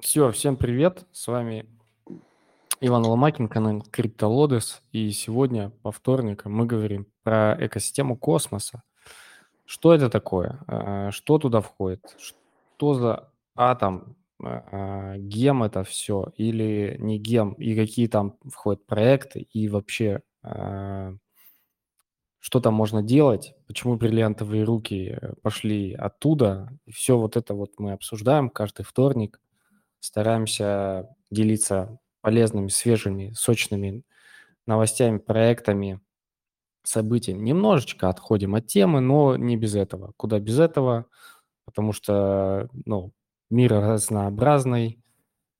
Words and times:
Все, 0.00 0.30
всем 0.30 0.56
привет. 0.56 1.04
С 1.12 1.28
вами 1.28 1.66
Иван 2.80 3.04
Ломакин, 3.04 3.48
канал 3.48 3.84
CryptoLodes. 3.92 4.80
И 4.92 5.10
сегодня 5.10 5.70
по 5.82 5.92
вторникам 5.92 6.54
мы 6.54 6.64
говорим 6.64 7.06
про 7.22 7.54
экосистему 7.60 8.16
космоса. 8.16 8.82
Что 9.66 9.92
это 9.92 10.08
такое? 10.08 10.58
А, 10.66 11.10
Что 11.10 11.38
туда 11.38 11.60
входит? 11.60 12.16
Что 12.18 12.94
за 12.94 13.30
атом? 13.54 14.16
А, 14.42 15.18
Гем 15.18 15.62
это 15.64 15.84
все 15.84 16.32
или 16.34 16.96
не 16.98 17.18
гем? 17.18 17.52
И 17.52 17.76
какие 17.76 18.06
там 18.06 18.38
входят 18.50 18.86
проекты? 18.86 19.40
И 19.52 19.68
вообще, 19.68 20.22
а, 20.42 21.14
что 22.38 22.60
там 22.60 22.72
можно 22.72 23.02
делать? 23.02 23.54
Почему 23.66 23.96
бриллиантовые 23.96 24.64
руки 24.64 25.18
э, 25.20 25.34
пошли 25.42 25.92
оттуда? 25.92 26.70
И 26.86 26.90
все 26.90 27.18
вот 27.18 27.36
это 27.36 27.52
вот 27.52 27.72
мы 27.78 27.92
обсуждаем 27.92 28.48
каждый 28.48 28.86
вторник 28.86 29.38
стараемся 30.00 31.08
делиться 31.30 31.98
полезными, 32.20 32.68
свежими, 32.68 33.32
сочными 33.34 34.02
новостями, 34.66 35.18
проектами, 35.18 36.00
событиями. 36.82 37.42
Немножечко 37.42 38.08
отходим 38.08 38.54
от 38.54 38.66
темы, 38.66 39.00
но 39.00 39.36
не 39.36 39.56
без 39.56 39.74
этого. 39.74 40.12
Куда 40.16 40.38
без 40.40 40.58
этого? 40.58 41.06
Потому 41.64 41.92
что 41.92 42.68
ну, 42.84 43.12
мир 43.50 43.72
разнообразный, 43.72 45.02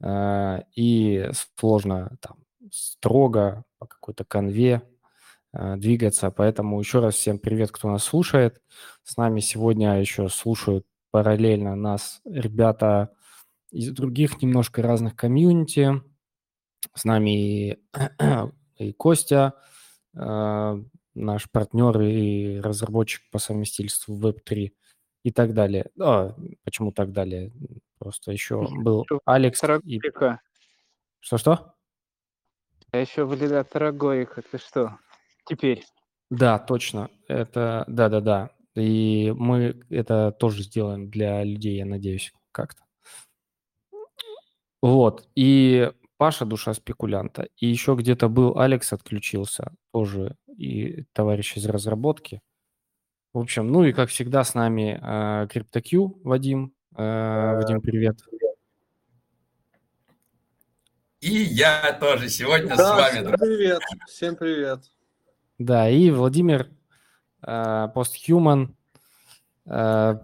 э, 0.03 0.63
и 0.75 1.31
сложно 1.59 2.17
там 2.21 2.39
строго 2.73 3.65
по 3.79 3.87
какой-то 3.87 4.25
конве 4.25 4.83
э, 5.53 5.77
двигаться. 5.77 6.31
Поэтому 6.31 6.79
еще 6.81 7.01
раз 7.01 7.15
всем 7.15 7.39
привет, 7.39 7.71
кто 7.71 7.91
нас 7.91 8.05
слушает. 8.05 8.61
С 9.03 9.17
нами 9.17 9.41
сегодня 9.41 10.01
еще 10.01 10.29
слушают 10.29 10.87
параллельно 11.11 11.75
нас 11.75 12.21
ребята 12.25 13.11
из 13.71 13.91
других 13.91 14.43
немножко 14.43 14.83
разных 14.83 15.17
комьюнити. 15.17 16.03
С 16.95 17.05
нами 17.05 17.71
и, 17.71 17.79
и 18.79 18.93
Костя, 18.93 19.55
э, 20.15 20.83
наш 21.15 21.51
партнер 21.51 22.01
и 22.01 22.61
разработчик 22.61 23.23
по 23.31 23.39
совместительству 23.39 24.19
Web3 24.19 24.73
и 25.23 25.31
так 25.31 25.55
далее. 25.55 25.91
А, 26.01 26.35
почему 26.65 26.93
так 26.93 27.13
далее? 27.13 27.53
Просто 27.99 28.33
еще 28.33 28.67
был 28.83 29.07
Алекс 29.25 29.63
и... 29.85 30.01
Что-что? 31.21 31.75
А 32.93 32.99
еще 32.99 33.25
валидатор 33.25 33.93
Гоика, 33.93 34.43
ты 34.43 34.59
что? 34.59 34.99
Теперь. 35.47 35.85
Да, 36.31 36.59
точно. 36.59 37.11
Это, 37.29 37.85
да-да-да. 37.87 38.51
И 38.75 39.33
мы 39.37 39.83
это 39.91 40.33
тоже 40.33 40.63
сделаем 40.63 41.11
для 41.11 41.45
людей, 41.45 41.77
я 41.77 41.85
надеюсь, 41.85 42.33
как-то. 42.53 42.83
Вот. 44.83 45.29
И 45.35 45.91
Паша 46.17 46.45
душа 46.45 46.75
спекулянта. 46.75 47.49
И 47.57 47.67
еще 47.67 47.95
где-то 47.95 48.29
был 48.29 48.59
Алекс 48.59 48.93
отключился, 48.93 49.73
тоже 49.93 50.37
и 50.47 51.05
товарищ 51.13 51.57
из 51.57 51.67
разработки. 51.67 52.41
В 53.33 53.39
общем, 53.39 53.69
ну 53.69 53.85
и 53.85 53.93
как 53.93 54.11
всегда 54.11 54.45
с 54.45 54.55
нами 54.55 54.99
э, 55.01 55.47
CryptoQ 55.47 56.21
Вадим. 56.25 56.75
Э, 56.97 57.57
Вадим, 57.57 57.81
привет. 57.81 58.19
И 61.21 61.43
я 61.43 61.93
тоже 62.01 62.29
сегодня 62.29 62.77
да, 62.77 62.77
с 62.77 62.91
вами. 62.91 63.27
Всем 63.27 63.39
привет. 63.39 63.81
Всем 64.09 64.37
привет. 64.37 64.81
Да, 65.59 65.89
и 65.89 66.11
Владимир 66.11 66.71
э, 67.43 67.89
Posthuman, 67.95 68.75
э, 69.67 70.19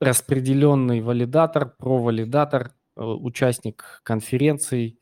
распределенный 0.00 1.00
валидатор, 1.00 1.74
провалидатор, 1.76 2.72
участник 2.96 4.00
конференций, 4.02 4.98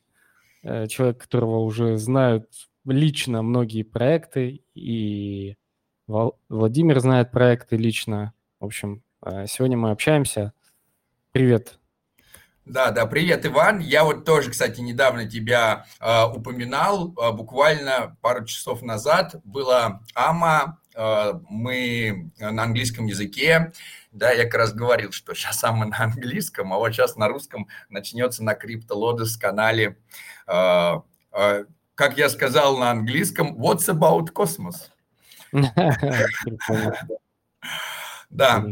э, 0.62 0.86
человек, 0.86 1.18
которого 1.18 1.58
уже 1.58 1.96
знают 1.98 2.48
лично 2.84 3.42
многие 3.42 3.82
проекты, 3.82 4.62
и 4.74 5.56
Владимир 6.06 7.00
знает 7.00 7.30
проекты 7.30 7.76
лично. 7.76 8.32
В 8.58 8.64
общем, 8.66 9.02
э, 9.24 9.46
сегодня 9.46 9.76
мы 9.76 9.90
общаемся. 9.90 10.52
Привет. 11.32 11.78
Да, 12.64 12.90
да, 12.90 13.06
привет, 13.06 13.44
Иван. 13.46 13.80
Я 13.80 14.04
вот 14.04 14.24
тоже, 14.24 14.50
кстати, 14.50 14.80
недавно 14.80 15.28
тебя 15.28 15.86
э, 16.00 16.24
упоминал. 16.24 17.14
Э, 17.16 17.32
буквально 17.32 18.16
пару 18.20 18.44
часов 18.44 18.82
назад 18.82 19.34
была 19.44 20.02
АМА, 20.14 20.78
э, 20.78 20.79
мы 20.96 22.30
на 22.38 22.62
английском 22.64 23.06
языке, 23.06 23.72
да, 24.12 24.32
я 24.32 24.44
как 24.44 24.54
раз 24.54 24.74
говорил, 24.74 25.12
что 25.12 25.34
сейчас 25.34 25.60
самое 25.60 25.90
на 25.90 26.02
английском, 26.02 26.72
а 26.72 26.78
вот 26.78 26.92
сейчас 26.92 27.16
на 27.16 27.28
русском 27.28 27.68
начнется 27.88 28.42
на 28.42 28.54
CryptoLodes 28.54 29.38
канале. 29.40 29.98
Э, 30.48 31.00
э, 31.32 31.64
как 31.94 32.18
я 32.18 32.28
сказал 32.28 32.78
на 32.78 32.90
английском, 32.90 33.56
what's 33.60 33.88
about 33.88 34.32
cosmos? 34.32 34.90
Да, 38.30 38.64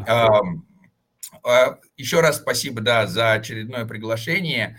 а, 1.44 1.78
еще 1.96 2.20
раз 2.20 2.36
спасибо, 2.38 2.80
да, 2.80 3.06
за 3.06 3.32
очередное 3.32 3.84
приглашение. 3.84 4.78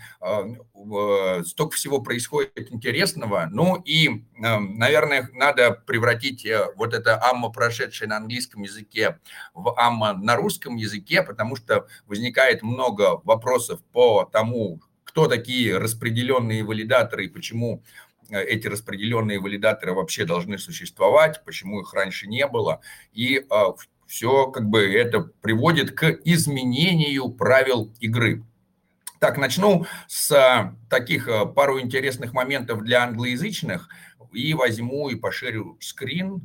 Столько 1.44 1.76
всего 1.76 2.00
происходит 2.00 2.72
интересного. 2.72 3.48
Ну 3.50 3.76
и, 3.84 4.24
наверное, 4.36 5.28
надо 5.32 5.72
превратить 5.72 6.46
э, 6.46 6.66
вот 6.76 6.94
это 6.94 7.22
амма, 7.22 7.50
прошедшее 7.50 8.08
на 8.08 8.16
английском 8.16 8.62
языке, 8.62 9.18
в 9.54 9.78
амма 9.78 10.14
на 10.14 10.36
русском 10.36 10.76
языке, 10.76 11.22
потому 11.22 11.56
что 11.56 11.86
возникает 12.06 12.62
много 12.62 13.20
вопросов 13.24 13.80
по 13.92 14.24
тому, 14.24 14.80
кто 15.04 15.26
такие 15.26 15.76
распределенные 15.76 16.64
валидаторы 16.64 17.26
и 17.26 17.28
почему 17.28 17.82
э, 18.30 18.42
эти 18.42 18.68
распределенные 18.68 19.40
валидаторы 19.40 19.92
вообще 19.92 20.24
должны 20.24 20.58
существовать, 20.58 21.44
почему 21.44 21.80
их 21.80 21.92
раньше 21.92 22.28
не 22.28 22.46
было, 22.46 22.80
и 23.12 23.44
а, 23.50 23.74
все 24.06 24.46
как 24.48 24.68
бы 24.68 24.80
это 24.92 25.20
приводит 25.20 25.92
к 25.92 26.04
изменению 26.24 27.28
правил 27.28 27.92
игры. 28.00 28.44
Так, 29.20 29.36
начну 29.36 29.84
с 30.08 30.32
а, 30.32 30.74
таких 30.88 31.28
а, 31.28 31.44
пару 31.44 31.78
интересных 31.78 32.32
моментов 32.32 32.82
для 32.82 33.04
англоязычных 33.04 33.90
и 34.32 34.54
возьму 34.54 35.10
и 35.10 35.14
поширю 35.14 35.76
скрин. 35.78 36.40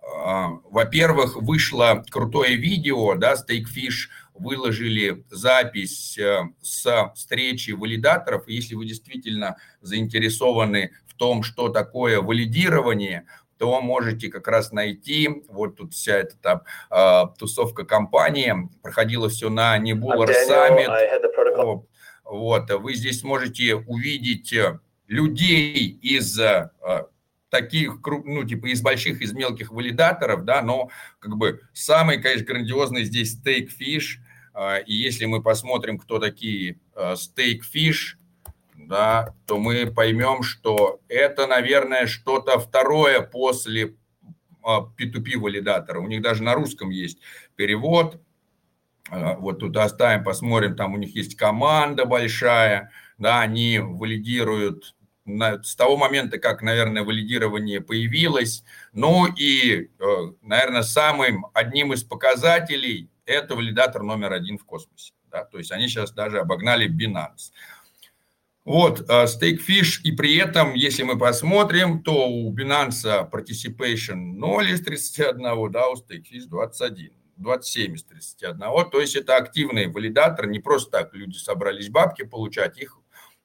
А, 0.00 0.50
во-первых, 0.70 1.34
вышло 1.34 2.04
крутое 2.08 2.54
видео, 2.54 3.16
да, 3.16 3.34
Stakefish 3.34 4.10
выложили 4.32 5.24
запись 5.28 6.16
с 6.62 7.12
встречи 7.16 7.72
валидаторов. 7.72 8.46
Если 8.46 8.76
вы 8.76 8.86
действительно 8.86 9.56
заинтересованы 9.80 10.92
в 11.08 11.14
том, 11.14 11.42
что 11.42 11.68
такое 11.68 12.20
валидирование, 12.20 13.26
то 13.58 13.80
можете 13.80 14.28
как 14.28 14.46
раз 14.46 14.70
найти, 14.70 15.42
вот 15.48 15.76
тут 15.76 15.94
вся 15.94 16.18
эта 16.18 16.36
там 16.36 16.62
э, 16.90 17.22
тусовка 17.38 17.84
компании, 17.84 18.68
проходило 18.82 19.28
все 19.28 19.48
на 19.50 19.78
Nebular 19.78 20.28
Summit. 20.48 21.90
Вот, 22.24 22.70
вы 22.70 22.94
здесь 22.94 23.22
можете 23.22 23.76
увидеть 23.76 24.52
э, 24.52 24.80
людей 25.06 25.98
из 26.02 26.38
э, 26.38 26.70
таких, 27.50 27.98
ну, 28.24 28.44
типа 28.44 28.66
из 28.72 28.80
больших, 28.80 29.20
из 29.20 29.32
мелких 29.32 29.70
валидаторов, 29.70 30.44
да, 30.44 30.62
но 30.62 30.90
как 31.18 31.36
бы 31.36 31.60
самый, 31.72 32.20
конечно, 32.20 32.46
грандиозный 32.46 33.04
здесь 33.04 33.38
э, 33.44 33.62
и 34.86 34.94
если 34.94 35.26
мы 35.26 35.42
посмотрим, 35.42 35.98
кто 35.98 36.18
такие 36.18 36.78
Stakefish, 36.96 38.16
да, 38.74 39.34
то 39.46 39.58
мы 39.58 39.86
поймем, 39.86 40.42
что 40.42 41.00
это, 41.08 41.46
наверное, 41.46 42.06
что-то 42.06 42.58
второе 42.58 43.20
после 43.20 43.94
P2P 44.64 45.36
а, 45.36 45.38
валидатора. 45.38 46.00
У 46.00 46.06
них 46.06 46.22
даже 46.22 46.42
на 46.42 46.54
русском 46.54 46.90
есть 46.90 47.18
перевод. 47.56 48.20
А, 49.10 49.34
вот 49.34 49.60
тут 49.60 49.76
оставим, 49.76 50.24
посмотрим, 50.24 50.76
там 50.76 50.94
у 50.94 50.96
них 50.96 51.14
есть 51.14 51.36
команда 51.36 52.04
большая, 52.04 52.90
да, 53.18 53.40
они 53.40 53.78
валидируют 53.78 54.94
с 55.26 55.74
того 55.74 55.96
момента, 55.96 56.38
как, 56.38 56.62
наверное, 56.62 57.02
валидирование 57.02 57.80
появилось. 57.80 58.62
Ну 58.92 59.26
и, 59.26 59.90
э, 59.98 60.32
наверное, 60.42 60.82
самым 60.82 61.46
одним 61.54 61.94
из 61.94 62.04
показателей– 62.04 63.08
это 63.24 63.56
валидатор 63.56 64.02
номер 64.02 64.32
один 64.32 64.58
в 64.58 64.66
космосе. 64.66 65.14
Да? 65.30 65.44
То 65.44 65.56
есть 65.56 65.72
они 65.72 65.88
сейчас 65.88 66.12
даже 66.12 66.40
обогнали 66.40 66.90
Binance. 66.90 67.52
Вот, 68.66 69.00
Stakefish, 69.00 70.00
и 70.04 70.12
при 70.12 70.36
этом, 70.36 70.74
если 70.74 71.02
мы 71.02 71.18
посмотрим, 71.18 72.02
то 72.02 72.28
у 72.28 72.54
Binance 72.54 73.30
Participation 73.30 74.14
0 74.14 74.70
из 74.70 74.82
31, 74.82 75.70
да, 75.70 75.88
у 75.88 75.94
Stakefish 75.96 76.46
21, 76.48 77.12
27 77.36 77.94
из 77.94 78.04
31. 78.04 78.58
То 78.90 79.00
есть 79.00 79.16
это 79.16 79.36
активный 79.36 79.88
валидатор, 79.88 80.46
не 80.46 80.60
просто 80.60 80.90
так 80.90 81.14
люди 81.14 81.36
собрались 81.36 81.88
бабки 81.88 82.24
получать, 82.24 82.78
их 82.78 82.98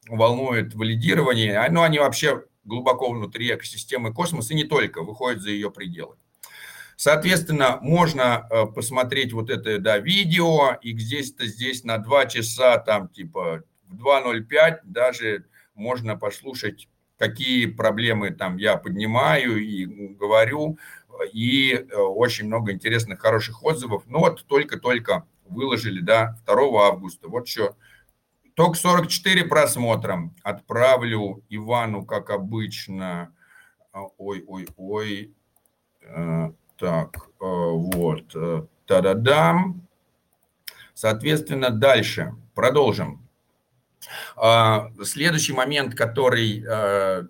волнует 0.08 0.74
валидирование, 0.74 1.68
но 1.70 1.84
они 1.84 2.00
вообще 2.00 2.44
глубоко 2.64 3.12
внутри 3.12 3.54
экосистемы 3.54 4.14
космоса 4.14 4.54
и 4.54 4.56
не 4.56 4.64
только, 4.64 5.04
выходят 5.04 5.42
за 5.42 5.50
ее 5.50 5.72
пределы. 5.72 6.16
Соответственно, 6.96 7.80
можно 7.82 8.46
э, 8.50 8.66
посмотреть 8.66 9.32
вот 9.32 9.50
это 9.50 9.80
да, 9.80 10.00
видео, 10.00 10.78
и 10.82 10.98
здесь-то 10.98 11.46
здесь 11.46 11.86
на 11.86 11.98
два 11.98 12.26
часа 12.26 12.78
там 12.78 13.08
типа 13.08 13.64
в 13.88 13.96
2.05 13.96 14.80
даже 14.84 15.46
можно 15.76 16.18
послушать, 16.18 16.90
какие 17.18 17.68
проблемы 17.68 18.32
там 18.32 18.58
я 18.58 18.76
поднимаю 18.76 19.58
и 19.64 19.86
говорю, 19.86 20.78
и 21.24 21.74
э, 21.74 21.96
очень 21.96 22.46
много 22.48 22.72
интересных, 22.72 23.20
хороших 23.20 23.64
отзывов. 23.64 24.04
Ну 24.08 24.20
вот 24.20 24.46
только-только 24.46 25.26
выложили, 25.46 26.02
да, 26.02 26.38
2 26.46 26.88
августа. 26.88 27.28
Вот 27.28 27.48
еще 27.48 27.76
только 28.56 28.76
44 28.76 29.46
просмотра. 29.46 30.32
Отправлю 30.44 31.44
Ивану, 31.50 32.06
как 32.06 32.30
обычно. 32.30 33.34
Ой-ой-ой. 34.18 35.34
А, 36.06 36.52
так, 36.78 37.18
э, 37.18 37.24
вот. 37.40 38.36
Э, 38.36 38.64
та-да-дам. 38.86 39.88
Соответственно, 40.94 41.70
дальше. 41.70 42.36
Продолжим. 42.54 43.26
А, 44.36 44.92
следующий 45.04 45.54
момент, 45.54 45.96
который 45.96 46.64
э, 46.68 47.24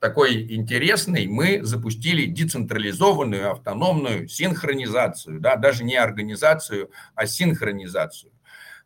такой 0.00 0.54
интересный, 0.54 1.26
мы 1.26 1.60
запустили 1.62 2.26
децентрализованную 2.26 3.52
автономную 3.52 4.28
синхронизацию, 4.28 5.40
да, 5.40 5.56
даже 5.56 5.84
не 5.84 5.96
организацию, 5.96 6.90
а 7.14 7.26
синхронизацию. 7.26 8.32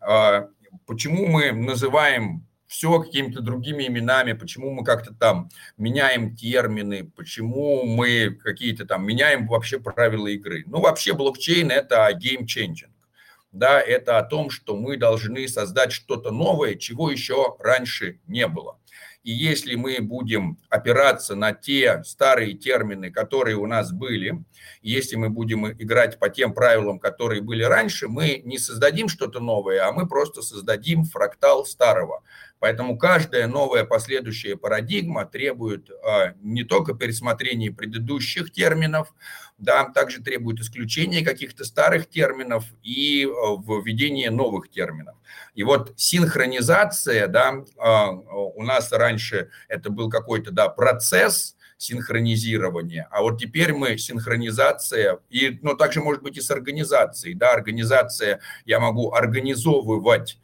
А, 0.00 0.48
почему 0.86 1.26
мы 1.26 1.52
называем 1.52 2.46
все 2.66 3.00
какими-то 3.00 3.40
другими 3.40 3.86
именами, 3.86 4.32
почему 4.32 4.72
мы 4.72 4.84
как-то 4.84 5.14
там 5.14 5.48
меняем 5.76 6.34
термины, 6.34 7.08
почему 7.16 7.84
мы 7.84 8.30
какие-то 8.30 8.84
там 8.84 9.06
меняем 9.06 9.46
вообще 9.46 9.78
правила 9.78 10.26
игры. 10.26 10.64
Ну, 10.66 10.80
вообще 10.80 11.12
блокчейн– 11.12 11.70
это 11.70 12.12
game-changing. 12.12 12.90
Да, 13.52 13.80
это 13.80 14.18
о 14.18 14.24
том, 14.24 14.50
что 14.50 14.76
мы 14.76 14.96
должны 14.96 15.46
создать 15.46 15.92
что-то 15.92 16.32
новое, 16.32 16.74
чего 16.74 17.08
еще 17.12 17.54
раньше 17.60 18.18
не 18.26 18.48
было. 18.48 18.80
И 19.24 19.32
если 19.32 19.74
мы 19.74 20.00
будем 20.02 20.58
опираться 20.68 21.34
на 21.34 21.54
те 21.54 22.04
старые 22.04 22.52
термины, 22.52 23.10
которые 23.10 23.56
у 23.56 23.66
нас 23.66 23.90
были, 23.90 24.44
если 24.82 25.16
мы 25.16 25.30
будем 25.30 25.66
играть 25.66 26.18
по 26.18 26.28
тем 26.28 26.52
правилам, 26.52 26.98
которые 26.98 27.40
были 27.40 27.62
раньше, 27.62 28.06
мы 28.06 28.42
не 28.44 28.58
создадим 28.58 29.08
что-то 29.08 29.40
новое, 29.40 29.88
а 29.88 29.92
мы 29.92 30.06
просто 30.06 30.42
создадим 30.42 31.04
фрактал 31.04 31.64
старого. 31.64 32.22
Поэтому 32.64 32.96
каждая 32.96 33.46
новая 33.46 33.84
последующая 33.84 34.56
парадигма 34.56 35.26
требует 35.26 35.90
а, 36.02 36.32
не 36.40 36.64
только 36.64 36.94
пересмотрения 36.94 37.70
предыдущих 37.70 38.50
терминов, 38.50 39.12
да, 39.58 39.84
также 39.84 40.22
требует 40.22 40.60
исключения 40.60 41.22
каких-то 41.22 41.66
старых 41.66 42.08
терминов 42.08 42.64
и 42.82 43.26
а, 43.26 43.56
введения 43.60 44.30
новых 44.30 44.70
терминов. 44.70 45.14
И 45.54 45.62
вот 45.62 45.92
синхронизация, 45.96 47.28
да, 47.28 47.52
а, 47.76 48.12
у 48.12 48.62
нас 48.62 48.90
раньше 48.92 49.50
это 49.68 49.90
был 49.90 50.08
какой-то, 50.08 50.50
да, 50.50 50.70
процесс, 50.70 51.56
синхронизирования. 51.76 53.08
А 53.10 53.20
вот 53.20 53.38
теперь 53.38 53.74
мы 53.74 53.98
синхронизация, 53.98 55.18
и, 55.28 55.58
ну, 55.60 55.76
также 55.76 56.00
может 56.00 56.22
быть 56.22 56.38
и 56.38 56.40
с 56.40 56.50
организацией, 56.50 57.34
да, 57.34 57.52
организация, 57.52 58.40
я 58.64 58.80
могу 58.80 59.12
организовывать 59.12 60.38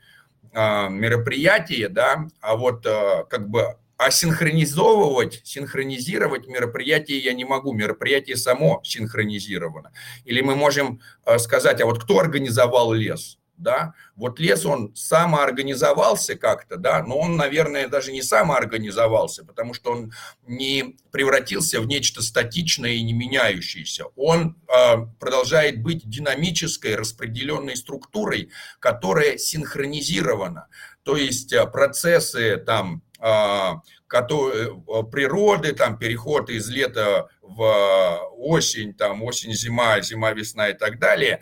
мероприятие, 0.52 1.88
да, 1.88 2.29
а 2.41 2.56
вот 2.56 2.85
а, 2.87 3.25
как 3.25 3.49
бы 3.49 3.76
асинхронизовывать, 4.00 5.43
синхронизировать 5.44 6.47
мероприятие 6.49 7.19
я 7.19 7.35
не 7.35 7.44
могу, 7.44 7.73
мероприятие 7.73 8.37
само 8.37 8.81
синхронизировано. 8.82 9.93
Или 10.25 10.41
мы 10.41 10.56
можем 10.56 11.00
а, 11.25 11.38
сказать, 11.38 11.81
а 11.81 11.87
вот 11.87 12.02
кто 12.02 12.19
организовал 12.19 12.93
лес? 12.93 13.38
Да, 13.61 13.95
вот 14.17 14.41
лес, 14.41 14.67
он 14.67 14.95
самоорганизовался 14.95 16.37
как-то, 16.37 16.77
да, 16.77 17.03
но 17.03 17.19
он, 17.19 17.37
наверное, 17.37 17.89
даже 17.89 18.12
не 18.12 18.23
самоорганизовался, 18.23 19.45
потому 19.45 19.75
что 19.75 19.93
он 19.93 20.12
не 20.47 20.97
превратился 21.11 21.81
в 21.81 21.87
нечто 21.87 22.23
статичное 22.23 22.93
и 22.93 23.03
не 23.03 23.12
меняющееся. 23.12 24.07
Он 24.17 24.57
э, 24.69 24.97
продолжает 25.19 25.83
быть 25.83 26.09
динамической, 26.09 26.97
распределенной 26.97 27.77
структурой, 27.77 28.51
которая 28.79 29.39
синхронизирована. 29.39 30.69
То 31.03 31.17
есть 31.17 31.53
э, 31.53 31.67
процессы 31.67 32.57
там 32.57 33.03
э, 33.21 33.73
природы, 34.09 35.73
там 35.73 35.99
переход 35.99 36.51
из 36.51 36.69
лета 36.69 37.29
в 37.56 38.32
осень, 38.38 38.94
там 38.94 39.23
осень, 39.23 39.52
зима, 39.52 40.00
зима, 40.00 40.32
весна 40.32 40.69
и 40.69 40.75
так 40.75 40.99
далее. 40.99 41.41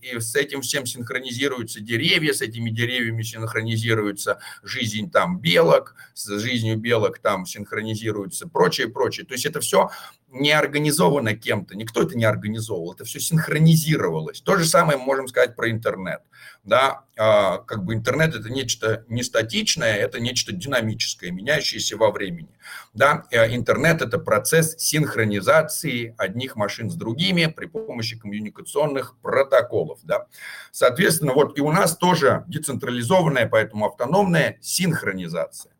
И 0.00 0.18
с 0.18 0.34
этим 0.36 0.62
всем 0.62 0.86
синхронизируются 0.86 1.80
деревья, 1.80 2.32
с 2.32 2.40
этими 2.40 2.70
деревьями 2.70 3.22
синхронизируется 3.22 4.38
жизнь 4.62 5.10
там 5.10 5.40
белок, 5.40 5.94
с 6.14 6.38
жизнью 6.38 6.78
белок 6.78 7.18
там 7.18 7.46
синхронизируется 7.46 8.48
прочее, 8.48 8.88
прочее. 8.88 9.26
То 9.26 9.34
есть 9.34 9.46
это 9.46 9.60
все 9.60 9.90
не 10.30 10.52
организовано 10.52 11.34
кем-то, 11.34 11.74
никто 11.74 12.02
это 12.02 12.16
не 12.16 12.24
организовывал, 12.24 12.92
это 12.92 13.04
все 13.04 13.18
синхронизировалось. 13.18 14.40
То 14.42 14.56
же 14.56 14.64
самое 14.66 14.98
мы 14.98 15.04
можем 15.04 15.28
сказать 15.28 15.56
про 15.56 15.70
интернет. 15.70 16.20
Да, 16.64 17.04
а, 17.16 17.58
как 17.58 17.84
бы 17.84 17.94
интернет 17.94 18.34
это 18.34 18.50
нечто 18.50 19.04
не 19.08 19.22
статичное, 19.22 19.96
это 19.96 20.20
нечто 20.20 20.52
динамическое, 20.52 21.30
меняющееся 21.30 21.96
во 21.96 22.10
времени. 22.10 22.50
Да, 22.92 23.24
э, 23.30 23.54
интернет 23.54 24.02
это 24.02 24.18
процесс 24.18 24.76
синхронизации 24.76 25.47
одних 25.56 26.56
машин 26.56 26.90
с 26.90 26.94
другими 26.94 27.46
при 27.46 27.66
помощи 27.66 28.18
коммуникационных 28.18 29.18
протоколов. 29.20 30.00
Да. 30.02 30.26
Соответственно, 30.70 31.32
вот 31.32 31.58
и 31.58 31.60
у 31.60 31.70
нас 31.70 31.96
тоже 31.96 32.44
децентрализованная, 32.48 33.48
поэтому 33.48 33.86
автономная 33.86 34.58
синхронизация. 34.60 35.72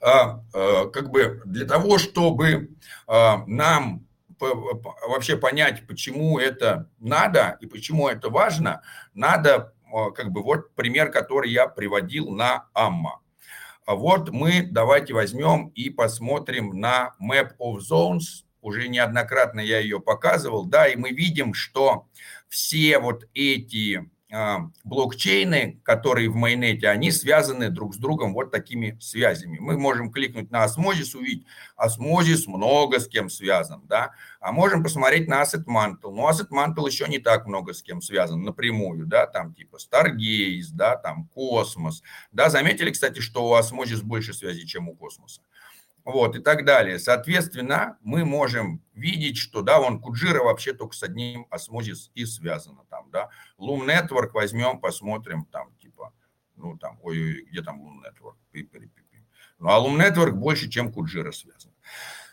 А, 0.00 0.42
а, 0.52 0.86
как 0.86 1.10
бы 1.10 1.42
для 1.44 1.66
того, 1.66 1.98
чтобы 1.98 2.70
а, 3.06 3.44
нам 3.46 4.06
вообще 4.40 5.36
понять, 5.36 5.86
почему 5.86 6.38
это 6.38 6.88
надо 6.98 7.58
и 7.60 7.66
почему 7.66 8.08
это 8.08 8.30
важно, 8.30 8.80
надо 9.12 9.74
как 10.14 10.30
бы 10.30 10.42
вот 10.42 10.74
пример, 10.74 11.10
который 11.10 11.50
я 11.50 11.66
приводил 11.66 12.30
на 12.30 12.68
Амма. 12.72 13.20
Вот 13.86 14.30
мы 14.30 14.62
давайте 14.62 15.12
возьмем 15.12 15.68
и 15.74 15.90
посмотрим 15.90 16.80
на 16.80 17.16
Map 17.20 17.50
of 17.60 17.80
Zones. 17.80 18.44
Уже 18.60 18.88
неоднократно 18.88 19.60
я 19.60 19.78
ее 19.78 20.00
показывал, 20.00 20.66
да, 20.66 20.86
и 20.86 20.96
мы 20.96 21.10
видим, 21.10 21.54
что 21.54 22.08
все 22.48 22.98
вот 22.98 23.24
эти 23.34 24.10
а, 24.32 24.70
блокчейны, 24.84 25.80
которые 25.82 26.28
в 26.28 26.36
mainnet 26.36 26.76
е, 26.76 26.88
они 26.88 27.10
связаны 27.10 27.68
друг 27.68 27.94
с 27.94 27.98
другом 27.98 28.32
вот 28.32 28.52
такими 28.52 28.96
связями. 29.00 29.58
Мы 29.58 29.76
можем 29.76 30.12
кликнуть 30.12 30.52
на 30.52 30.62
Osmosis, 30.62 31.16
увидеть, 31.16 31.46
Osmosis 31.74 32.46
много 32.46 33.00
с 33.00 33.08
кем 33.08 33.28
связан, 33.28 33.82
да, 33.88 34.12
а 34.38 34.52
можем 34.52 34.84
посмотреть 34.84 35.26
на 35.26 35.42
Asset 35.42 35.64
Mantle. 35.64 36.12
Но 36.12 36.30
Asset 36.30 36.50
Mantle 36.52 36.86
еще 36.86 37.08
не 37.08 37.18
так 37.18 37.46
много 37.46 37.74
с 37.74 37.82
кем 37.82 38.00
связан 38.00 38.42
напрямую, 38.42 39.06
да, 39.06 39.26
там 39.26 39.52
типа 39.52 39.78
Stargaze, 39.78 40.70
да, 40.74 40.96
там 40.96 41.26
Космос. 41.34 42.02
Да, 42.30 42.50
заметили, 42.50 42.92
кстати, 42.92 43.18
что 43.18 43.48
у 43.48 43.54
осмозис 43.54 44.00
больше 44.00 44.32
связей, 44.32 44.64
чем 44.64 44.88
у 44.88 44.94
Космоса 44.94 45.40
вот, 46.10 46.36
и 46.36 46.40
так 46.40 46.64
далее. 46.64 46.98
Соответственно, 46.98 47.98
мы 48.02 48.24
можем 48.24 48.82
видеть, 48.94 49.36
что, 49.36 49.62
да, 49.62 49.78
вон 49.78 50.00
Куджира 50.00 50.42
вообще 50.42 50.72
только 50.72 50.94
с 50.94 51.02
одним 51.02 51.46
осмозис 51.50 52.10
и 52.14 52.24
связано 52.24 52.84
там, 52.90 53.10
да. 53.10 53.28
Loom 53.58 53.86
Network 53.86 54.30
возьмем, 54.32 54.80
посмотрим, 54.80 55.44
там, 55.46 55.74
типа, 55.80 56.12
ну, 56.56 56.76
там, 56.76 56.98
ой-ой, 57.02 57.46
где 57.50 57.62
там 57.62 57.80
Loom 57.80 58.00
Network? 58.02 58.36
Ну, 59.58 59.68
а 59.68 59.78
Loom 59.78 59.98
Network 59.98 60.32
больше, 60.32 60.68
чем 60.68 60.92
Куджира 60.92 61.32
связан. 61.32 61.72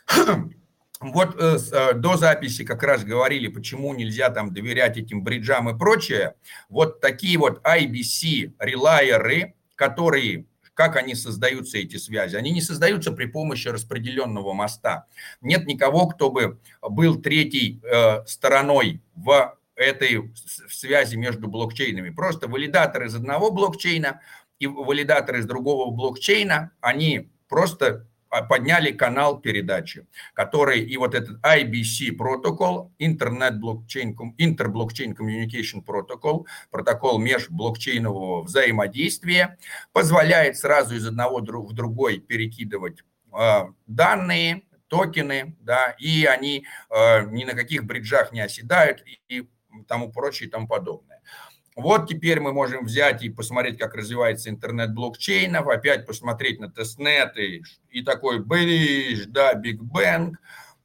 Вот 1.00 1.40
э, 1.40 1.58
э, 1.72 1.92
до 1.92 2.16
записи 2.16 2.64
как 2.64 2.82
раз 2.82 3.04
говорили, 3.04 3.46
почему 3.46 3.94
нельзя 3.94 4.30
там 4.30 4.52
доверять 4.52 4.96
этим 4.96 5.22
бриджам 5.22 5.70
и 5.70 5.78
прочее. 5.78 6.34
Вот 6.68 7.00
такие 7.00 7.38
вот 7.38 7.64
IBC 7.64 8.54
релайеры, 8.58 9.54
которые 9.76 10.46
как 10.78 10.94
они 10.94 11.16
создаются, 11.16 11.76
эти 11.76 11.96
связи? 11.96 12.36
Они 12.36 12.52
не 12.52 12.60
создаются 12.60 13.10
при 13.10 13.26
помощи 13.26 13.66
распределенного 13.66 14.52
моста. 14.52 15.06
Нет 15.40 15.66
никого, 15.66 16.06
кто 16.06 16.30
бы 16.30 16.60
был 16.80 17.20
третьей 17.20 17.80
э, 17.82 18.24
стороной 18.26 19.02
в 19.16 19.58
этой 19.74 20.32
связи 20.70 21.16
между 21.16 21.48
блокчейнами. 21.48 22.10
Просто 22.10 22.46
валидатор 22.46 23.02
из 23.02 23.16
одного 23.16 23.50
блокчейна 23.50 24.20
и 24.60 24.68
валидатор 24.68 25.38
из 25.38 25.46
другого 25.46 25.90
блокчейна, 25.90 26.70
они 26.80 27.28
просто 27.48 28.07
подняли 28.48 28.92
канал 28.92 29.40
передачи, 29.40 30.06
который 30.34 30.80
и 30.80 30.96
вот 30.96 31.14
этот 31.14 31.44
IBC 31.44 32.12
протокол, 32.16 32.92
Internet 32.98 33.58
Blockchain, 33.60 34.14
Interblokchain 34.38 35.14
Communication 35.14 35.84
Protocol, 35.84 36.44
протокол 36.70 37.18
межблокчейнового 37.18 38.42
взаимодействия, 38.42 39.58
позволяет 39.92 40.56
сразу 40.56 40.94
из 40.94 41.06
одного 41.06 41.40
в 41.40 41.72
другой 41.72 42.18
перекидывать 42.18 43.02
а, 43.32 43.68
данные, 43.86 44.62
токены, 44.88 45.56
да, 45.60 45.94
и 45.98 46.24
они 46.24 46.64
э, 46.90 47.24
ни 47.26 47.44
на 47.44 47.52
каких 47.52 47.84
bridge 47.84 48.16
ах 48.16 48.32
не 48.32 48.40
оседают 48.40 49.04
и 49.28 49.46
тому 49.86 50.10
прочее 50.10 50.48
и 50.48 50.50
тому 50.50 50.66
подобное. 50.66 51.17
Вот 51.78 52.08
теперь 52.08 52.40
мы 52.40 52.52
можем 52.52 52.86
взять 52.86 53.22
и 53.22 53.30
посмотреть, 53.30 53.78
как 53.78 53.94
развивается 53.94 54.50
интернет 54.50 54.92
блокчейнов, 54.92 55.68
опять 55.68 56.06
посмотреть 56.06 56.58
на 56.58 56.68
testnet 56.68 57.50
ы 57.50 57.62
и 57.88 58.02
такой 58.02 58.40
ближ, 58.40 59.26
да, 59.26 59.54
Big 59.54 59.80
Bang. 59.80 60.38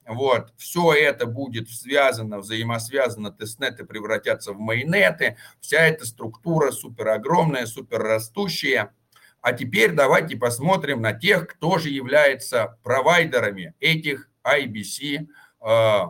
Вот, 0.05 0.53
все 0.55 0.93
это 0.93 1.25
будет 1.25 1.67
связано, 1.71 2.37
взаимосвязано, 2.37 3.31
testnet 3.31 3.79
ы 3.79 3.85
превратятся 3.85 4.53
в 4.53 4.59
mainnet 4.59 5.19
ы, 5.19 5.35
вся 5.59 5.79
эта 5.79 6.05
структура 6.05 6.69
супер 6.69 7.07
огромная, 7.09 7.65
супер 7.65 8.03
растущая. 8.03 8.93
А 9.41 9.53
теперь 9.53 9.93
давайте 9.93 10.37
посмотрим 10.37 11.01
на 11.01 11.13
тех, 11.13 11.47
кто 11.47 11.79
же 11.79 11.89
является 11.89 12.77
провайдерами 12.83 13.73
этих 13.79 14.29
IBC 14.43 15.25
э, 15.25 15.65
э, 15.65 16.05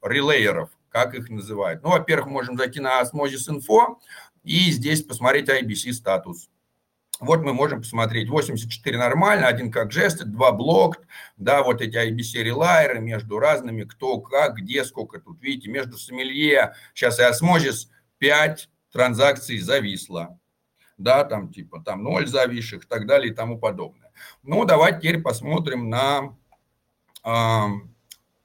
релейеров 0.00 0.70
как 0.94 1.12
их 1.16 1.28
называют. 1.28 1.82
Ну, 1.82 1.90
во-первых, 1.90 2.28
можем 2.28 2.56
зайти 2.56 2.78
на 2.78 3.02
Osmosis 3.02 3.50
Info 3.50 3.96
и 4.44 4.70
здесь 4.70 5.02
посмотреть 5.02 5.48
IBC 5.48 5.92
статус. 5.92 6.48
Вот 7.18 7.40
мы 7.40 7.52
можем 7.52 7.80
посмотреть 7.80 8.28
84 8.28 8.96
нормально, 8.96 9.48
один 9.48 9.72
как 9.72 9.90
жест, 9.90 10.22
два 10.22 10.52
блок, 10.52 10.98
да, 11.36 11.64
вот 11.64 11.80
эти 11.80 11.96
IBC 11.96 12.44
релайеры 12.44 13.00
между 13.00 13.40
разными, 13.40 13.82
кто, 13.82 14.20
как, 14.20 14.54
где, 14.54 14.84
сколько 14.84 15.18
тут, 15.20 15.42
видите, 15.42 15.68
между 15.68 15.98
сомелье, 15.98 16.74
сейчас 16.94 17.18
и 17.18 17.24
Osmosis 17.24 17.88
5 18.18 18.68
транзакций 18.92 19.58
зависло, 19.58 20.38
да, 20.96 21.24
там 21.24 21.52
типа 21.52 21.82
там 21.84 22.04
0 22.04 22.28
зависших 22.28 22.84
и 22.84 22.86
так 22.86 23.08
далее 23.08 23.32
и 23.32 23.34
тому 23.34 23.58
подобное. 23.58 24.12
Ну, 24.44 24.64
давайте 24.64 25.00
теперь 25.00 25.22
посмотрим 25.22 25.90
на 25.90 26.36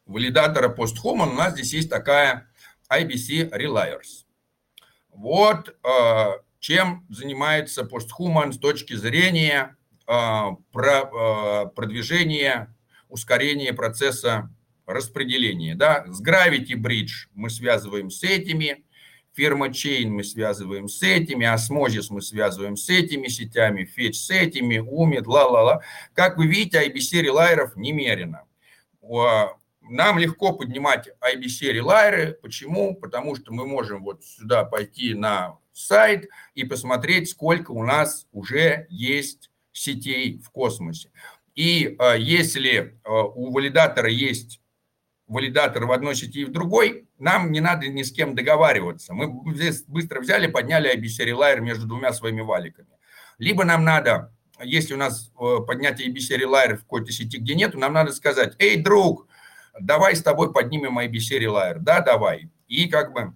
валидатора 0.10 0.74
PostHuman 0.76 1.30
у 1.30 1.34
нас 1.34 1.54
здесь 1.54 1.74
есть 1.74 1.90
такая 1.90 2.50
IBC 2.92 3.52
Reliers. 3.52 4.26
Вот 5.10 5.76
э, 5.84 6.32
чем 6.60 7.06
занимается 7.10 7.84
PostHuman 7.84 8.52
с 8.52 8.58
точки 8.58 8.96
зрения 8.96 9.78
э, 10.08 10.12
про, 10.72 11.02
э, 11.02 11.66
продвижения, 11.76 12.76
ускорения 13.08 13.72
процесса 13.74 14.50
распределения. 14.88 15.76
Да? 15.76 16.06
С 16.08 16.24
Gravity 16.24 16.74
Bridge 16.74 17.30
мы 17.34 17.50
связываем 17.52 18.10
с 18.10 18.24
этими, 18.24 18.84
Фирма 19.36 19.68
Chain 19.68 20.08
мы 20.08 20.24
связываем 20.24 20.88
с 20.88 21.04
этими, 21.04 21.46
Osmosis 21.46 22.08
мы 22.10 22.24
связываем 22.24 22.76
с 22.76 22.90
этими 22.90 23.28
сетями, 23.28 23.88
Fetch 23.96 24.14
с 24.14 24.32
этими, 24.32 24.78
Umid, 24.78 25.26
ла-ла-ла. 25.28 25.82
Как 26.14 26.38
вы 26.38 26.48
видите, 26.48 26.84
IBC 26.88 27.22
релайеров 27.22 27.76
немерено 27.76 28.46
нам 29.90 30.20
легко 30.20 30.54
поднимать 30.54 31.10
IBC 31.22 31.72
релайеры. 31.72 32.38
Почему? 32.42 32.96
Потому 32.96 33.36
что 33.36 33.54
мы 33.54 33.66
можем 33.66 34.04
вот 34.04 34.24
сюда 34.24 34.64
пойти 34.64 35.14
на 35.14 35.58
сайт 35.74 36.30
и 36.56 36.64
посмотреть, 36.64 37.30
сколько 37.30 37.72
у 37.72 37.84
нас 37.84 38.28
уже 38.32 38.88
есть 38.90 39.50
сетей 39.72 40.40
в 40.40 40.50
космосе. 40.52 41.12
И 41.56 41.96
э, 42.00 42.16
если 42.20 42.74
э, 42.78 42.90
у 43.04 43.52
валидатора 43.52 44.10
есть 44.10 44.62
валидатор 45.28 45.86
в 45.86 45.92
одной 45.92 46.16
сети 46.16 46.42
и 46.42 46.46
в 46.46 46.52
другой, 46.52 47.08
нам 47.18 47.52
не 47.52 47.62
надо 47.62 47.88
ни 47.88 48.04
с 48.04 48.12
кем 48.12 48.36
договариваться. 48.36 49.14
Мы 49.14 49.56
здесь 49.56 49.84
быстро 49.84 50.20
взяли, 50.20 50.48
подняли 50.48 50.94
IBC 50.96 51.24
релайер 51.24 51.62
между 51.62 51.86
двумя 51.86 52.12
своими 52.14 52.42
валиками. 52.42 52.90
Либо 53.38 53.64
нам 53.64 53.86
надо, 53.86 54.34
если 54.62 54.96
у 54.96 54.98
нас 54.98 55.32
э, 55.40 55.58
поднятие 55.66 56.10
IBC 56.10 56.36
релайер 56.36 56.78
в 56.78 56.82
какой-то 56.82 57.12
сети, 57.12 57.38
где 57.38 57.56
нету, 57.56 57.78
нам 57.78 57.94
надо 57.94 58.12
сказать, 58.12 58.56
эй, 58.60 58.82
друг, 58.82 59.29
давай 59.82 60.16
с 60.16 60.22
тобой 60.22 60.54
поднимем 60.54 61.00
IBC 61.00 61.40
Relier. 61.40 61.78
Да, 61.80 62.02
давай. 62.02 62.50
И 62.68 62.88
как 62.88 63.14
бы 63.14 63.34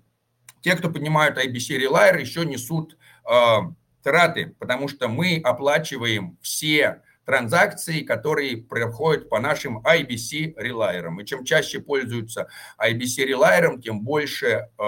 те, 0.62 0.76
кто 0.76 0.90
поднимают 0.90 1.38
IBC 1.38 1.80
Relier, 1.80 2.20
еще 2.20 2.46
несут 2.46 2.98
э, 3.30 3.58
траты, 4.04 4.56
потому 4.60 4.88
что 4.88 5.08
мы 5.08 5.42
оплачиваем 5.44 6.38
все 6.42 7.02
транзакции, 7.26 8.02
которые 8.02 8.58
проходят 8.58 9.30
по 9.30 9.40
нашим 9.40 9.80
IBC 9.80 10.56
релайерам. 10.58 11.22
И 11.22 11.26
чем 11.26 11.46
чаще 11.46 11.80
пользуются 11.80 12.48
IBC 12.78 13.26
релайером, 13.26 13.82
тем 13.82 14.02
больше 14.02 14.48
э, 14.48 14.84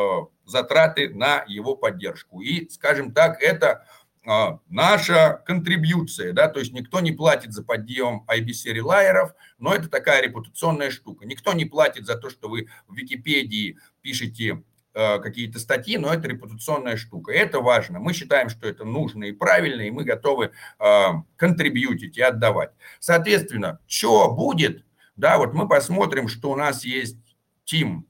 затраты 0.45 1.09
на 1.09 1.43
его 1.47 1.75
поддержку. 1.75 2.41
И, 2.41 2.67
скажем 2.69 3.13
так, 3.13 3.41
это 3.41 3.85
наша 4.25 5.43
контрибьюция, 5.45 6.33
да, 6.33 6.47
то 6.47 6.59
есть 6.59 6.73
никто 6.73 6.99
не 6.99 7.11
платит 7.11 7.53
за 7.53 7.63
подъем 7.63 8.25
IBC 8.27 8.73
релайеров, 8.73 9.33
но 9.59 9.73
это 9.73 9.87
такая 9.87 10.21
репутационная 10.21 10.89
штука. 10.89 11.25
Никто 11.25 11.53
не 11.53 11.65
платит 11.65 12.05
за 12.05 12.15
то, 12.15 12.29
что 12.29 12.49
вы 12.49 12.67
в 12.87 12.95
Википедии 12.95 13.77
пишете 14.01 14.63
э, 14.93 15.19
какие-то 15.19 15.59
статьи, 15.59 15.97
но 15.97 16.13
это 16.13 16.27
репутационная 16.27 16.97
штука. 16.97 17.31
Это 17.31 17.59
важно. 17.59 17.99
Мы 17.99 18.13
считаем, 18.13 18.49
что 18.49 18.67
это 18.67 18.83
нужно 18.83 19.25
и 19.25 19.31
правильно, 19.31 19.81
и 19.81 19.91
мы 19.91 20.03
готовы 20.03 20.51
э, 20.79 21.05
контрибьютить 21.35 22.17
и 22.17 22.21
отдавать. 22.21 22.71
Соответственно, 22.99 23.79
что 23.85 24.31
будет, 24.31 24.83
да, 25.15 25.37
вот 25.37 25.53
мы 25.53 25.67
посмотрим, 25.67 26.27
что 26.27 26.51
у 26.51 26.55
нас 26.55 26.83
есть 26.83 27.17
Тим. 27.63 28.07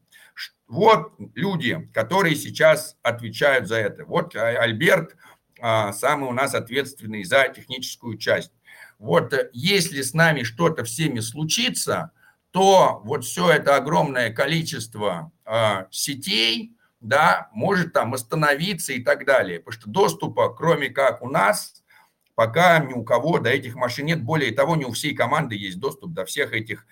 Вот 0.67 1.13
люди, 1.35 1.89
которые 1.93 2.35
сейчас 2.35 2.97
отвечают 3.03 3.67
за 3.67 3.75
это. 3.75 4.05
Вот 4.05 4.35
Альберт 4.35 5.13
а, 5.13 5.34
самый 5.57 6.29
у 6.29 6.33
нас 6.33 6.53
ответственный 6.53 7.23
за 7.23 7.47
техническую 7.49 8.17
часть. 8.17 8.51
Вот 8.99 9.33
э, 9.33 9.49
если 9.53 10.01
с 10.01 10.13
нами 10.13 10.43
что-то 10.43 10.83
всеми 10.83 11.19
случится, 11.19 12.11
то 12.51 13.01
вот 13.03 13.25
все 13.25 13.51
это 13.51 13.75
огромное 13.75 14.31
количество 14.31 15.31
а, 15.43 15.87
сетей, 15.91 16.77
да, 17.01 17.49
может 17.53 17.91
там 17.91 18.13
остановиться 18.13 18.93
и 18.93 19.03
так 19.03 19.25
далее. 19.25 19.59
Потому 19.59 19.81
что 19.81 19.89
доступа, 19.89 20.53
кроме 20.53 20.89
как 20.89 21.21
у 21.21 21.29
нас, 21.29 21.83
пока 22.33 22.79
ни 22.79 22.93
у 22.93 23.03
кого 23.03 23.39
до 23.39 23.49
этих 23.49 23.75
машин 23.75 24.05
нет. 24.05 24.23
Более 24.23 24.53
того, 24.53 24.77
не 24.77 24.85
у 24.85 24.91
всей 24.93 25.13
команды 25.13 25.55
есть 25.55 25.79
доступ 25.79 26.13
до 26.13 26.23
всех 26.23 26.53
этих 26.53 26.87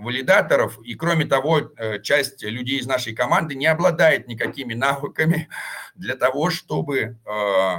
валидаторов. 0.00 0.78
И 0.84 0.94
кроме 0.94 1.24
того, 1.24 1.60
э, 1.60 2.00
часть 2.02 2.42
людей 2.42 2.78
из 2.78 2.86
нашей 2.86 3.14
команды 3.14 3.54
не 3.54 3.66
обладает 3.66 4.28
никакими 4.28 4.74
навыками 4.74 5.48
для 5.94 6.16
того, 6.16 6.50
чтобы 6.50 7.18
э, 7.24 7.72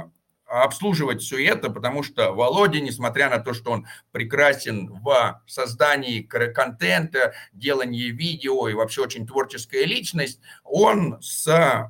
обслуживать 0.46 1.22
все 1.22 1.44
это, 1.46 1.70
потому 1.70 2.02
что 2.02 2.32
Володя, 2.32 2.80
несмотря 2.80 3.30
на 3.30 3.38
то, 3.38 3.54
что 3.54 3.70
он 3.70 3.86
прекрасен 4.10 4.92
в 4.92 5.42
создании 5.46 6.22
контента, 6.22 7.34
делании 7.52 8.10
видео 8.10 8.68
и 8.68 8.74
вообще 8.74 9.02
очень 9.02 9.26
творческая 9.26 9.84
личность, 9.84 10.40
он 10.64 11.18
с 11.20 11.46
э, 11.48 11.88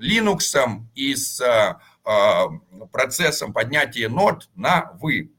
Linux 0.00 0.84
и 0.94 1.16
с 1.16 1.76
процессом 2.92 3.52
поднятия 3.52 4.08
нот 4.08 4.48
на 4.54 4.92
«вы». 5.00 5.32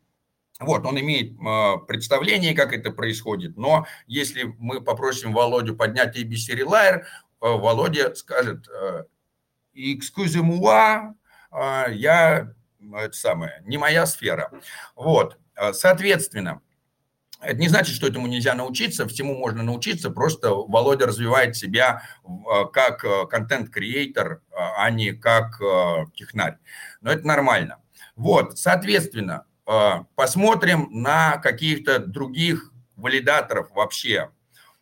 Вот, 0.60 0.86
он 0.86 1.00
имеет 1.00 1.40
э, 1.40 1.86
представление, 1.88 2.54
как 2.54 2.74
это 2.74 2.92
происходит, 2.92 3.56
но 3.56 3.88
если 4.08 4.44
мы 4.60 4.82
попросим 4.82 5.32
Володю 5.32 5.74
поднять 5.76 6.18
ABC 6.18 6.54
Relier, 6.54 7.00
э, 7.00 7.04
Володя 7.40 8.14
скажет, 8.14 8.68
э, 8.68 9.06
excuse 9.74 10.42
moi, 10.42 11.14
э, 11.54 11.94
я, 11.94 12.52
это 12.94 13.14
самое, 13.14 13.64
не 13.66 13.78
моя 13.78 14.06
сфера. 14.06 14.52
Вот, 14.98 15.38
соответственно, 15.72 16.62
это 17.40 17.56
не 17.56 17.70
значит, 17.70 17.96
что 17.96 18.08
этому 18.08 18.28
нельзя 18.28 18.54
научиться, 18.54 19.08
всему 19.08 19.38
можно 19.38 19.64
научиться, 19.64 20.10
просто 20.10 20.50
Володя 20.50 21.08
развивает 21.08 21.56
себя 21.56 22.04
как 22.74 23.30
контент-креатор, 23.30 24.42
а 24.52 24.90
не 24.90 25.14
как 25.14 25.58
технарь. 26.14 26.58
Но 27.00 27.14
это 27.14 27.26
нормально. 27.26 27.78
Вот, 28.18 28.60
соответственно, 28.60 29.46
а, 29.46 29.49
посмотрим 30.16 30.88
на 30.92 31.38
каких-то 31.38 32.00
других 32.00 32.72
валидаторов 32.96 33.72
вообще. 33.72 34.32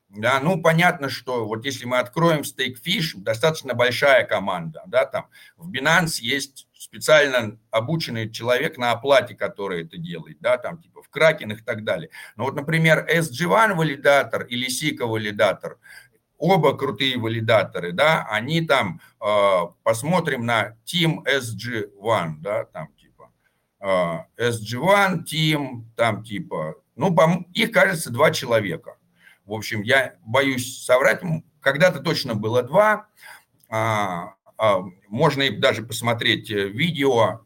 Да, 0.10 0.40
ну, 0.40 0.62
понятно, 0.62 1.10
что 1.10 1.46
вот 1.46 1.66
если 1.66 1.86
мы 1.86 2.00
откроем 2.00 2.42
Stakefish, 2.42 3.18
достаточно 3.18 3.74
большая 3.74 4.26
команда, 4.26 4.84
да, 4.88 5.06
там 5.06 5.28
в 5.58 5.70
Binance 5.70 6.22
есть 6.22 6.68
специально 6.74 7.60
обученный 7.72 8.32
человек 8.32 8.78
на 8.78 8.92
оплате, 8.92 9.36
который 9.36 9.84
это 9.84 9.98
делает, 9.98 10.38
да, 10.40 10.58
там 10.58 10.82
типа 10.82 11.02
в 11.04 11.10
Kraken 11.14 11.54
и 11.54 11.62
так 11.62 11.84
далее. 11.84 12.10
Но 12.38 12.46
вот, 12.46 12.56
например, 12.56 13.06
SG1 13.06 13.76
валидатор 13.76 14.44
или 14.44 14.68
Sika 14.70 15.06
валидатор, 15.06 15.78
оба 16.38 16.78
крутые 16.78 17.18
валидаторы, 17.18 17.92
да, 17.92 18.26
они 18.30 18.66
там, 18.66 19.02
э, 19.22 19.62
посмотрим 19.84 20.46
на 20.46 20.78
Team 20.86 21.26
SG1, 21.26 22.36
да, 22.40 22.64
там 22.66 22.88
а, 22.88 22.97
SG1, 23.88 25.24
Team, 25.24 25.84
там 25.96 26.24
типа, 26.24 26.76
ну, 26.96 27.16
их, 27.54 27.72
кажется, 27.72 28.12
два 28.12 28.32
человека. 28.32 28.98
В 29.46 29.54
общем, 29.54 29.82
я 29.82 30.16
боюсь 30.26 30.84
соврать, 30.84 31.22
когда-то 31.62 32.00
точно 32.00 32.36
было 32.36 32.64
два, 32.64 33.08
а, 33.70 34.34
а, 34.58 34.82
можно 35.08 35.50
даже 35.52 35.84
посмотреть 35.84 36.52
э, 36.52 36.68
видео, 36.68 37.42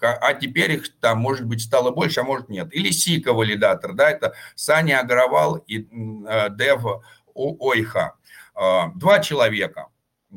а 0.00 0.34
теперь 0.34 0.72
их 0.72 0.98
там, 1.00 1.18
может 1.18 1.46
быть, 1.46 1.62
стало 1.62 1.90
больше, 1.90 2.20
а 2.20 2.24
может 2.24 2.48
нет. 2.48 2.72
Или 2.72 2.90
Сика 2.90 3.32
валидатор, 3.32 3.94
да, 3.94 4.10
это 4.10 4.34
Саня 4.54 5.00
Агровал 5.00 5.56
и 5.56 5.78
Дев 5.78 6.84
Ойха. 7.34 8.14
Два 8.54 9.20
человека. 9.20 9.88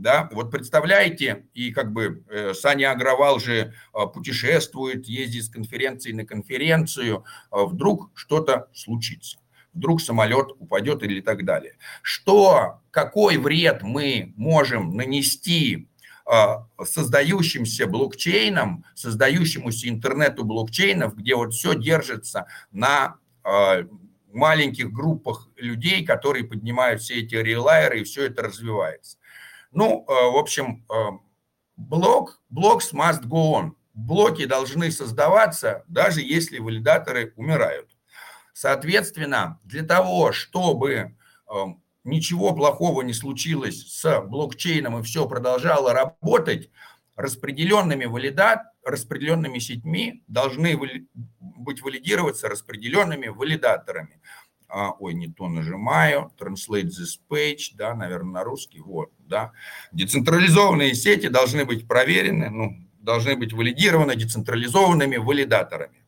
Да, 0.02 0.30
вот 0.32 0.52
представляете, 0.52 1.46
и 1.54 1.72
как 1.72 1.92
бы 1.92 2.24
э, 2.30 2.54
Саня 2.54 2.92
Агровал 2.92 3.40
же 3.40 3.54
э, 3.54 4.08
путешествует, 4.14 5.08
ездит 5.08 5.46
с 5.46 5.50
конференции 5.50 6.12
на 6.12 6.26
конференцию, 6.26 7.26
э, 7.52 7.56
вдруг 7.66 8.12
что-то 8.14 8.68
случится, 8.74 9.40
вдруг 9.74 10.02
самолет 10.02 10.52
упадет 10.60 11.04
или 11.04 11.22
так 11.22 11.46
далее. 11.46 11.78
Что, 12.02 12.82
какой 12.92 13.38
вред 13.38 13.84
мы 13.84 14.34
можем 14.36 14.96
нанести 14.96 15.88
создающимся 16.84 17.88
блокчейном, 17.88 18.86
создающемуся 18.94 19.90
интернету 19.90 20.44
блокчейнов, 20.46 21.16
где 21.16 21.34
вот 21.34 21.56
все 21.56 21.74
держится 21.74 22.46
на 22.72 23.16
маленьких 24.32 24.92
группах 24.92 25.50
людей, 25.56 26.06
которые 26.06 26.46
поднимают 26.46 27.02
все 27.02 27.22
эти 27.22 27.36
релайеры, 27.36 28.02
и 28.02 28.04
все 28.04 28.26
это 28.26 28.44
развивается. 28.44 29.18
Ну, 29.72 30.06
э, 30.08 30.32
в 30.32 30.38
общем, 30.38 30.86
э, 30.90 30.94
блок, 31.76 32.42
blocks 32.54 32.94
must 32.94 33.24
go 33.24 33.54
on. 33.54 33.72
Блоки 33.94 34.46
должны 34.46 34.92
создаваться, 34.92 35.84
даже 35.88 36.22
если 36.22 36.60
валидаторы 36.60 37.34
умирают. 37.36 37.90
Соответственно, 38.54 39.60
для 39.64 39.84
того, 39.84 40.32
чтобы 40.32 40.92
э, 40.92 41.54
ничего 42.04 42.54
плохого 42.54 43.02
не 43.04 43.14
случилось 43.14 43.86
с 43.88 44.22
блокчейном 44.22 45.00
и 45.00 45.04
все 45.04 45.28
продолжало 45.28 45.94
работать, 45.94 46.70
распределенными 47.16 48.06
валидат, 48.06 48.62
распределенными 48.84 49.60
сетьми 49.60 50.24
должны 50.28 50.80
быть 51.40 51.82
валидироваться 51.82 52.48
распределенными 52.48 53.28
валидаторами. 53.28 54.22
А, 54.70 54.92
ой, 55.00 55.16
не 55.16 55.28
то 55.28 55.50
нажимаю, 55.50 56.32
translate 56.40 56.90
this 56.90 57.20
page, 57.28 57.72
да, 57.74 57.96
наверное, 57.96 58.34
на 58.34 58.44
русский, 58.44 58.80
вот, 58.80 59.10
да. 59.18 59.52
Децентрализованные 59.92 60.94
сети 60.94 61.28
должны 61.28 61.66
быть 61.66 61.88
проверены, 61.88 62.52
ну, 62.52 62.78
должны 63.00 63.36
быть 63.36 63.52
валидированы 63.52 64.16
децентрализованными 64.16 65.18
валидаторами. 65.18 66.06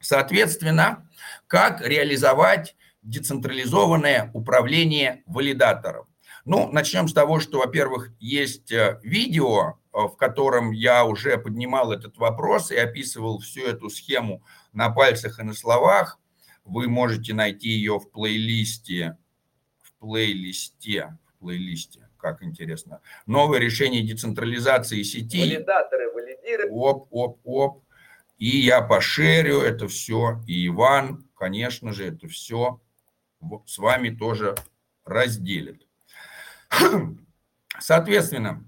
Соответственно, 0.00 1.08
как 1.46 1.80
реализовать 1.80 2.76
децентрализованное 3.02 4.30
управление 4.34 5.22
валидатором? 5.26 6.06
Ну, 6.44 6.70
начнем 6.70 7.08
с 7.08 7.12
того, 7.12 7.40
что, 7.40 7.58
во-первых, 7.58 8.10
есть 8.20 8.70
э, 8.70 9.00
видео, 9.02 9.78
э, 9.92 9.98
в 9.98 10.16
котором 10.16 10.72
я 10.72 11.04
уже 11.04 11.36
поднимал 11.38 11.92
этот 11.92 12.16
вопрос 12.16 12.70
и 12.70 12.76
описывал 12.76 13.38
всю 13.40 13.66
эту 13.66 13.90
схему 13.90 14.42
на 14.72 14.90
пальцах 14.90 15.40
и 15.40 15.42
на 15.42 15.54
словах. 15.54 16.18
Вы 16.68 16.88
можете 16.88 17.32
найти 17.34 17.68
ее 17.70 17.98
в 17.98 18.10
плейлисте, 18.10 19.16
в 19.80 19.92
плейлисте, 19.94 21.16
в 21.26 21.40
плейлисте, 21.40 22.08
как 22.18 22.42
интересно. 22.42 23.00
Новое 23.26 23.58
решение 23.58 24.02
децентрализации 24.02 25.02
сети. 25.02 25.40
Валидаторы 25.40 26.12
валидируют. 26.12 26.70
Оп, 26.72 27.08
оп, 27.10 27.40
оп. 27.44 27.84
И 28.36 28.58
я 28.58 28.82
пошерю 28.82 29.60
это 29.60 29.88
все. 29.88 30.42
И 30.46 30.68
Иван, 30.68 31.24
конечно 31.34 31.92
же, 31.92 32.06
это 32.06 32.28
все 32.28 32.80
с 33.66 33.78
вами 33.78 34.10
тоже 34.10 34.54
разделит. 35.04 35.86
Соответственно, 37.80 38.64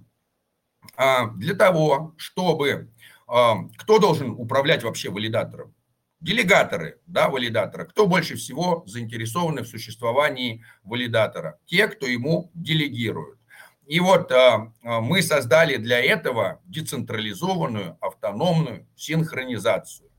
а, 0.97 1.26
для 1.33 1.54
того, 1.54 2.14
чтобы... 2.16 2.90
А, 3.26 3.69
кто 3.76 3.99
должен 3.99 4.30
управлять 4.30 4.83
вообще 4.83 5.11
валидатором? 5.11 5.75
Делегаторы, 6.20 6.98
да, 7.06 7.30
валидатора. 7.30 7.86
Кто 7.86 8.06
больше 8.06 8.36
всего 8.36 8.82
заинтересованы 8.86 9.62
в 9.62 9.68
существовании 9.68 10.62
валидатора? 10.84 11.58
Те, 11.64 11.88
кто 11.88 12.06
ему 12.06 12.50
делегируют. 12.52 13.38
И 13.86 14.00
вот 14.00 14.30
а, 14.30 14.72
мы 14.82 15.22
создали 15.22 15.76
для 15.76 15.98
этого 15.98 16.60
децентрализованную 16.64 17.96
автономную 18.00 18.86
синхронизацию. 18.96 20.10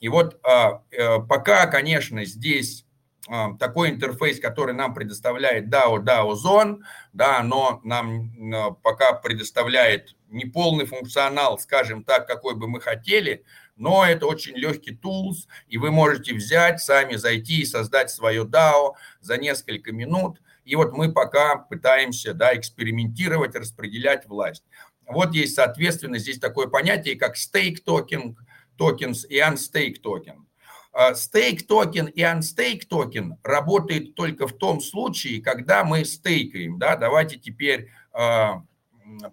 И 0.00 0.08
вот 0.08 0.40
э, 0.44 1.20
пока, 1.28 1.66
конечно, 1.68 2.24
здесь 2.24 2.84
а, 3.28 3.54
такой 3.56 3.90
интерфейс, 3.90 4.40
который 4.40 4.74
нам 4.74 4.94
предоставляет 4.94 5.68
DAO, 5.68 6.02
DAO 6.02 6.32
Zone, 6.32 6.80
да, 7.12 7.40
но 7.44 7.80
нам 7.84 8.74
пока 8.82 9.12
предоставляет 9.12 10.16
неполный 10.28 10.86
функционал, 10.86 11.58
скажем 11.60 12.02
так, 12.02 12.26
какой 12.26 12.56
бы 12.56 12.66
мы 12.66 12.80
хотели, 12.80 13.44
но 13.82 14.06
это 14.06 14.26
очень 14.26 14.54
легкий 14.54 14.92
tools, 14.92 15.48
и 15.66 15.76
вы 15.76 15.90
можете 15.90 16.34
взять, 16.34 16.80
сами 16.80 17.16
зайти 17.16 17.62
и 17.62 17.66
создать 17.66 18.10
свое 18.10 18.44
DAO 18.44 18.92
за 19.20 19.38
несколько 19.38 19.90
минут. 19.90 20.40
И 20.64 20.76
вот 20.76 20.92
мы 20.92 21.12
пока 21.12 21.56
пытаемся 21.56 22.32
да, 22.32 22.56
экспериментировать, 22.56 23.56
распределять 23.56 24.28
власть. 24.28 24.62
Вот 25.04 25.34
есть, 25.34 25.56
соответственно, 25.56 26.18
здесь 26.18 26.38
такое 26.38 26.68
понятие, 26.68 27.16
как 27.16 27.34
stake 27.34 27.78
token, 27.84 28.36
tokens 28.78 29.26
и 29.28 29.40
unstake 29.40 29.96
token. 30.00 30.46
Stake 31.14 31.66
токен 31.66 32.06
и 32.06 32.20
unstake 32.20 32.86
токен 32.88 33.36
работает 33.42 34.14
только 34.14 34.46
в 34.46 34.52
том 34.52 34.80
случае, 34.80 35.42
когда 35.42 35.82
мы 35.82 36.04
стейкаем. 36.04 36.78
Да? 36.78 36.94
Давайте 36.94 37.36
теперь 37.36 37.90
а, 38.12 38.62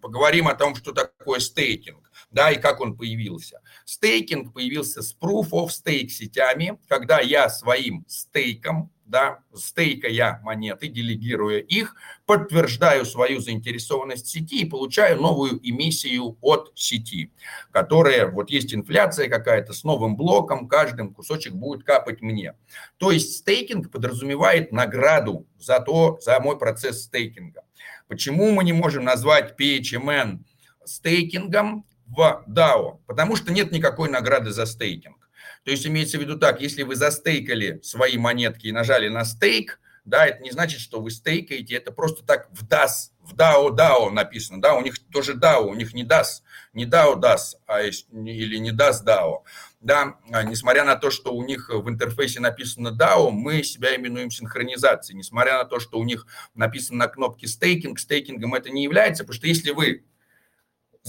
поговорим 0.01 0.47
о 0.47 0.55
том, 0.55 0.73
что 0.73 0.91
такое 0.91 1.39
стейкинг, 1.39 2.08
да, 2.31 2.51
и 2.51 2.59
как 2.59 2.81
он 2.81 2.95
появился. 2.95 3.61
Стейкинг 3.85 4.53
появился 4.53 5.01
с 5.01 5.15
Proof 5.19 5.49
of 5.51 5.67
Stake 5.67 6.09
сетями, 6.09 6.79
когда 6.87 7.19
я 7.19 7.49
своим 7.49 8.05
стейком 8.07 8.91
да, 9.09 9.39
стейкая 9.55 10.39
монеты, 10.43 10.87
делегируя 10.87 11.57
их, 11.57 11.95
подтверждаю 12.27 13.05
свою 13.05 13.39
заинтересованность 13.39 14.27
сети 14.27 14.61
и 14.61 14.69
получаю 14.69 15.19
новую 15.19 15.59
эмиссию 15.67 16.37
от 16.41 16.71
сети, 16.75 17.33
которая, 17.71 18.27
вот 18.27 18.51
есть 18.51 18.73
инфляция 18.73 19.27
какая-то 19.27 19.73
с 19.73 19.83
новым 19.83 20.15
блоком, 20.15 20.67
каждым 20.67 21.11
кусочек 21.11 21.53
будет 21.53 21.83
капать 21.83 22.21
мне. 22.21 22.53
То 22.97 23.09
есть 23.09 23.37
стейкинг 23.37 23.89
подразумевает 23.89 24.71
награду 24.71 25.47
за 25.57 25.79
то, 25.79 26.19
за 26.21 26.39
мой 26.39 26.59
процесс 26.59 27.05
стейкинга. 27.05 27.63
Почему 28.07 28.51
мы 28.51 28.63
не 28.63 28.73
можем 28.73 29.05
назвать 29.05 29.59
PHMN 29.59 30.43
стейкингом 30.85 31.85
в 32.09 32.43
DAO? 32.47 32.99
Потому 33.07 33.35
что 33.35 33.51
нет 33.51 33.71
никакой 33.71 34.09
награды 34.09 34.51
за 34.51 34.65
стейкинг. 34.65 35.29
То 35.63 35.71
есть 35.71 35.85
имеется 35.85 36.17
в 36.17 36.21
виду 36.21 36.37
так, 36.37 36.61
если 36.61 36.83
вы 36.83 36.95
застейкали 36.95 37.79
свои 37.83 38.17
монетки 38.17 38.67
и 38.67 38.71
нажали 38.71 39.09
на 39.09 39.25
стейк, 39.25 39.79
да, 40.05 40.25
это 40.25 40.41
не 40.41 40.51
значит, 40.51 40.79
что 40.79 41.01
вы 41.01 41.11
стейкаете, 41.11 41.75
это 41.75 41.91
просто 41.91 42.25
так 42.25 42.49
в 42.51 42.65
DAS, 42.65 43.11
в 43.21 43.35
DAO, 43.35 43.69
DAO 43.75 44.09
написано, 44.09 44.61
да, 44.61 44.73
у 44.73 44.81
них 44.81 44.95
тоже 45.11 45.33
DAO, 45.33 45.65
у 45.65 45.75
них 45.75 45.93
не 45.93 46.03
DAS, 46.03 46.41
не 46.73 46.85
DAO 46.85 47.19
DAS, 47.19 47.55
а 47.67 47.81
или 47.81 48.57
не 48.57 48.71
DAS 48.71 49.03
DAO, 49.05 49.43
да, 49.81 50.15
а 50.31 50.43
несмотря 50.43 50.83
на 50.83 50.95
то, 50.95 51.11
что 51.11 51.33
у 51.33 51.43
них 51.43 51.69
в 51.69 51.87
интерфейсе 51.89 52.39
написано 52.39 52.89
DAO, 52.89 53.29
мы 53.29 53.61
себя 53.63 53.95
именуем 53.95 54.31
синхронизацией, 54.31 55.17
несмотря 55.17 55.57
на 55.57 55.65
то, 55.65 55.79
что 55.79 55.99
у 55.99 56.03
них 56.03 56.25
написано 56.55 56.99
на 56.99 57.07
кнопке 57.07 57.47
стейкинг, 57.47 57.99
стейкингом 57.99 58.55
это 58.55 58.69
не 58.69 58.83
является, 58.83 59.23
потому 59.23 59.35
что 59.35 59.47
если 59.47 59.71
вы 59.71 60.05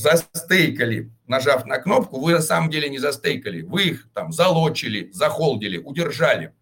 застейкали, 0.01 1.11
нажав 1.27 1.67
на 1.67 1.79
кнопку, 1.79 2.21
вы 2.21 2.33
на 2.33 2.43
самом 2.43 2.71
деле 2.71 2.89
не 2.89 2.99
застейкали. 2.99 3.63
Вы 3.63 3.83
их 3.85 4.09
там 4.15 4.33
залочили, 4.33 5.11
захолдили, 5.13 5.79
удержали. 5.79 6.53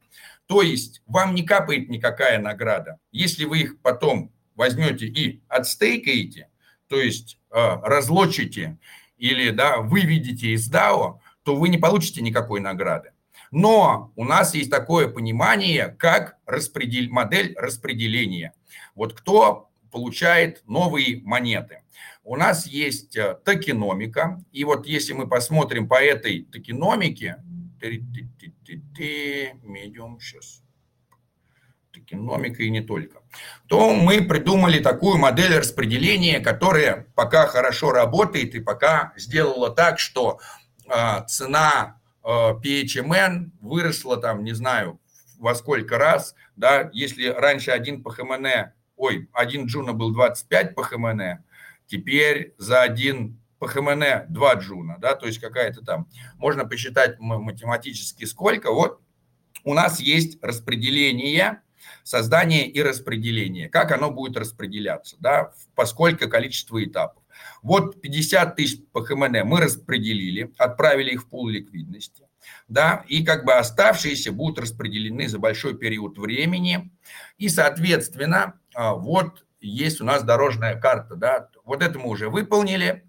То 0.46 0.62
есть 0.62 1.02
вам 1.06 1.34
не 1.34 1.42
капает 1.44 1.88
никакая 1.88 2.38
награда. 2.38 2.98
Если 3.12 3.44
вы 3.44 3.60
их 3.60 3.80
потом 3.80 4.32
возьмете 4.56 5.06
и 5.06 5.40
отстейкаете, 5.48 6.48
то 6.88 7.00
есть 7.00 7.38
э, 7.50 7.76
разлочите 7.82 8.78
или 9.18 9.50
да, 9.50 9.78
выведете 9.78 10.48
из 10.48 10.70
DAO, 10.70 11.20
то 11.42 11.54
вы 11.56 11.68
не 11.68 11.78
получите 11.78 12.22
никакой 12.22 12.60
награды. 12.60 13.12
Но 13.50 14.12
у 14.16 14.24
нас 14.24 14.54
есть 14.54 14.70
такое 14.70 15.08
понимание, 15.08 15.88
как 15.98 16.36
распредел... 16.44 17.10
модель 17.10 17.54
распределения. 17.56 18.52
Вот 18.94 19.14
кто 19.14 19.70
получает 19.90 20.62
новые 20.66 21.22
монеты– 21.22 21.82
у 22.28 22.36
нас 22.36 22.66
есть 22.66 23.16
э, 23.16 23.38
токеномика, 23.42 24.44
и 24.52 24.62
вот 24.64 24.86
если 24.86 25.14
мы 25.14 25.26
посмотрим 25.26 25.88
по 25.88 25.94
этой 25.94 26.42
токеномике, 26.42 27.42
медиум 29.62 30.20
сейчас, 30.20 30.62
токеномика 31.90 32.62
и 32.62 32.68
не 32.68 32.82
только, 32.82 33.22
то 33.66 33.94
мы 33.94 34.20
придумали 34.20 34.78
такую 34.78 35.16
модель 35.16 35.56
распределения, 35.56 36.40
которая 36.40 37.06
пока 37.14 37.46
хорошо 37.46 37.92
работает 37.92 38.54
и 38.54 38.60
пока 38.60 39.14
сделала 39.16 39.70
так, 39.70 39.98
что 39.98 40.38
э, 40.86 41.24
цена 41.28 41.98
э, 42.22 42.28
PHMN 42.28 43.52
выросла 43.62 44.18
там, 44.18 44.44
не 44.44 44.52
знаю, 44.52 45.00
во 45.38 45.54
сколько 45.54 45.96
раз, 45.96 46.34
да, 46.56 46.90
если 46.92 47.28
раньше 47.28 47.70
один 47.70 48.02
PHMN, 48.02 48.74
ой, 48.96 49.30
один 49.32 49.64
Juno 49.64 49.94
был 49.94 50.12
25 50.12 50.74
PHMN, 50.74 51.47
Теперь 51.88 52.54
за 52.58 52.82
один 52.82 53.40
PHMN 53.58 54.28
2 54.28 54.54
Juno, 54.54 54.98
да, 55.00 55.16
то 55.16 55.26
есть 55.26 55.40
какая-то 55.40 55.82
там, 55.82 56.08
можно 56.36 56.64
посчитать 56.64 57.18
математически 57.18 58.24
сколько. 58.24 58.70
Вот 58.70 59.00
у 59.64 59.74
нас 59.74 59.98
есть 59.98 60.38
распределение 60.42 61.60
создание 62.04 62.68
и 62.68 62.82
распределение. 62.82 63.68
Как 63.68 63.92
оно 63.92 64.10
будет 64.10 64.36
распределяться, 64.36 65.16
да, 65.20 65.52
поскольку 65.74 66.28
количество 66.28 66.82
этапов. 66.82 67.22
Вот 67.62 68.00
50 68.00 68.56
тысяч 68.56 68.80
PHMN 68.92 69.44
мы 69.44 69.60
распределили, 69.60 70.52
отправили 70.58 71.12
их 71.12 71.22
в 71.22 71.28
пул 71.28 71.48
ликвидности, 71.48 72.24
да, 72.66 73.04
и 73.08 73.24
как 73.24 73.44
бы 73.44 73.54
оставшиеся 73.54 74.32
будут 74.32 74.58
распределены 74.58 75.28
за 75.28 75.38
большой 75.38 75.76
период 75.76 76.18
времени, 76.18 76.90
и, 77.36 77.48
соответственно, 77.48 78.60
а, 78.74 78.94
вот 78.94 79.44
есть 79.60 80.00
у 80.00 80.04
нас 80.04 80.22
дорожная 80.22 80.78
карта, 80.80 81.16
да, 81.16 81.50
вот 81.64 81.82
это 81.82 81.98
мы 81.98 82.08
уже 82.08 82.28
выполнили, 82.28 83.08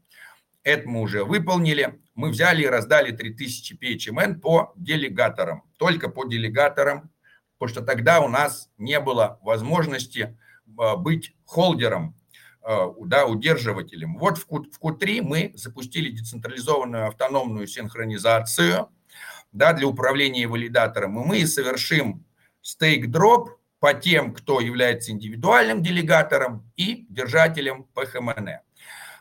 это 0.63 0.87
мы 0.87 1.01
уже 1.01 1.23
выполнили, 1.23 1.99
мы 2.15 2.29
взяли 2.29 2.63
и 2.63 2.67
раздали 2.67 3.11
3000 3.11 3.73
PHMN 3.73 4.39
по 4.39 4.73
делегаторам, 4.75 5.63
только 5.77 6.09
по 6.09 6.25
делегаторам, 6.25 7.11
потому 7.57 7.73
что 7.73 7.81
тогда 7.81 8.19
у 8.19 8.27
нас 8.27 8.69
не 8.77 8.99
было 8.99 9.39
возможности 9.41 10.37
а, 10.77 10.95
быть 10.95 11.35
холдером 11.45 12.19
Э, 12.61 12.87
да, 13.05 13.25
удерживателем. 13.25 14.17
Вот 14.17 14.37
в 14.37 14.45
Q3 14.47 15.21
мы 15.21 15.53
запустили 15.55 16.11
децентрализованную 16.11 17.07
автономную 17.07 17.67
синхронизацию 17.67 18.89
да, 19.53 19.73
для 19.73 19.87
управления 19.87 20.45
валидатором, 20.45 21.19
и 21.19 21.25
мы 21.25 21.47
совершим 21.47 22.25
стейк-дроп 22.61 23.58
по 23.79 23.93
тем, 23.93 24.33
кто 24.33 24.59
является 24.59 25.11
индивидуальным 25.11 25.81
делегатором 25.81 26.69
и 26.75 27.05
держателем 27.09 27.85
ПХМН. 27.93 28.49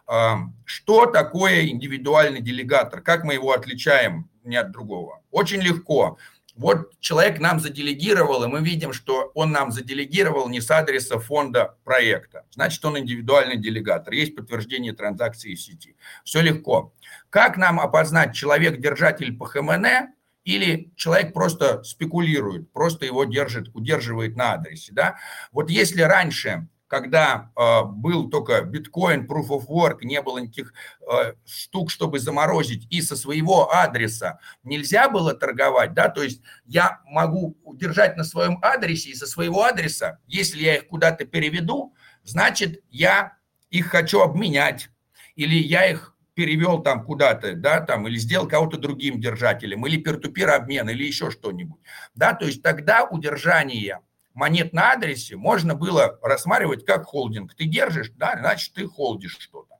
Э, 0.09 0.35
что 0.65 1.07
такое 1.07 1.67
индивидуальный 1.67 2.41
делегатор? 2.41 3.01
Как 3.01 3.25
мы 3.25 3.35
его 3.35 3.53
отличаем 3.53 4.31
не 4.45 4.57
от 4.57 4.71
другого? 4.71 5.23
Очень 5.31 5.61
легко. 5.61 6.19
Вот 6.59 6.91
человек 6.99 7.39
нам 7.39 7.61
заделегировал, 7.61 8.43
и 8.43 8.49
мы 8.49 8.61
видим, 8.63 8.93
что 8.93 9.31
он 9.35 9.53
нам 9.53 9.71
заделегировал 9.71 10.49
не 10.49 10.61
с 10.61 10.69
адреса 10.73 11.21
фонда 11.21 11.77
проекта. 11.85 12.47
Значит, 12.51 12.85
он 12.85 12.99
индивидуальный 12.99 13.57
делегатор. 13.57 14.13
Есть 14.13 14.35
подтверждение 14.35 14.93
транзакции 14.93 15.55
в 15.55 15.61
сети. 15.61 15.95
Все 16.25 16.41
легко. 16.41 16.93
Как 17.31 17.59
нам 17.59 17.79
опознать 17.79 18.35
человек-держатель 18.35 19.37
по 19.37 19.47
ХМН 19.47 20.09
или 20.49 20.91
человек 20.97 21.35
просто 21.35 21.83
спекулирует, 21.83 22.73
просто 22.73 23.05
его 23.05 23.25
держит, 23.25 23.69
удерживает 23.75 24.35
на 24.35 24.55
адресе? 24.55 24.93
Да? 24.95 25.17
Вот 25.53 25.69
если 25.69 26.01
раньше 26.01 26.69
когда 26.87 27.51
э, 27.55 27.83
был 27.85 28.31
только 28.31 28.63
биткоин, 28.63 29.27
proof 29.27 29.49
of 29.49 29.67
work, 29.67 29.99
не 30.01 30.23
было 30.23 30.39
никаких 30.39 30.73
э, 31.03 31.35
штук, 31.45 31.91
чтобы 31.91 32.19
заморозить, 32.19 32.87
и 32.89 33.03
со 33.03 33.15
своего 33.15 33.71
адреса 33.71 34.39
нельзя 34.63 35.11
было 35.11 35.35
торговать, 35.35 35.93
да, 35.93 36.09
то 36.09 36.23
есть 36.23 36.41
я 36.65 37.03
могу 37.05 37.59
удержать 37.63 38.17
на 38.17 38.25
своем 38.25 38.59
адресе, 38.63 39.11
и 39.11 39.15
со 39.15 39.27
своего 39.27 39.65
адреса, 39.65 40.19
если 40.27 40.63
я 40.63 40.77
их 40.77 40.89
куда-то 40.89 41.27
переведу, 41.27 41.95
значит, 42.25 42.83
я 42.89 43.37
их 43.69 43.89
хочу 43.89 44.23
обменять, 44.23 44.89
или 45.37 45.57
я 45.57 45.91
их 45.91 46.17
перевел 46.39 46.79
там 46.79 47.03
куда-то, 47.03 47.55
да, 47.55 47.81
там, 47.81 48.07
или 48.07 48.17
сделал 48.17 48.47
кого-то 48.47 48.79
другим 48.79 49.21
держателем, 49.21 49.85
или 49.89 49.97
пер-ту-пер 49.97 50.51
обмен, 50.51 50.89
или 50.89 51.03
еще 51.03 51.33
что-нибудь, 51.33 51.81
да, 52.15 52.33
то 52.33 52.47
есть 52.47 52.63
тогда 52.63 53.03
удержание 53.03 53.99
монет 54.35 54.73
на 54.73 54.93
адресе 54.93 55.35
можно 55.35 55.75
было 55.75 56.17
рассматривать 56.23 56.87
как 56.87 57.07
холдинг. 57.07 57.57
Ты 57.57 57.65
держишь, 57.65 58.13
да, 58.15 58.37
значит, 58.39 58.73
ты 58.73 58.87
холдишь 58.87 59.37
что-то. 59.41 59.75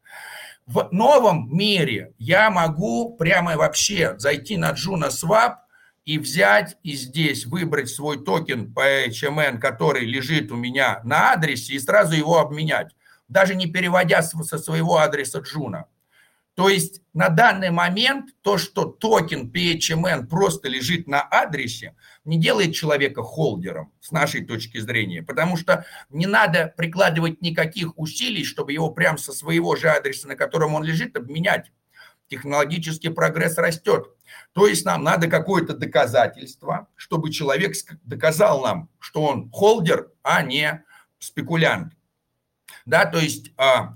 В 0.67 0.89
новом 0.91 1.49
мире 1.57 2.13
я 2.19 2.51
могу 2.51 3.17
прямо 3.17 3.57
вообще 3.57 4.19
зайти 4.19 4.57
на 4.57 4.73
Juno 4.73 5.11
Swap 5.11 5.59
и 6.05 6.19
взять 6.19 6.77
и 6.83 6.95
здесь 6.95 7.47
выбрать 7.47 7.89
свой 7.89 8.25
токен 8.25 8.75
по 8.75 9.07
HMN, 9.07 9.59
который 9.59 10.05
лежит 10.05 10.51
у 10.51 10.57
меня 10.57 11.03
на 11.05 11.35
адресе, 11.35 11.75
и 11.75 11.79
сразу 11.79 12.17
его 12.17 12.41
обменять, 12.41 12.97
даже 13.29 13.55
не 13.55 13.67
переводя 13.69 14.23
со 14.23 14.59
своего 14.59 14.99
адреса 14.99 15.39
Juno. 15.39 15.85
То 16.59 16.69
есть 16.69 17.03
на 17.15 17.29
данный 17.29 17.71
момент 17.71 18.31
то, 18.43 18.59
что 18.59 18.85
токен 18.85 19.49
PHMN 19.49 20.27
просто 20.27 20.69
лежит 20.69 21.07
на 21.07 21.23
адресе, 21.23 21.95
не 22.25 22.37
делает 22.37 22.75
человека 22.75 23.23
холдером 23.23 23.93
с 24.01 24.11
нашей 24.11 24.45
точки 24.45 24.79
зрения, 24.79 25.23
потому 25.23 25.57
что 25.57 25.87
не 26.11 26.27
надо 26.27 26.75
прикладывать 26.77 27.41
никаких 27.43 27.97
усилий, 27.97 28.45
чтобы 28.45 28.73
его 28.73 28.91
прямо 28.91 29.19
со 29.19 29.33
своего 29.33 29.77
же 29.77 29.89
адреса, 29.89 30.27
на 30.27 30.35
котором 30.35 30.75
он 30.75 30.83
лежит, 30.83 31.17
обменять. 31.17 31.71
Технологический 32.27 33.11
прогресс 33.11 33.57
растет. 33.57 34.09
То 34.53 34.67
есть 34.67 34.85
нам 34.85 35.05
надо 35.05 35.29
какое-то 35.29 35.75
доказательство, 35.75 36.89
чтобы 36.97 37.31
человек 37.31 37.77
доказал 38.03 38.63
нам, 38.63 38.91
что 38.99 39.23
он 39.23 39.49
холдер, 39.53 40.11
а 40.25 40.43
не 40.43 40.85
спекулянт. 41.21 41.93
Да, 42.85 43.07
то 43.07 43.21
есть 43.21 43.53
а, 43.57 43.95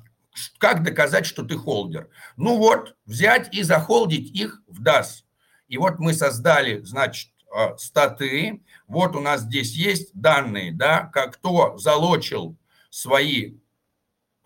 как 0.59 0.83
доказать, 0.83 1.27
что 1.27 1.42
ты 1.42 1.57
холдер? 1.57 2.09
Ну 2.37 2.57
вот, 2.57 2.97
взять 3.07 3.55
и 3.55 3.62
захолдить 3.62 4.31
их 4.35 4.62
в 4.66 4.83
DAS. 4.83 5.25
И 5.68 5.79
вот 5.79 5.99
мы 5.99 6.14
создали, 6.14 6.83
значит, 6.83 7.31
а, 7.55 7.77
статы. 7.77 8.62
Вот 8.87 9.14
у 9.14 9.21
нас 9.21 9.42
здесь 9.42 9.75
есть 9.75 10.11
данные, 10.14 10.73
да, 10.73 11.11
как 11.12 11.35
кто 11.35 11.77
залочил 11.77 12.57
свои 12.88 13.57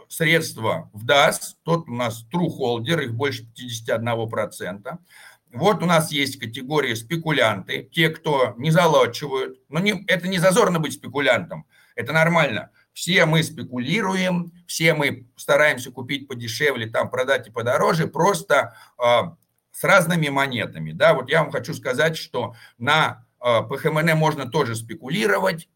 средства 0.09 0.91
в 0.93 1.07
DAS, 1.07 1.55
тот 1.63 1.89
у 1.89 1.95
нас 1.95 2.25
true 2.33 2.49
holder, 2.49 3.05
их 3.05 3.15
больше 3.15 3.47
51%. 3.57 4.99
Вот 5.53 5.83
у 5.83 5.87
нас 5.87 6.11
есть 6.11 6.39
категория 6.39 6.97
спекулянты, 6.97 7.89
те, 7.93 8.11
кто 8.11 8.55
не 8.57 8.71
залочивают. 8.71 9.59
Но 9.69 9.79
не, 9.79 10.05
это 10.07 10.29
не 10.29 10.39
зазорно 10.39 10.81
быть 10.81 10.95
спекулянтом, 10.95 11.67
это 11.95 12.13
нормально. 12.13 12.71
Все 12.93 13.25
мы 13.25 13.43
спекулируем, 13.43 14.53
все 14.67 14.95
мы 14.95 15.27
стараемся 15.37 15.91
купить 15.91 16.29
подешевле, 16.29 16.87
там 16.87 17.11
продать 17.11 17.49
и 17.49 17.51
подороже, 17.51 18.07
просто 18.07 18.77
э, 18.99 19.23
с 19.73 19.85
разными 19.85 20.29
монетами. 20.29 20.93
Да, 20.93 21.15
вот 21.15 21.31
я 21.31 21.43
вам 21.43 21.53
хочу 21.53 21.75
сказать, 21.75 22.17
что 22.17 22.55
на 22.79 23.25
э, 23.41 23.63
ПХМН 23.63 24.17
можно 24.17 24.51
тоже 24.51 24.75
спекулировать, 24.75 25.69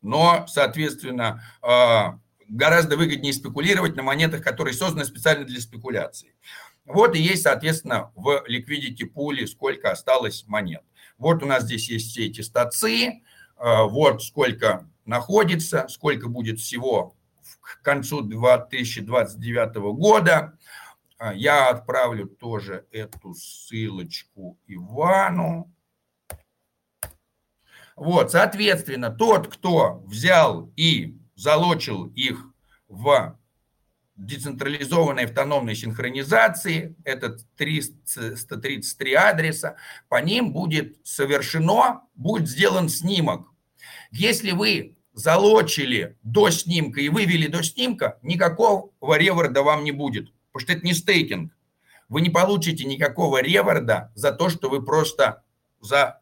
но, 0.00 0.46
соответственно, 0.48 1.42
э, 1.62 2.18
гораздо 2.48 2.96
выгоднее 2.96 3.32
спекулировать 3.32 3.96
на 3.96 4.02
монетах, 4.02 4.42
которые 4.42 4.74
созданы 4.74 5.04
специально 5.04 5.44
для 5.44 5.60
спекуляции. 5.60 6.34
Вот 6.84 7.14
и 7.14 7.20
есть, 7.20 7.42
соответственно, 7.42 8.10
в 8.16 8.44
liquidity 8.48 9.04
пуле 9.06 9.46
сколько 9.46 9.90
осталось 9.90 10.44
монет. 10.48 10.82
Вот 11.16 11.42
у 11.42 11.46
нас 11.46 11.62
здесь 11.62 11.88
есть 11.88 12.10
все 12.10 12.26
эти 12.26 12.40
стации, 12.40 13.22
вот 13.56 14.24
сколько 14.24 14.90
находится, 15.04 15.86
сколько 15.88 16.28
будет 16.28 16.58
всего 16.58 17.14
к 17.80 17.82
концу 17.82 18.22
2029 18.22 19.76
года. 19.94 20.58
А, 21.18 21.32
я 21.34 21.68
отправлю 21.70 22.26
тоже 22.26 22.86
эту 22.90 23.34
ссылочку 23.34 24.58
Ивану. 24.66 25.72
Вот, 27.96 28.32
соответственно, 28.32 29.10
тот, 29.10 29.48
кто 29.54 30.02
взял 30.06 30.72
и 30.76 31.18
залочил 31.34 32.06
их 32.06 32.44
в 32.88 33.38
децентрализованной 34.16 35.24
автономной 35.24 35.74
синхронизации, 35.74 36.96
это 37.04 37.36
333 37.56 39.14
адреса, 39.14 39.76
по 40.08 40.22
ним 40.22 40.52
будет 40.52 40.98
совершено, 41.06 42.02
будет 42.14 42.48
сделан 42.48 42.88
снимок 42.88 43.52
если 44.12 44.52
вы 44.52 44.96
залочили 45.12 46.16
до 46.22 46.50
снимка 46.50 47.00
и 47.00 47.08
вывели 47.08 47.46
до 47.46 47.62
снимка, 47.62 48.18
никакого 48.22 48.90
реворда 49.16 49.62
вам 49.62 49.84
не 49.84 49.92
будет, 49.92 50.32
потому 50.52 50.64
что 50.64 50.72
это 50.72 50.86
не 50.86 50.94
стейкинг. 50.94 51.52
Вы 52.08 52.20
не 52.20 52.30
получите 52.30 52.84
никакого 52.84 53.40
реворда 53.42 54.12
за 54.14 54.32
то, 54.32 54.48
что 54.50 54.68
вы 54.68 54.84
просто 54.84 55.42
за, 55.80 56.20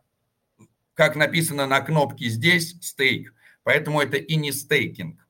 как 0.95 1.17
написано 1.17 1.67
на 1.67 1.81
кнопке 1.81 2.29
здесь, 2.29 2.77
стейк. 2.81 3.35
Поэтому 3.65 4.01
это 4.01 4.17
и 4.17 4.37
не 4.37 4.53
стейкинг. 4.53 5.27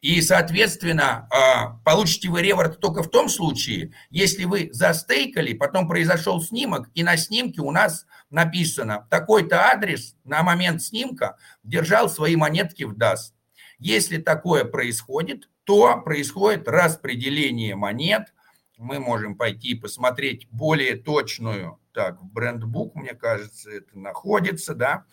И, 0.00 0.22
соответственно, 0.22 1.28
а, 1.30 1.78
получите 1.84 2.30
вы 2.30 2.40
реворд 2.40 2.80
только 2.80 3.02
в 3.02 3.10
том 3.10 3.28
случае, 3.28 3.92
если 4.08 4.44
вы 4.44 4.70
застейкали, 4.72 5.52
потом 5.52 5.86
произошел 5.86 6.40
снимок, 6.42 6.88
и 6.94 7.02
на 7.02 7.18
снимке 7.18 7.60
у 7.60 7.70
нас 7.70 8.06
написано, 8.30 9.06
такой-то 9.10 9.68
адрес 9.70 10.16
на 10.24 10.42
момент 10.42 10.82
снимка 10.82 11.36
держал 11.62 12.08
свои 12.08 12.36
монетки 12.36 12.84
в 12.84 12.96
DAS. 12.96 13.32
Если 13.78 14.18
такое 14.18 14.64
происходит, 14.64 15.50
то 15.64 16.00
происходит 16.00 16.68
распределение 16.68 17.74
монет. 17.74 18.32
Мы 18.78 18.98
можем 18.98 19.36
пойти 19.36 19.74
посмотреть 19.74 20.48
более 20.50 20.96
точную, 20.96 21.78
так, 21.92 22.22
брендбук, 22.22 22.94
мне 22.94 23.14
кажется, 23.14 23.70
это 23.70 23.98
находится, 23.98 24.74
да. 24.74 25.04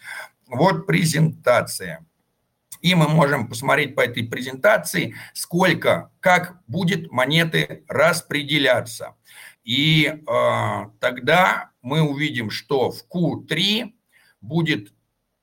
Вот 0.48 0.86
презентация. 0.86 2.06
И 2.82 2.96
мы 2.96 3.08
можем 3.08 3.48
посмотреть 3.48 3.96
по 3.96 4.02
этой 4.02 4.24
презентации, 4.24 5.16
сколько, 5.34 6.12
как 6.20 6.62
будет 6.68 7.12
монеты 7.12 7.84
распределяться. 7.88 9.16
И 9.64 10.06
э, 10.06 10.86
тогда 11.00 11.72
мы 11.82 12.02
увидим, 12.02 12.50
что 12.50 12.92
в 12.92 13.04
Q3 13.14 13.92
будет 14.42 14.94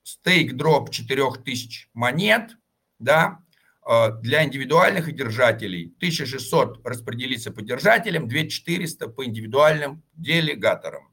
стейк-дроп 0.02 0.90
4000 0.90 1.90
монет, 1.92 2.56
да, 2.98 3.40
э, 3.86 4.12
для 4.22 4.44
индивидуальных 4.44 5.08
и 5.08 5.12
держателей 5.12 5.94
1600 5.98 6.86
распределится 6.86 7.50
по 7.50 7.62
держателям, 7.62 8.28
2400 8.28 9.08
по 9.08 9.24
индивидуальным 9.24 10.02
делегаторам. 10.14 11.12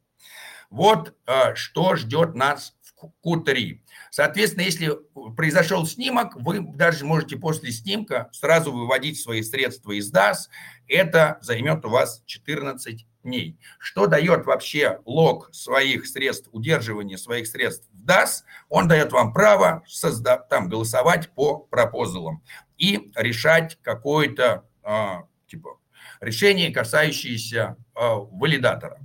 Вот 0.69 1.13
э, 1.27 1.55
что 1.55 1.95
ждет 1.95 2.35
нас 2.35 2.75
в 2.81 3.11
Q3. 3.25 3.79
Соответственно, 4.11 4.63
если 4.65 4.91
произошел 5.37 5.85
снимок, 5.85 6.35
вы 6.35 6.59
даже 6.59 7.05
можете 7.05 7.37
после 7.37 7.71
снимка 7.71 8.29
сразу 8.33 8.73
выводить 8.73 9.17
свои 9.17 9.41
средства 9.41 9.93
из 9.93 10.13
DAS. 10.13 10.49
Это 10.85 11.39
займет 11.41 11.85
у 11.85 11.89
вас 11.89 12.21
14 12.25 13.07
дней. 13.23 13.57
Что 13.79 14.07
дает 14.07 14.45
вообще 14.45 14.99
лог 15.05 15.49
своих 15.53 16.05
средств, 16.05 16.49
удерживания 16.51 17.17
своих 17.17 17.47
средств 17.47 17.87
в 17.93 18.05
DAS? 18.05 18.43
Он 18.67 18.89
дает 18.89 19.13
вам 19.13 19.31
право 19.31 19.81
созда- 19.87 20.45
там, 20.49 20.67
голосовать 20.67 21.29
по 21.33 21.59
пропозалам 21.59 22.43
и 22.77 23.13
решать 23.15 23.79
какое-то 23.81 24.67
а, 24.83 25.23
типа 25.47 25.79
решение, 26.19 26.73
касающееся 26.73 27.77
а, 27.95 28.15
валидатора. 28.15 28.99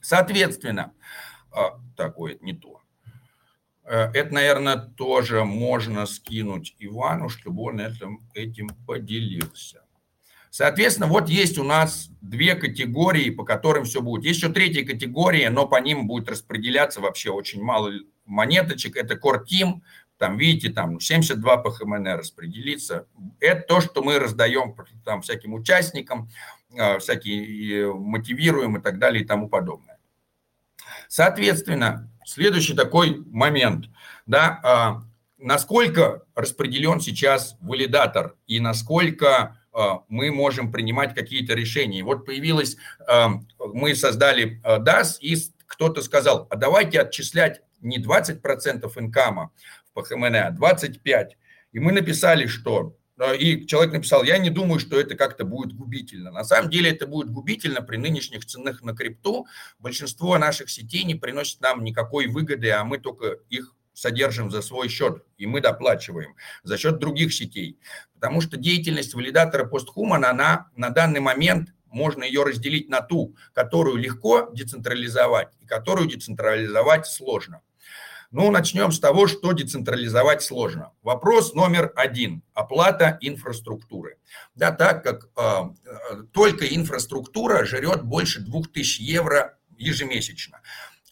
Соответственно, 0.00 0.94
а, 1.50 1.80
такое 1.96 2.38
не 2.40 2.52
то. 2.52 2.77
Э, 3.88 4.10
это, 4.12 4.34
наверное, 4.34 4.76
тоже 4.76 5.44
можно 5.44 6.04
скинуть 6.04 6.76
Ивану, 6.78 7.30
чтобы 7.30 7.62
он 7.62 7.80
этим, 7.80 8.20
этим 8.34 8.68
поделился. 8.86 9.82
Соответственно, 10.50 11.06
вот 11.06 11.28
есть 11.28 11.58
у 11.58 11.64
нас 11.64 12.10
две 12.20 12.54
категории, 12.54 13.30
по 13.30 13.44
которым 13.44 13.84
все 13.84 14.02
будет. 14.02 14.24
Есть 14.24 14.40
еще 14.42 14.52
третья 14.52 14.84
категория, 14.84 15.50
но 15.50 15.66
по 15.66 15.80
ним 15.80 16.06
будет 16.06 16.28
распределяться 16.28 17.00
вообще 17.00 17.30
очень 17.30 17.62
мало 17.62 17.92
монеточек. 18.26 18.96
Это 18.96 19.14
Core 19.14 19.44
Team, 19.44 19.80
там, 20.18 20.36
видите, 20.36 20.70
там 20.70 21.00
72 21.00 21.56
по 21.58 21.70
ХМН 21.70 22.08
распределится. 22.08 23.06
Это 23.40 23.62
то, 23.62 23.80
что 23.80 24.02
мы 24.02 24.18
раздаем 24.18 24.74
там 25.04 25.22
всяким 25.22 25.54
участникам, 25.54 26.28
э, 26.76 26.98
всякие 26.98 27.94
мотивируем 27.94 28.76
и 28.76 28.80
так 28.82 28.98
далее 28.98 29.22
и 29.22 29.26
тому 29.26 29.48
подобное. 29.48 29.98
Соответственно, 31.08 32.10
следующий 32.28 32.74
такой 32.74 33.24
момент, 33.30 33.86
да, 34.26 34.60
а, 34.62 35.02
насколько 35.38 36.24
распределен 36.34 37.00
сейчас 37.00 37.56
валидатор 37.60 38.34
и 38.46 38.60
насколько 38.60 39.56
а, 39.72 40.02
мы 40.08 40.30
можем 40.30 40.70
принимать 40.70 41.14
какие-то 41.14 41.54
решения. 41.54 42.02
Вот 42.02 42.26
появилось, 42.26 42.76
а, 43.06 43.40
мы 43.58 43.94
создали 43.94 44.60
DAS, 44.62 45.18
и 45.20 45.36
кто-то 45.66 46.02
сказал, 46.02 46.46
а 46.50 46.56
давайте 46.56 47.00
отчислять 47.00 47.62
не 47.80 47.98
20% 47.98 48.90
инкама 48.96 49.52
в 49.94 50.02
ПХМН, 50.02 50.34
а 50.34 50.50
25%. 50.50 51.30
И 51.72 51.78
мы 51.80 51.92
написали, 51.92 52.46
что 52.46 52.97
и 53.32 53.66
человек 53.66 53.92
написал, 53.92 54.22
я 54.22 54.38
не 54.38 54.50
думаю, 54.50 54.78
что 54.78 54.98
это 54.98 55.16
как-то 55.16 55.44
будет 55.44 55.72
губительно. 55.72 56.30
На 56.30 56.44
самом 56.44 56.70
деле 56.70 56.90
это 56.90 57.06
будет 57.06 57.30
губительно 57.30 57.82
при 57.82 57.96
нынешних 57.96 58.44
ценах 58.46 58.82
на 58.82 58.94
крипту. 58.94 59.46
Большинство 59.78 60.38
наших 60.38 60.70
сетей 60.70 61.04
не 61.04 61.14
приносит 61.14 61.60
нам 61.60 61.82
никакой 61.82 62.28
выгоды, 62.28 62.70
а 62.70 62.84
мы 62.84 62.98
только 62.98 63.38
их 63.48 63.74
содержим 63.92 64.50
за 64.50 64.62
свой 64.62 64.88
счет, 64.88 65.24
и 65.36 65.46
мы 65.46 65.60
доплачиваем 65.60 66.36
за 66.62 66.78
счет 66.78 66.98
других 66.98 67.34
сетей. 67.34 67.80
Потому 68.14 68.40
что 68.40 68.56
деятельность 68.56 69.14
валидатора 69.14 69.64
постхуман, 69.64 70.24
она 70.24 70.70
на 70.76 70.90
данный 70.90 71.20
момент 71.20 71.70
можно 71.86 72.22
ее 72.22 72.44
разделить 72.44 72.88
на 72.88 73.00
ту, 73.00 73.34
которую 73.52 73.96
легко 73.96 74.50
децентрализовать 74.52 75.48
и 75.60 75.66
которую 75.66 76.08
децентрализовать 76.08 77.06
сложно. 77.06 77.62
Ну, 78.30 78.50
начнем 78.50 78.92
с 78.92 79.00
того, 79.00 79.26
что 79.26 79.52
децентрализовать 79.52 80.42
сложно. 80.42 80.92
Вопрос 81.02 81.54
номер 81.54 81.92
один– 81.96 82.42
оплата 82.54 83.16
инфраструктуры. 83.22 84.18
Да, 84.54 84.70
так 84.70 85.02
как 85.02 85.30
э, 85.34 86.24
только 86.32 86.66
инфраструктура 86.66 87.64
жрет 87.64 88.02
больше 88.04 88.40
2000 88.40 89.00
евро 89.00 89.58
ежемесячно. 89.78 90.60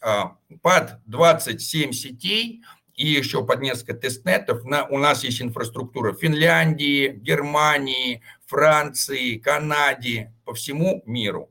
Э, 0.03 0.25
под 0.61 0.99
27 1.05 1.91
сетей 1.91 2.61
и 2.93 3.07
еще 3.07 3.43
под 3.43 3.61
несколько 3.61 3.95
тестнетов 3.95 4.63
на, 4.63 4.85
у 4.85 4.99
нас 4.99 5.23
есть 5.23 5.41
инфраструктура 5.41 6.13
в 6.13 6.19
Финляндии, 6.19 7.13
Германии, 7.15 8.21
Франции, 8.45 9.37
Канаде, 9.37 10.35
по 10.45 10.53
всему 10.53 11.01
миру. 11.07 11.49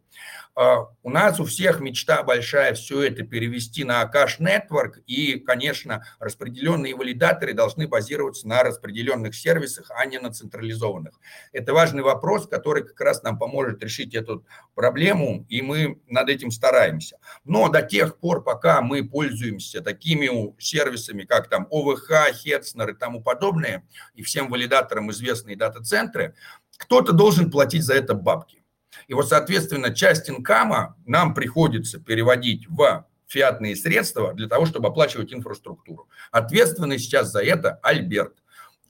А, 0.58 0.88
у 1.02 1.10
нас 1.10 1.38
у 1.38 1.44
всех 1.44 1.80
мечта 1.80 2.22
большая 2.22 2.72
все 2.72 3.02
это 3.02 3.22
перевести 3.24 3.84
на 3.84 4.00
Акаш 4.00 4.40
Network, 4.40 5.02
и, 5.06 5.38
конечно, 5.38 6.02
распределенные 6.18 6.96
валидаторы 6.96 7.52
должны 7.52 7.86
базироваться 7.86 8.48
на 8.48 8.62
распределенных 8.62 9.34
сервисах, 9.34 9.90
а 9.90 10.06
не 10.06 10.18
на 10.18 10.32
централизованных. 10.32 11.20
Это 11.52 11.74
важный 11.74 12.02
вопрос, 12.02 12.48
который 12.48 12.84
как 12.84 12.98
раз 13.02 13.22
нам 13.22 13.38
поможет 13.38 13.82
решить 13.82 14.14
эту 14.14 14.46
проблему, 14.74 15.44
и 15.50 15.60
мы 15.60 16.00
над 16.06 16.30
этим 16.30 16.50
стараемся. 16.50 17.18
Но 17.44 17.68
до 17.68 17.82
тех 17.82 18.18
пор, 18.18 18.42
пока 18.42 18.80
мы 18.80 19.06
пользуемся 19.06 19.82
такими 19.82 20.54
сервисами, 20.58 21.24
как 21.24 21.50
там 21.50 21.68
ОВХ, 21.70 22.32
Хетснер 22.32 22.92
и 22.92 22.94
тому 22.94 23.22
подобное, 23.22 23.86
и 24.14 24.22
всем 24.22 24.48
валидаторам 24.48 25.10
известные 25.10 25.54
дата-центры, 25.54 26.34
кто-то 26.78 27.12
должен 27.12 27.50
платить 27.50 27.82
за 27.82 27.92
это 27.92 28.14
бабки. 28.14 28.62
И 29.08 29.14
вот, 29.14 29.28
соответственно, 29.28 29.94
часть 29.94 30.28
инкама 30.30 30.96
нам 31.06 31.34
приходится 31.34 32.00
переводить 32.00 32.68
в 32.68 33.06
фиатные 33.26 33.76
средства 33.76 34.34
для 34.34 34.48
того, 34.48 34.66
чтобы 34.66 34.88
оплачивать 34.88 35.32
инфраструктуру. 35.32 36.08
Ответственный 36.30 36.98
сейчас 36.98 37.32
за 37.32 37.42
это 37.42 37.78
Альберт. 37.82 38.34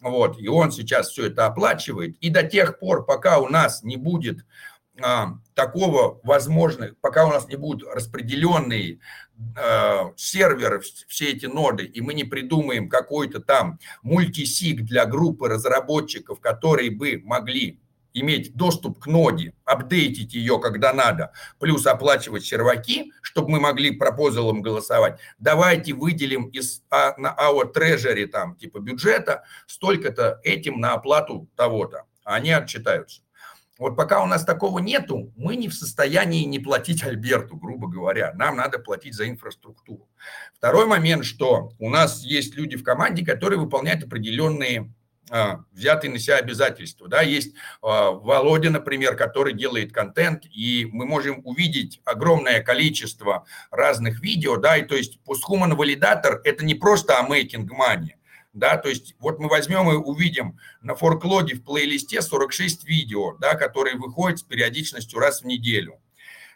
Вот, 0.01 0.39
и 0.39 0.47
он 0.47 0.73
сейчас 0.73 1.09
все 1.09 1.27
это 1.27 1.47
оплачивает. 1.47 2.17
И 2.21 2.29
до 2.29 2.43
тех 2.43 2.79
пор, 2.79 3.07
пока 3.07 3.39
у 3.39 3.49
нас 3.49 3.83
не 3.83 3.97
будет 3.97 4.45
а, 5.03 5.35
такого 5.55 6.21
возможных, 6.23 6.99
пока 7.01 7.27
у 7.27 7.31
нас 7.31 7.49
не 7.49 7.57
будут 7.57 7.89
распределенные 7.93 9.01
а, 9.57 10.13
серверы, 10.17 10.83
все 11.09 11.33
эти 11.33 11.47
ноды, 11.47 11.85
и 11.85 12.01
мы 12.01 12.15
не 12.15 12.25
придумаем 12.25 12.89
какой-то 12.89 13.41
там 13.41 13.79
мультисиг 14.03 14.83
для 14.83 15.07
группы 15.07 15.49
разработчиков, 15.49 16.41
которые 16.41 16.91
бы 16.91 17.21
могли 17.25 17.81
иметь 18.17 18.55
доступ 18.55 18.99
к 18.99 19.07
ноде, 19.07 19.53
апдейтить 19.65 20.35
ее, 20.35 20.59
когда 20.59 20.93
надо, 20.93 21.33
плюс 21.59 21.87
оплачивать 21.87 22.45
серваки, 22.45 23.13
чтобы 23.23 23.51
мы 23.51 23.61
могли 23.61 23.91
пропозалом 23.91 24.63
голосовать, 24.63 25.19
давайте 25.39 25.93
выделим 25.93 26.47
из 26.47 26.83
а, 26.91 27.15
на 27.19 27.37
our 27.39 27.73
treasury 27.73 28.27
там 28.27 28.57
типа 28.57 28.79
бюджета 28.81 29.45
столько-то 29.67 30.41
этим 30.43 30.81
на 30.81 30.95
оплату 30.95 31.49
того-то. 31.57 32.05
Они 32.25 32.51
отчитаются. 32.51 33.23
Вот 33.79 33.95
пока 33.95 34.23
у 34.23 34.27
нас 34.27 34.45
такого 34.45 34.79
нету, 34.79 35.33
мы 35.37 35.55
не 35.55 35.69
в 35.69 35.75
состоянии 35.75 36.45
не 36.45 36.59
платить 36.59 37.05
Альберту, 37.05 37.57
грубо 37.57 37.89
говоря. 37.89 38.33
Нам 38.35 38.57
надо 38.57 38.79
платить 38.79 39.15
за 39.15 39.29
инфраструктуру. 39.29 40.09
Второй 40.55 40.87
момент, 40.87 41.27
что 41.27 41.73
у 41.79 41.91
нас 41.91 42.23
есть 42.23 42.55
люди 42.55 42.77
в 42.77 42.83
команде, 42.83 43.25
которые 43.25 43.59
выполняют 43.61 44.03
определенные 44.03 44.95
а, 45.31 45.61
взятые 45.73 46.13
на 46.13 46.19
себя 46.19 46.37
обязательства. 46.37 47.09
Да, 47.09 47.23
есть 47.23 47.55
а, 47.83 48.11
Володя, 48.11 48.71
например, 48.71 49.17
который 49.17 49.55
делает 49.55 49.93
контент, 49.93 50.45
и 50.47 50.89
мы 50.93 51.05
можем 51.05 51.41
увидеть 51.45 52.01
огромное 52.05 52.63
количество 52.63 53.45
разных 53.71 54.21
видео, 54.21 54.57
да, 54.57 54.77
и 54.77 54.83
то 54.83 54.95
есть 54.95 55.21
постхуман 55.25 55.75
валидатор– 55.75 56.41
это 56.45 56.65
не 56.65 56.75
просто 56.75 57.19
о 57.19 57.29
making 57.29 57.67
money, 57.69 58.11
да, 58.53 58.77
то 58.77 58.89
есть 58.89 59.17
вот 59.19 59.41
мы 59.41 59.49
возьмем 59.49 59.91
и 59.91 59.95
увидим 59.95 60.59
на 60.81 60.95
форклоге 60.95 61.57
в 61.57 61.65
плейлисте 61.65 62.23
46 62.23 62.85
видео, 62.85 63.37
да, 63.39 63.55
которые 63.55 63.97
выходят 63.97 64.39
с 64.39 64.43
периодичностью 64.43 65.19
раз 65.19 65.43
в 65.43 65.47
неделю. 65.47 66.01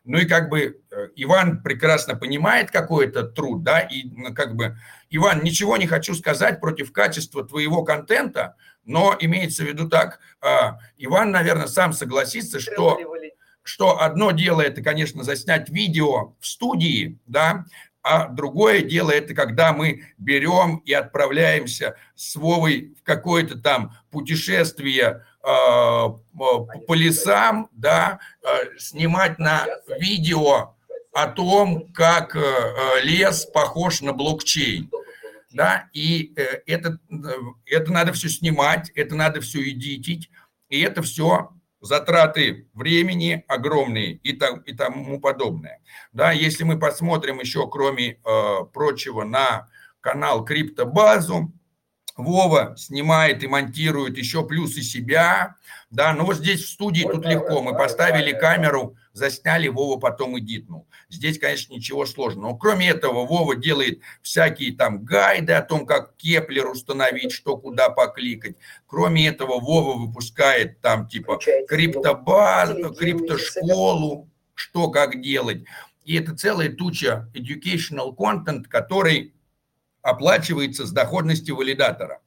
Ну 0.05 0.19
и 0.19 0.25
как 0.25 0.49
бы 0.49 0.81
э, 0.91 1.09
Иван 1.17 1.63
прекрасно 1.63 2.17
понимает 2.17 2.71
какой 2.71 3.07
это 3.07 3.25
труд, 3.25 3.63
да, 3.63 3.81
и 3.81 4.09
как 4.35 4.57
бы, 4.57 4.77
Иван, 5.11 5.43
ничего 5.43 5.77
не 5.77 5.87
хочу 5.87 6.15
сказать 6.15 6.61
против 6.61 6.93
качества 6.93 7.45
твоего 7.45 7.85
контента, 7.85 8.57
но 8.85 9.17
имеется 9.21 9.63
в 9.63 9.67
виду 9.67 9.89
так, 9.89 10.21
а, 10.41 10.79
Иван, 10.97 11.31
наверное, 11.31 11.67
сам 11.67 11.93
согласится, 11.93 12.61
что, 12.61 12.99
что 13.63 14.01
одно 14.01 14.31
дело 14.31 14.63
это, 14.63 14.83
конечно, 14.83 15.23
заснять 15.23 15.69
видео 15.69 16.35
в 16.41 16.47
студии, 16.47 17.19
да, 17.27 17.67
а 18.03 18.29
другое 18.29 18.81
дело 18.81 19.11
это 19.11 19.35
когда 19.35 19.73
мы 19.73 20.05
берем 20.17 20.79
и 20.79 20.93
отправляемся 20.93 21.97
с 22.15 22.35
Вовой 22.37 22.95
в 22.99 23.03
какое-то 23.03 23.59
там 23.59 23.93
путешествие 24.11 25.27
по 25.42 26.94
лесам, 26.94 27.68
да, 27.72 28.20
э, 28.42 28.79
снимать 28.79 29.38
на 29.38 29.66
видео 29.98 30.74
о 31.12 31.26
том, 31.26 31.92
как 31.92 32.37
э, 32.37 33.00
лес 33.03 33.46
похож 33.46 34.00
на 34.03 34.12
блокчейн. 34.12 34.90
Да, 35.53 35.88
и 35.92 36.33
это, 36.66 37.00
это 37.66 37.92
надо 37.92 38.12
все 38.12 38.29
снимать, 38.29 38.90
это 38.94 39.16
надо 39.16 39.40
все 39.40 39.68
эдитить, 39.68 40.31
и 40.68 40.81
это 40.81 41.03
все 41.03 41.50
затраты 41.81 42.68
времени 42.72 43.44
огромные 43.48 44.12
и, 44.12 44.33
там, 44.33 44.61
и 44.61 44.72
тому 44.72 45.18
подобное. 45.18 45.81
Да, 46.12 46.31
если 46.31 46.62
мы 46.62 46.79
посмотрим 46.79 47.40
еще, 47.40 47.68
кроме 47.68 48.12
э, 48.12 48.64
прочего, 48.72 49.24
на 49.24 49.68
канал 50.00 50.44
криптобазу, 50.44 51.53
Вова 52.22 52.74
снимает 52.76 53.42
и 53.42 53.48
монтирует 53.48 54.16
еще 54.16 54.46
плюс 54.46 54.76
и 54.76 54.83
себя, 54.83 55.56
да, 55.90 56.12
но 56.12 56.24
вот 56.24 56.37
здесь 56.37 56.62
в 56.62 56.68
студии 56.68 57.02
тут 57.02 57.26
легко, 57.26 57.62
мы 57.62 57.76
поставили 57.76 58.33
камеру, 58.33 58.96
засняли, 59.12 59.66
Вова 59.66 59.98
потом 59.98 60.38
edit 60.38 60.62
нул. 60.62 60.87
Здесь, 61.09 61.38
конечно, 61.38 61.72
ничего 61.72 62.06
сложного. 62.06 62.52
Но 62.52 62.56
кроме 62.56 62.90
этого, 62.90 63.26
Вова 63.26 63.56
делает 63.56 64.00
всякие 64.22 64.72
там 64.76 65.04
гайды 65.04 65.52
о 65.52 65.62
том, 65.62 65.87
как 65.87 66.14
Keplr 66.16 66.68
установить, 66.68 67.33
что 67.33 67.56
куда 67.56 67.90
покликать. 67.90 68.54
Кроме 68.87 69.26
этого, 69.26 69.59
Вова 69.59 69.98
выпускает 69.98 70.80
там 70.80 71.09
типа 71.09 71.40
криптобазу, 71.68 72.94
криптошколу, 72.94 74.30
что 74.54 74.90
как 74.90 75.20
делать. 75.20 75.64
И 76.04 76.16
это 76.16 76.37
целая 76.37 76.68
туча 76.68 77.28
educational 77.35 78.14
content, 78.16 78.64
который 78.68 79.35
оплачивается 80.03 80.87
с 80.87 80.93
доходности 80.93 81.51
валидатора. 81.51 82.21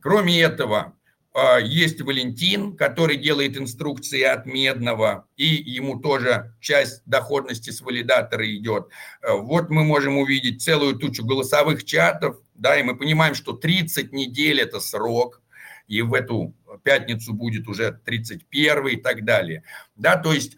Кроме 0.00 0.40
этого, 0.40 0.94
а, 1.34 1.58
есть 1.58 2.00
Валентин, 2.02 2.76
который 2.76 3.16
делает 3.16 3.56
инструкции 3.56 4.22
от 4.22 4.44
Медного, 4.44 5.26
и 5.36 5.46
ему 5.46 5.98
тоже 5.98 6.54
часть 6.60 7.02
доходности 7.06 7.70
с 7.70 7.80
валидатора 7.80 8.46
идет. 8.54 8.88
А, 9.22 9.36
вот 9.36 9.70
мы 9.70 9.84
можем 9.84 10.18
увидеть 10.18 10.62
целую 10.62 10.96
тучу 10.96 11.24
голосовых 11.24 11.84
чатов, 11.84 12.36
да, 12.54 12.76
и 12.78 12.82
мы 12.82 12.96
понимаем, 12.96 13.34
что 13.34 13.52
30 13.52 14.12
недель– 14.12 14.60
это 14.62 14.78
срок, 14.78 15.40
и 15.88 16.02
в 16.02 16.12
эту 16.14 16.54
пятницу 16.82 17.32
будет 17.32 17.66
уже 17.66 17.92
31 18.04 18.88
и 18.88 18.96
так 18.96 19.24
далее. 19.24 19.64
Да, 19.96 20.16
то 20.16 20.32
есть 20.32 20.56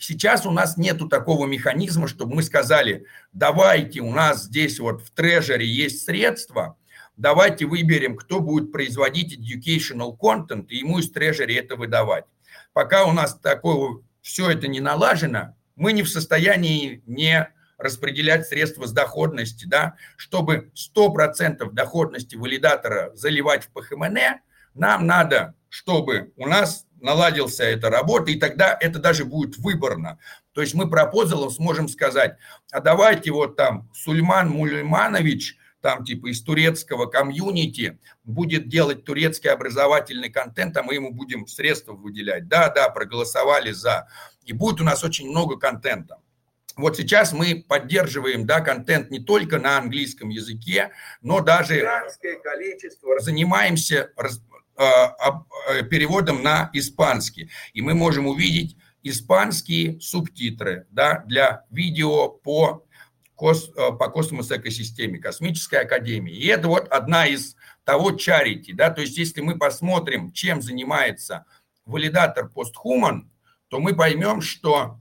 сейчас 0.00 0.46
у 0.46 0.50
нас 0.50 0.76
нету 0.76 1.08
такого 1.08 1.46
механизма, 1.46 2.08
чтобы 2.08 2.36
мы 2.36 2.42
сказали, 2.42 3.06
давайте, 3.32 4.00
у 4.00 4.10
нас 4.10 4.44
здесь 4.44 4.78
вот 4.78 5.02
в 5.02 5.10
трежере 5.10 5.66
есть 5.66 6.04
средства– 6.04 6.76
давайте 7.16 7.66
выберем, 7.66 8.16
кто 8.16 8.40
будет 8.40 8.72
производить 8.72 9.38
educational 9.38 10.16
content, 10.16 10.66
и 10.68 10.78
ему 10.78 10.98
из 10.98 11.10
трежери 11.10 11.54
это 11.54 11.76
выдавать. 11.76 12.24
Пока 12.72 13.04
у 13.04 13.12
нас 13.12 13.38
такое 13.38 14.00
все 14.20 14.50
это 14.50 14.68
не 14.68 14.80
налажено, 14.80 15.54
мы 15.76 15.92
не 15.92 16.02
в 16.02 16.08
состоянии 16.08 17.02
не 17.06 17.50
распределять 17.78 18.46
средства 18.46 18.86
с 18.86 18.92
доходности, 18.92 19.66
да, 19.66 19.96
чтобы 20.16 20.70
100% 20.74 21.70
доходности 21.72 22.36
валидатора 22.36 23.12
заливать 23.14 23.64
в 23.64 23.68
ПХМН, 23.70 24.40
нам 24.74 25.06
надо, 25.06 25.54
чтобы 25.68 26.32
у 26.36 26.46
нас 26.46 26.85
наладился 27.06 27.64
эта 27.64 27.88
работа, 27.88 28.30
и 28.30 28.38
тогда 28.38 28.76
это 28.78 28.98
даже 28.98 29.24
будет 29.24 29.56
выборно. 29.56 30.18
То 30.52 30.60
есть 30.60 30.74
мы 30.74 30.90
пропозалом 30.90 31.50
сможем 31.50 31.88
сказать, 31.88 32.36
а 32.70 32.80
давайте 32.80 33.30
вот 33.30 33.56
там 33.56 33.88
Сульман 33.94 34.50
Мулейманович– 34.50 35.56
там 35.86 36.04
типа 36.04 36.32
из 36.32 36.42
турецкого 36.42 37.06
комьюнити 37.06 38.00
будет 38.24 38.68
делать 38.68 39.04
турецкий 39.04 39.50
образовательный 39.50 40.30
контент, 40.30 40.76
а 40.76 40.82
мы 40.82 40.94
ему 40.94 41.12
будем 41.12 41.46
средства 41.46 41.92
выделять. 41.92 42.48
Да, 42.48 42.70
да, 42.70 42.88
проголосовали 42.88 43.70
за. 43.70 44.08
И 44.44 44.52
будет 44.52 44.80
у 44.80 44.84
нас 44.84 45.04
очень 45.04 45.30
много 45.30 45.56
контента. 45.56 46.18
Вот 46.76 46.96
сейчас 46.96 47.32
мы 47.32 47.64
поддерживаем 47.68 48.46
да, 48.46 48.60
контент 48.62 49.12
не 49.12 49.20
только 49.20 49.60
на 49.60 49.78
английском 49.78 50.28
языке, 50.28 50.90
но 51.22 51.40
даже 51.40 51.88
занимаемся 53.20 53.94
э, 53.94 54.22
э, 54.24 54.28
переводом 54.76 56.42
на 56.42 56.70
испанский. 56.72 57.50
И 57.72 57.82
мы 57.82 57.94
можем 57.94 58.26
увидеть 58.26 58.76
испанские 59.02 60.00
субтитры 60.00 60.86
да, 60.90 61.24
для 61.26 61.64
видео 61.70 62.28
по 62.28 62.86
кос, 63.36 63.70
э, 63.76 63.92
по 63.92 64.08
космос-экосистеме, 64.08 65.18
космической 65.18 65.82
академии. 65.82 66.34
И 66.34 66.46
это 66.46 66.66
вот 66.66 66.88
одна 66.88 67.26
из 67.26 67.54
того 67.84 68.12
чарити, 68.12 68.72
да, 68.72 68.90
то 68.90 69.02
есть 69.02 69.16
если 69.16 69.42
мы 69.42 69.56
посмотрим, 69.56 70.32
чем 70.32 70.60
занимается 70.60 71.44
валидатор 71.84 72.48
постхуман, 72.48 73.30
то 73.68 73.78
мы 73.78 73.94
поймем, 73.94 74.40
что 74.40 75.00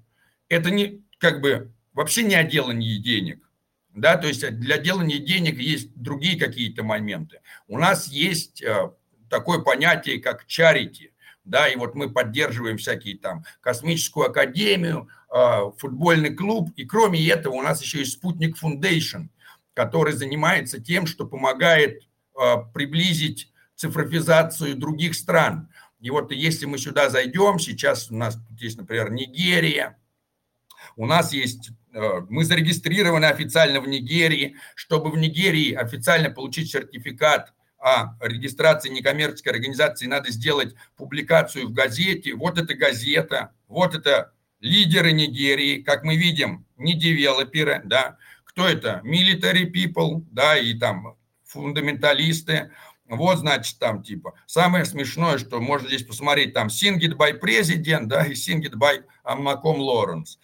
это 0.49 0.69
не 0.69 1.03
как 1.17 1.41
бы 1.41 1.73
вообще 1.93 2.21
не 2.21 2.35
о 2.35 2.43
делании 2.43 2.97
денег, 2.97 3.49
да, 3.95 4.17
то 4.17 4.27
есть 4.27 4.47
для 4.59 4.77
делания 4.77 5.17
денег 5.17 5.57
есть 5.57 5.95
другие 5.95 6.37
какие-то 6.37 6.83
моменты. 6.83 7.41
У 7.67 7.79
нас 7.79 8.07
есть 8.07 8.61
э, 8.61 8.91
такое 9.29 9.59
понятие, 9.59 10.19
как 10.19 10.45
чарити, 10.45 11.11
да, 11.43 11.67
и 11.67 11.75
вот 11.75 11.95
мы 11.95 12.09
поддерживаем 12.09 12.77
всякие 12.77 13.17
там 13.17 13.45
космическую 13.61 14.27
академию, 14.27 15.07
а, 15.29 15.71
футбольный 15.71 16.33
клуб, 16.33 16.71
и 16.75 16.85
кроме 16.85 17.25
этого 17.27 17.53
у 17.53 17.61
нас 17.61 17.81
еще 17.81 17.99
есть 17.99 18.13
Спутник 18.13 18.57
Foundation, 18.61 19.27
который 19.73 20.13
занимается 20.13 20.81
тем, 20.81 21.05
что 21.05 21.25
помогает 21.25 22.07
а, 22.33 22.57
приблизить 22.57 23.51
цифровизацию 23.75 24.75
других 24.75 25.15
стран. 25.15 25.69
И 25.99 26.09
вот 26.09 26.31
если 26.31 26.65
мы 26.65 26.77
сюда 26.77 27.09
зайдем, 27.09 27.59
сейчас 27.59 28.09
у 28.09 28.15
нас 28.15 28.35
тут 28.35 28.61
есть, 28.61 28.77
например, 28.77 29.11
Нигерия, 29.11 29.97
у 30.95 31.05
нас 31.05 31.33
есть, 31.33 31.71
а, 31.93 32.25
мы 32.29 32.45
зарегистрированы 32.45 33.25
официально 33.25 33.81
в 33.81 33.87
Нигерии, 33.87 34.55
чтобы 34.75 35.11
в 35.11 35.17
Нигерии 35.17 35.73
официально 35.73 36.29
получить 36.29 36.71
сертификат 36.71 37.53
о 37.85 38.17
регистрации 38.19 38.89
некоммерческой 38.89 39.53
организации, 39.53 40.07
надо 40.07 40.31
сделать 40.31 40.73
публикацию 40.97 41.67
в 41.67 41.71
газете. 41.71 42.33
Вот 42.33 42.57
эта 42.57 42.73
газета, 42.73 43.51
вот 43.67 43.93
это 43.93 44.33
лидеры 44.59 45.11
Нигерии, 45.11 45.83
как 45.83 46.03
мы 46.03 46.15
видим, 46.15 46.65
не 46.77 46.95
девелоперы, 46.95 47.83
да, 47.85 48.17
кто 48.43 48.67
это? 48.67 49.03
Military 49.05 49.71
people, 49.71 50.25
да, 50.31 50.57
и 50.57 50.73
там 50.73 51.15
фундаменталисты, 51.43 52.71
вот, 53.07 53.37
значит, 53.37 53.77
там 53.77 54.01
типа. 54.01 54.33
Самое 54.47 54.83
смешное, 54.85 55.37
что 55.37 55.59
можно 55.59 55.87
здесь 55.87 56.03
посмотреть, 56.03 56.55
там 56.55 56.69
Singed 56.69 57.15
by 57.15 57.39
President, 57.39 58.05
да, 58.05 58.25
и 58.25 58.33
Singed 58.33 58.73
by 58.73 59.03
Аммаком 59.23 59.79
Лоренс. 59.79 60.39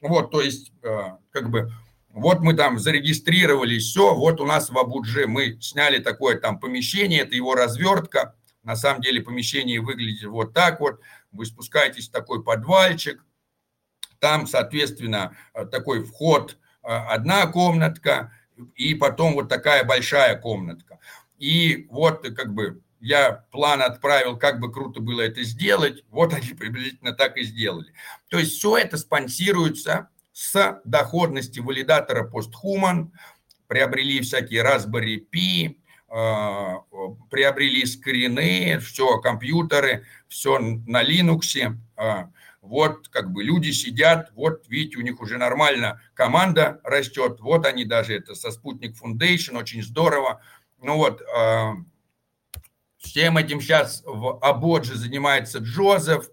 Вот, 0.00 0.30
то 0.30 0.40
есть, 0.40 0.72
э, 0.82 1.10
как 1.30 1.50
бы, 1.50 1.70
вот 2.16 2.40
мы 2.40 2.54
там 2.54 2.78
зарегистрировали 2.78 3.78
все, 3.78 4.14
вот 4.14 4.40
у 4.40 4.46
нас 4.46 4.70
в 4.70 4.78
Абудже 4.78 5.26
мы 5.26 5.60
сняли 5.60 5.98
такое 5.98 6.40
там 6.40 6.58
помещение, 6.58 7.20
это 7.20 7.36
его 7.36 7.54
развертка. 7.54 8.34
На 8.62 8.74
самом 8.74 9.02
деле 9.02 9.20
помещение 9.20 9.82
выглядит 9.82 10.24
вот 10.24 10.54
так 10.54 10.80
вот. 10.80 10.98
Вы 11.30 11.44
спускаетесь 11.44 12.08
в 12.08 12.12
такой 12.12 12.42
подвальчик, 12.42 13.22
там, 14.18 14.46
соответственно, 14.46 15.36
э, 15.52 15.66
такой 15.66 16.02
вход, 16.02 16.56
э, 16.82 16.86
одна 16.88 17.46
комнатка, 17.48 18.32
и 18.74 18.94
потом 18.94 19.34
вот 19.34 19.50
такая 19.50 19.84
большая 19.84 20.38
комнатка. 20.38 20.98
И 21.36 21.86
вот 21.90 22.26
как 22.34 22.54
бы 22.54 22.80
я 22.98 23.44
план 23.52 23.82
отправил, 23.82 24.38
как 24.38 24.58
бы 24.58 24.72
круто 24.72 25.00
было 25.00 25.20
это 25.20 25.42
сделать, 25.42 26.02
вот 26.08 26.32
они 26.32 26.48
приблизительно 26.58 27.12
так 27.12 27.36
и 27.36 27.42
сделали. 27.42 27.92
То 28.30 28.38
есть 28.38 28.52
все 28.52 28.78
это 28.78 28.96
спонсируется 28.96 30.08
с 30.36 30.82
доходности 30.84 31.60
валидатора 31.60 32.30
PostHuman, 32.30 33.08
приобрели 33.68 34.20
всякие 34.20 34.62
Raspberry 34.62 35.24
Pi, 35.32 35.78
э, 36.10 36.74
приобрели 37.30 37.86
скрины, 37.86 38.78
все, 38.80 39.18
компьютеры, 39.20 40.04
все 40.28 40.58
на 40.58 41.02
Linux. 41.02 41.74
Э, 41.96 42.26
вот 42.60 43.08
как 43.08 43.32
бы 43.32 43.44
люди 43.44 43.70
сидят, 43.70 44.30
вот 44.34 44.68
видите, 44.68 44.98
у 44.98 45.00
них 45.00 45.22
уже 45.22 45.38
нормально 45.38 46.02
команда 46.12 46.82
растет, 46.84 47.40
вот 47.40 47.64
они 47.64 47.86
даже 47.86 48.14
это 48.14 48.34
со 48.34 48.50
Спутник 48.50 48.94
Foundation, 49.02 49.56
очень 49.56 49.82
здорово. 49.82 50.42
Ну 50.82 50.96
вот, 50.96 51.22
э, 51.22 51.72
всем 52.98 53.38
этим 53.38 53.62
сейчас 53.62 54.02
в 54.04 54.38
Абодже 54.42 54.96
занимается 54.96 55.60
Джозеф, 55.60 56.28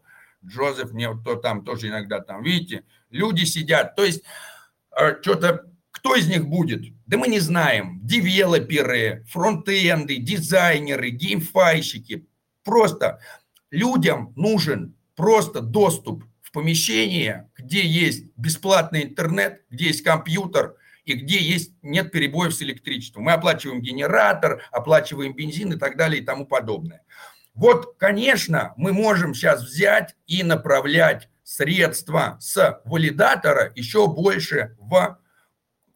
Джозеф, 0.46 0.92
мне 0.92 1.10
вот 1.10 1.24
то 1.24 1.36
там 1.36 1.64
тоже 1.64 1.88
иногда 1.88 2.20
там, 2.20 2.44
видите, 2.44 2.84
люди 3.14 3.46
сидят. 3.46 3.96
То 3.96 4.04
есть 4.04 4.24
а, 4.92 5.16
что-то, 5.22 5.66
кто 5.92 6.16
из 6.16 6.28
них 6.28 6.48
будет? 6.48 6.82
Да 7.06 7.18
мы 7.18 7.28
не 7.28 7.40
знаем. 7.40 8.00
Девелоперы, 8.04 9.26
фронтенды, 9.30 10.18
дизайнеры, 10.18 11.12
GameFi 11.12 11.61
щики. 11.61 12.28
Просто 12.64 13.20
людям 13.72 14.34
нужен 14.36 14.96
просто 15.16 15.62
доступ 15.62 16.24
в 16.42 16.52
помещение, 16.52 17.50
где 17.58 17.86
есть 17.86 18.26
бесплатный 18.36 19.04
интернет, 19.04 19.62
где 19.70 19.86
есть 19.88 20.04
компьютер 20.04 20.76
и 21.06 21.14
где 21.14 21.38
есть, 21.38 21.74
нет 21.82 22.12
перебоев 22.12 22.54
с 22.54 22.62
электричеством. 22.62 23.24
Мы 23.24 23.34
оплачиваем 23.34 23.82
генератор, 23.82 24.64
оплачиваем 24.72 25.36
бензин 25.36 25.74
и 25.74 25.78
так 25.78 25.98
далее 25.98 26.22
и 26.22 26.26
тому 26.26 26.46
подобное. 26.46 27.04
Вот, 27.54 27.96
конечно, 27.98 28.74
мы 28.78 28.94
можем 28.94 29.34
сейчас 29.34 29.64
взять 29.64 30.16
и 30.26 30.44
направлять 30.44 31.30
средства 31.54 32.38
с 32.40 32.82
валидатора 32.84 33.72
еще 33.76 34.08
больше 34.08 34.76
в 34.80 35.20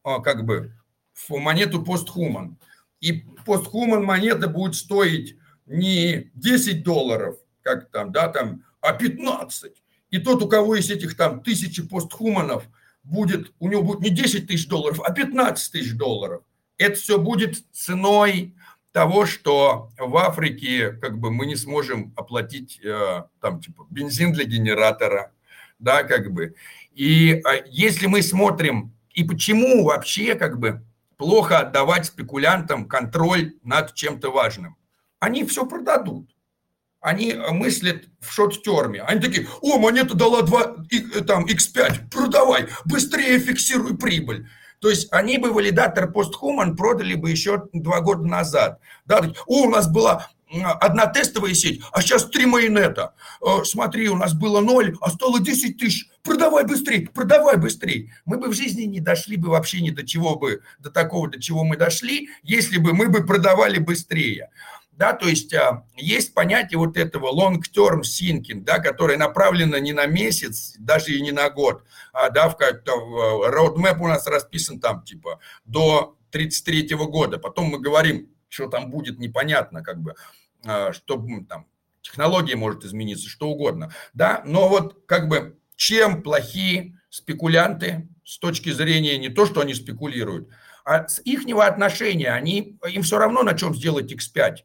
а, 0.03 0.19
как 0.19 0.45
бы 0.45 0.73
в 1.13 1.35
монету 1.37 1.83
постхуман. 1.83 2.59
И 2.99 3.25
постхуман 3.43 4.03
монета 4.03 4.47
будет 4.49 4.75
стоить 4.75 5.35
не 5.65 6.29
10 6.35 6.83
долларов, 6.83 7.37
как 7.63 7.89
там, 7.89 8.11
да, 8.11 8.27
там, 8.27 8.65
а 8.81 8.93
15. 8.93 9.73
И 10.11 10.19
тот, 10.19 10.43
у 10.43 10.47
кого 10.47 10.75
есть 10.75 10.91
этих 10.91 11.17
там 11.17 11.41
тысячи 11.41 11.81
постхуманов, 11.81 12.65
будет, 13.01 13.51
у 13.59 13.67
него 13.67 13.81
будет 13.81 14.01
не 14.01 14.09
10 14.11 14.47
тысяч 14.47 14.67
долларов, 14.67 15.01
а 15.03 15.11
15 15.11 15.71
тысяч 15.71 15.93
долларов. 15.95 16.43
это 16.77 16.99
все 16.99 17.17
будет 17.17 17.63
ценой 17.71 18.53
того, 18.91 19.25
что 19.25 19.89
в 19.97 20.17
Африке 20.17 20.91
как 20.91 21.17
бы 21.17 21.31
мы 21.31 21.47
не 21.47 21.55
сможем 21.55 22.13
оплатить 22.15 22.79
э, 22.83 23.23
там 23.41 23.59
типа 23.59 23.87
бензин 23.89 24.33
для 24.33 24.45
генератора, 24.45 25.31
да, 25.79 26.03
как 26.03 26.31
бы. 26.31 26.55
И 26.93 27.41
э, 27.45 27.63
если 27.67 28.07
мы 28.07 28.21
смотрим, 28.21 28.93
и 29.13 29.23
почему 29.23 29.83
вообще 29.83 30.35
как 30.35 30.59
бы 30.59 30.83
плохо 31.17 31.59
отдавать 31.59 32.05
спекулянтам 32.05 32.87
контроль 32.87 33.55
над 33.63 33.93
чем-то 33.93 34.31
важным? 34.31 34.77
Они 35.19 35.43
все 35.45 35.65
продадут 35.65 36.29
они 36.99 37.33
мыслят 37.51 38.05
в 38.19 38.31
шорт-терме. 38.31 39.01
Они 39.01 39.21
такие, 39.21 39.47
о, 39.61 39.77
монета 39.77 40.15
дала 40.15 40.41
2, 40.41 40.75
там, 41.25 41.45
x5, 41.45 42.09
продавай, 42.11 42.67
быстрее 42.85 43.39
фиксируй 43.39 43.97
прибыль. 43.97 44.47
То 44.79 44.89
есть 44.89 45.07
они 45.11 45.37
бы 45.37 45.51
валидатор 45.51 46.11
постхуман 46.11 46.75
продали 46.75 47.15
бы 47.15 47.31
еще 47.31 47.63
два 47.73 48.01
года 48.01 48.23
назад. 48.23 48.79
Да, 49.05 49.21
о, 49.47 49.63
у 49.63 49.69
нас 49.69 49.87
была 49.87 50.29
одна 50.79 51.07
тестовая 51.07 51.53
сеть, 51.53 51.81
а 51.91 52.01
сейчас 52.01 52.25
три 52.25 52.45
майонета. 52.45 53.13
Э, 53.41 53.63
смотри, 53.63 54.09
у 54.09 54.15
нас 54.15 54.33
было 54.33 54.61
ноль, 54.61 54.95
а 55.01 55.09
стало 55.09 55.39
10 55.39 55.77
тысяч. 55.77 56.09
Продавай 56.23 56.65
быстрее, 56.65 57.09
продавай 57.13 57.57
быстрее. 57.57 58.13
Мы 58.25 58.37
бы 58.37 58.47
в 58.47 58.53
жизни 58.53 58.83
не 58.83 58.99
дошли 58.99 59.37
бы 59.37 59.49
вообще 59.49 59.81
ни 59.81 59.91
до 59.91 60.05
чего 60.05 60.35
бы, 60.35 60.61
до 60.79 60.89
такого, 60.89 61.29
до 61.29 61.41
чего 61.41 61.63
мы 61.63 61.77
дошли, 61.77 62.29
если 62.43 62.77
бы 62.77 62.93
мы 62.93 63.07
бы 63.09 63.25
продавали 63.25 63.79
быстрее 63.79 64.49
да, 64.97 65.13
то 65.13 65.27
есть 65.27 65.53
а, 65.53 65.83
есть 65.95 66.33
понятие 66.33 66.79
вот 66.79 66.97
этого 66.97 67.31
long-term 67.31 68.01
thinking, 68.01 68.61
да, 68.61 68.79
которое 68.79 69.17
направлено 69.17 69.77
не 69.77 69.93
на 69.93 70.07
месяц, 70.07 70.73
даже 70.79 71.13
и 71.13 71.21
не 71.21 71.31
на 71.31 71.49
год, 71.51 71.83
а, 72.13 72.31
да, 72.31 72.49
в 72.49 72.57
как-то 72.57 72.93
roadmap 73.47 73.99
у 73.99 74.07
нас 74.07 74.25
расписан 74.25 74.79
там, 74.79 75.03
типа, 75.03 75.39
до 75.65 76.17
33 76.31 76.95
года, 76.95 77.37
потом 77.37 77.67
мы 77.67 77.79
говорим, 77.79 78.27
что 78.49 78.67
там 78.67 78.89
будет 78.89 79.19
непонятно, 79.19 79.83
как 79.83 80.01
бы, 80.01 80.15
а, 80.65 80.93
что 80.93 81.23
там, 81.47 81.67
технология 82.01 82.55
может 82.55 82.85
измениться, 82.85 83.29
что 83.29 83.49
угодно, 83.49 83.91
да, 84.13 84.41
но 84.45 84.69
вот 84.69 85.03
как 85.05 85.27
бы 85.27 85.59
чем 85.75 86.23
плохие 86.23 86.99
спекулянты 87.09 88.07
с 88.23 88.39
точки 88.39 88.71
зрения 88.71 89.17
не 89.17 89.29
то, 89.29 89.45
что 89.45 89.61
они 89.61 89.73
спекулируют, 89.73 90.49
а 90.83 91.07
с 91.07 91.19
ихнего 91.25 91.65
отношения, 91.65 92.31
они, 92.31 92.77
им 92.89 93.03
все 93.03 93.17
равно 93.17 93.43
на 93.43 93.53
чем 93.53 93.75
сделать 93.75 94.11
X5, 94.11 94.59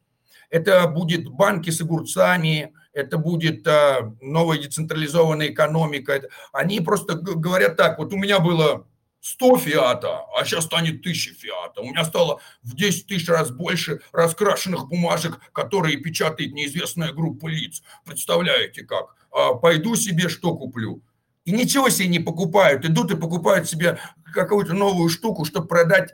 это 0.50 0.86
будет 0.86 1.28
банки 1.28 1.70
с 1.70 1.80
огурцами, 1.80 2.72
это 2.92 3.16
будет 3.16 3.66
а, 3.66 4.14
новая 4.20 4.58
децентрализованная 4.58 5.48
экономика. 5.48 6.22
Они 6.52 6.80
просто 6.80 7.14
говорят 7.14 7.76
так, 7.76 7.98
вот 7.98 8.12
у 8.12 8.16
меня 8.16 8.38
было 8.38 8.86
100 9.22 9.58
фиата, 9.58 10.24
а 10.36 10.44
сейчас 10.44 10.64
станет 10.64 11.00
1000 11.00 11.34
фиата. 11.34 11.80
У 11.80 11.84
меня 11.84 12.04
стало 12.04 12.40
в 12.62 12.74
10 12.74 13.06
тысяч 13.06 13.28
раз 13.28 13.52
больше 13.52 14.00
раскрашенных 14.12 14.88
бумажек, 14.88 15.38
которые 15.52 15.96
печатает 15.96 16.52
неизвестная 16.52 17.12
группа 17.12 17.46
лиц. 17.46 17.82
Представляете 18.04 18.82
как? 18.82 19.14
А, 19.30 19.54
пойду 19.54 19.94
себе 19.94 20.28
что 20.28 20.56
куплю? 20.56 21.02
И 21.44 21.52
ничего 21.52 21.88
себе 21.88 22.08
не 22.08 22.18
покупают. 22.18 22.84
Идут 22.84 23.12
и 23.12 23.16
покупают 23.16 23.68
себе 23.68 23.98
какую-то 24.32 24.74
новую 24.74 25.08
штуку, 25.08 25.44
чтобы 25.44 25.68
продать. 25.68 26.12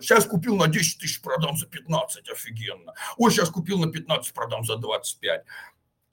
Сейчас 0.00 0.26
э, 0.26 0.28
купил 0.28 0.56
на 0.56 0.66
10 0.66 0.98
тысяч, 0.98 1.20
продам 1.20 1.56
за 1.56 1.66
15, 1.66 2.28
офигенно. 2.30 2.94
Ой, 3.16 3.30
сейчас 3.30 3.50
купил 3.50 3.78
на 3.78 3.90
15, 3.90 4.32
продам 4.32 4.64
за 4.64 4.76
25 4.76 5.40
э, 5.40 5.44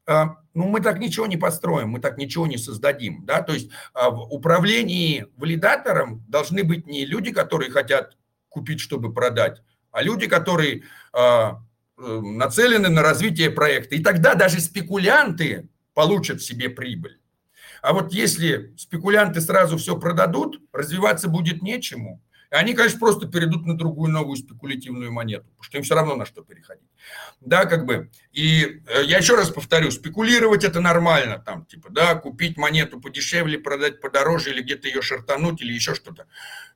ну, 0.08 0.68
мы 0.70 0.82
так 0.82 1.00
ничего 1.00 1.28
не 1.28 1.38
построим, 1.38 1.90
мы 1.90 2.00
так 2.00 2.18
ничего 2.18 2.48
не 2.48 2.58
создадим. 2.58 3.26
Да? 3.26 3.42
То 3.42 3.54
есть 3.54 3.70
э, 3.70 4.10
в 4.10 4.34
управлении 4.34 5.28
валидатором 5.36 6.24
должны 6.28 6.64
быть 6.64 6.88
не 6.88 7.06
люди, 7.06 7.32
которые 7.32 7.72
хотят 7.72 8.18
купить, 8.50 8.80
чтобы 8.80 9.14
продать, 9.14 9.62
а 9.92 10.02
люди, 10.02 10.28
которые 10.28 10.84
нацелены 11.98 12.90
на 12.90 13.02
развитие 13.02 13.50
проекта. 13.50 13.96
И 13.96 14.04
тогда 14.04 14.36
даже 14.36 14.60
спекулянты 14.60 15.68
получат 15.94 16.42
себе 16.42 16.70
прибыль. 16.70 17.20
А 17.82 17.94
вот 17.94 18.14
если 18.14 18.74
спекулянты 18.78 19.42
сразу 19.42 19.78
все 19.78 19.98
продадут, 19.98 20.62
развиваться 20.72 21.28
будет 21.28 21.62
нечему. 21.62 22.22
Они, 22.50 22.74
конечно, 22.74 23.00
просто 23.00 23.28
перейдут 23.28 23.66
на 23.66 23.78
другую 23.78 24.12
новую 24.12 24.38
спекулятивную 24.38 25.12
монету, 25.12 25.46
потому 25.50 25.64
что 25.64 25.78
им 25.78 25.84
все 25.84 25.96
равно 25.96 26.16
на 26.16 26.26
что 26.26 26.42
переходить. 26.42 26.88
Да, 27.42 27.66
как 27.66 27.86
бы. 27.86 28.10
И 28.32 28.82
э, 28.88 29.04
я 29.04 29.18
еще 29.18 29.36
раз 29.36 29.50
повторю, 29.50 29.92
спекулировать 29.92 30.64
это 30.64 30.80
нормально, 30.80 31.40
там, 31.40 31.66
типа, 31.66 31.90
да, 31.92 32.16
купить 32.16 32.58
монету 32.58 33.02
подешевле, 33.02 33.60
продать 33.60 34.00
подороже, 34.00 34.52
или 34.52 34.62
где-то 34.62 34.88
ее 34.88 35.02
шартануть, 35.02 35.62
или 35.62 35.74
еще 35.74 35.94
что-то. 35.94 36.28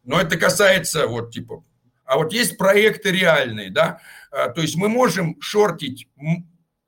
Но 0.03 0.19
это 0.19 0.37
касается, 0.37 1.07
вот, 1.07 1.31
типа, 1.31 1.63
а 2.05 2.17
вот 2.17 2.33
есть 2.33 2.57
проекты 2.57 3.11
реальные, 3.11 3.71
да, 3.71 4.01
а, 4.31 4.49
то 4.49 4.61
есть 4.61 4.75
мы 4.75 4.89
можем 4.89 5.39
шортить 5.39 6.09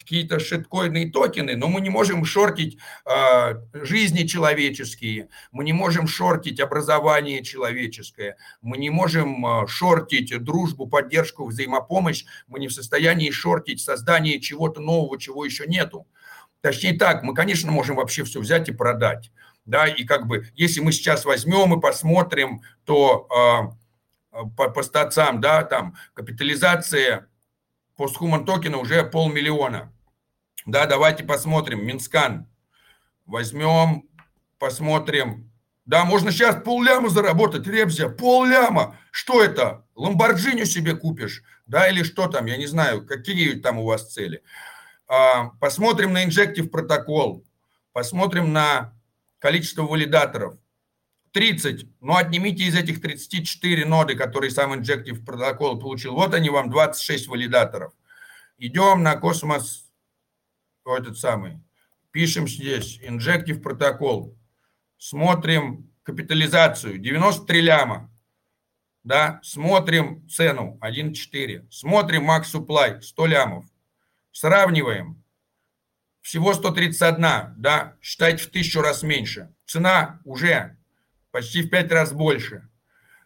какие-то 0.04 0.40
шиткоидные 0.40 1.10
токены, 1.10 1.56
но 1.56 1.68
мы 1.68 1.80
не 1.82 1.90
можем 1.90 2.26
шортить 2.26 2.78
э, 3.06 3.56
жизни 3.74 4.24
человеческие, 4.24 5.30
мы 5.52 5.64
не 5.64 5.74
можем 5.74 6.08
шортить 6.08 6.60
образование 6.60 7.42
человеческое, 7.42 8.38
мы 8.62 8.78
не 8.78 8.90
можем 8.90 9.46
э, 9.46 9.68
шортить 9.68 10.38
дружбу, 10.44 10.88
поддержку, 10.88 11.46
взаимопомощь, 11.46 12.26
мы 12.48 12.60
не 12.60 12.68
в 12.68 12.74
состоянии 12.74 13.32
шортить 13.32 13.80
создание 13.80 14.42
чего-то 14.42 14.82
нового, 14.82 15.18
чего 15.18 15.46
еще 15.46 15.66
нету. 15.66 16.06
Точнее 16.62 16.94
так, 16.94 17.24
мы, 17.24 17.34
конечно, 17.34 17.72
можем 17.72 17.96
вообще 17.96 18.24
все 18.24 18.40
взять 18.40 18.70
и 18.70 18.74
продать. 18.74 19.32
Да, 19.66 19.88
и 19.88 20.04
как 20.04 20.28
бы, 20.28 20.50
если 20.56 20.82
мы 20.82 20.92
сейчас 20.92 21.24
возьмем 21.24 21.78
и 21.78 21.82
посмотрим, 21.82 22.62
то 22.84 23.28
э, 24.34 24.40
по, 24.58 24.70
по 24.70 24.84
stats 24.84 25.19
ам, 25.19 25.40
да, 25.40 25.64
там 25.64 25.96
капитализация 26.14 27.28
Posthuman 27.96 28.46
токена 28.46 28.78
уже 28.78 29.04
полмиллиона. 29.04 29.94
Да, 30.66 30.86
давайте 30.86 31.24
посмотрим. 31.24 31.86
Mintscan. 31.86 32.48
Возьмем, 33.26 34.10
посмотрим. 34.60 35.52
Да, 35.86 36.06
можно 36.06 36.32
сейчас 36.32 36.64
полляма 36.64 37.10
заработать, 37.10 37.68
Ребзя, 37.68 38.08
полляма. 38.08 38.98
Что 39.12 39.44
это? 39.44 39.86
Ламборджини 39.96 40.64
себе 40.64 40.96
купишь? 40.96 41.44
Да, 41.66 41.90
или 41.90 42.04
что 42.04 42.28
там? 42.28 42.46
Я 42.46 42.58
не 42.58 42.68
знаю, 42.68 43.06
какие 43.06 43.60
там 43.60 43.80
у 43.80 43.86
вас 43.86 44.14
цели. 44.14 44.42
А, 45.08 45.50
посмотрим 45.60 46.14
на 46.14 46.24
инжектив 46.24 46.72
протокол. 46.72 47.44
Посмотрим 47.92 48.54
на 48.54 48.94
количество 49.40 49.84
валидаторов. 49.84 50.56
30. 51.34 51.88
Ну, 52.00 52.16
отнимите 52.16 52.64
из 52.64 52.76
этих 52.76 53.02
34 53.02 53.86
ноды, 53.86 54.16
которые 54.16 54.52
сам 54.52 54.74
инжектив 54.76 55.26
протокол 55.26 55.80
получил. 55.80 56.14
Вот 56.14 56.34
они 56.34 56.50
вам, 56.50 56.70
26 56.70 57.28
валидаторов. 57.28 57.94
Идем 58.58 59.04
на 59.04 59.16
космос 59.16 59.84
этот 60.86 61.18
самый, 61.18 61.60
пишем 62.12 62.48
здесь 62.48 63.00
инжектив 63.02 63.62
протокол, 63.62 64.38
смотрим 64.98 65.92
капитализацию 66.04 66.98
93 66.98 67.62
ляма, 67.62 68.12
да, 69.04 69.40
смотрим 69.44 70.28
цену 70.30 70.78
1.4, 70.82 71.68
смотрим 71.70 72.30
max 72.30 72.44
supply 72.54 73.02
100 73.02 73.26
лямов, 73.26 73.66
сравниваем, 74.32 75.24
всего 76.22 76.54
131, 76.54 77.56
да, 77.58 77.98
считайте 78.02 78.44
в 78.44 78.48
тысячу 78.48 78.82
раз 78.82 79.04
меньше, 79.04 79.54
цена 79.66 80.22
уже 80.26 80.78
почти 81.34 81.64
в 81.64 81.70
5 81.70 81.92
раз 81.92 82.14
больше. 82.14 82.70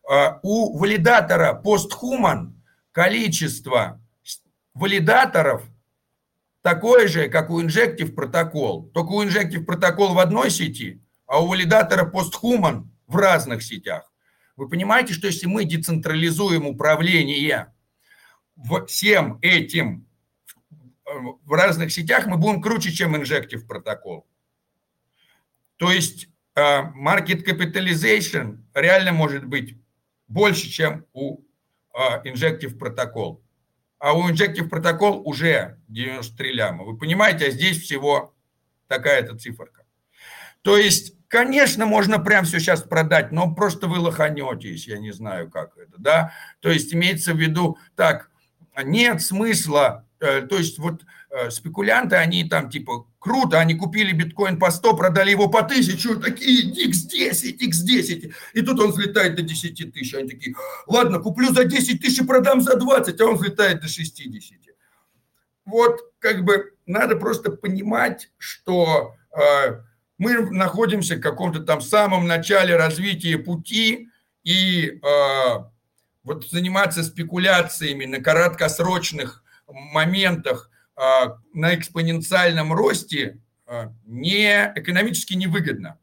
А, 0.10 0.39
у 0.41 0.80
валидатора 0.80 1.62
PostHuman 1.64 2.53
количество 2.91 4.01
валидаторов– 4.74 5.64
такое 6.62 7.08
же, 7.08 7.30
как 7.30 7.49
у 7.49 7.62
Injective 7.62 8.14
протокол. 8.14 8.89
Только 8.93 9.12
у 9.12 9.24
Injective 9.24 9.66
протокол 9.66 10.14
в 10.14 10.20
одной 10.20 10.49
сети, 10.49 11.01
а 11.26 11.41
у 11.41 11.47
валидатора 11.47 12.10
PostHuman 12.10 12.88
в 13.08 13.16
разных 13.18 13.62
сетях. 13.62 14.12
Вы 14.55 14.70
понимаете, 14.70 15.14
что 15.14 15.28
если 15.28 15.47
мы 15.47 15.66
децентрализуем 15.66 16.66
управление 16.66 17.74
всем 18.88 19.38
этим 19.41 20.08
в 21.05 21.53
разных 21.53 21.91
сетях, 21.91 22.26
мы 22.26 22.38
будем 22.38 22.62
круче, 22.62 22.91
чем 22.91 23.16
Injective 23.16 23.68
протокол. 23.68 24.26
То 25.76 25.91
есть 25.91 26.30
market 26.58 27.45
capitalization 27.45 28.58
реально 28.74 29.12
может 29.12 29.45
быть 29.45 29.78
больше, 30.28 30.70
чем 30.70 31.05
у 31.14 31.41
э, 31.93 32.24
Injective 32.26 32.78
протокол 32.78 33.43
а 33.99 34.14
у 34.14 34.30
Injective 34.30 34.68
протокол 34.68 35.22
уже 35.26 35.80
93 35.88 36.53
ляма. 36.53 36.84
Вы 36.84 36.97
понимаете, 36.97 37.47
а 37.47 37.51
здесь 37.51 37.82
всего 37.82 38.34
такая-то 38.88 39.38
циферка. 39.38 39.84
То 40.62 40.78
есть, 40.78 41.14
конечно, 41.28 41.86
можно 41.86 42.20
прям 42.20 42.45
все 42.45 42.60
сейчас 42.60 42.82
продать, 42.84 43.32
но 43.32 43.53
просто 43.53 43.88
вы 43.88 43.99
лоханетесь, 43.99 44.88
я 44.88 44.97
не 44.97 45.12
знаю, 45.12 45.49
как 45.49 45.78
это, 45.78 45.93
да. 45.97 46.34
То 46.60 46.70
есть, 46.70 46.93
имеется 46.93 47.34
в 47.34 47.38
виду, 47.38 47.78
так, 47.95 48.30
нет 48.84 49.22
смысла, 49.22 50.05
э, 50.20 50.41
то 50.41 50.58
есть, 50.58 50.78
вот 50.78 51.03
э, 51.30 51.49
спекулянты, 51.49 52.18
они 52.18 52.43
там 52.43 52.70
типа 52.70 53.08
круто, 53.28 53.59
они 53.59 53.75
купили 53.75 54.13
биткоин 54.13 54.57
по 54.57 54.71
100, 54.71 54.95
продали 54.95 55.32
его 55.32 55.49
по 55.49 55.59
1000, 55.59 56.15
такие 56.15 56.71
x10, 56.88 57.57
x10. 57.59 58.34
И 58.53 58.61
тут 58.61 58.80
он 58.80 58.91
взлетает 58.91 59.36
до 59.36 59.41
10 59.41 59.93
тысяч. 59.93 60.13
Они 60.13 60.30
такие, 60.30 60.55
ладно, 60.88 61.19
куплю 61.19 61.53
за 61.53 61.65
10 61.65 62.01
тысяч 62.01 62.19
и 62.19 62.25
продам 62.25 62.61
за 62.61 62.78
20, 62.78 63.19
а 63.19 63.25
он 63.25 63.36
взлетает 63.36 63.82
до 63.82 63.88
60. 63.88 64.57
Вот 65.65 65.99
как 66.19 66.45
бы 66.45 66.73
надо 66.86 67.17
просто 67.17 67.51
понимать, 67.51 68.32
что 68.38 69.15
э, 69.32 69.82
мы 70.17 70.49
находимся 70.49 71.17
в 71.17 71.21
каком-то 71.21 71.59
там 71.59 71.82
самом 71.82 72.25
начале 72.28 72.78
развития 72.78 73.38
пути, 73.38 74.07
и 74.45 75.01
э, 75.03 75.63
вот 76.23 76.47
заниматься 76.49 77.03
спекуляциями 77.03 78.05
на 78.05 78.21
краткосрочных 78.21 79.43
моментах 79.67 80.71
на 81.53 81.75
экспоненциальном 81.75 82.73
росте 82.73 83.39
э, 83.67 83.89
не 84.05 84.71
экономически 84.75 85.35
невыгодно. 85.35 85.99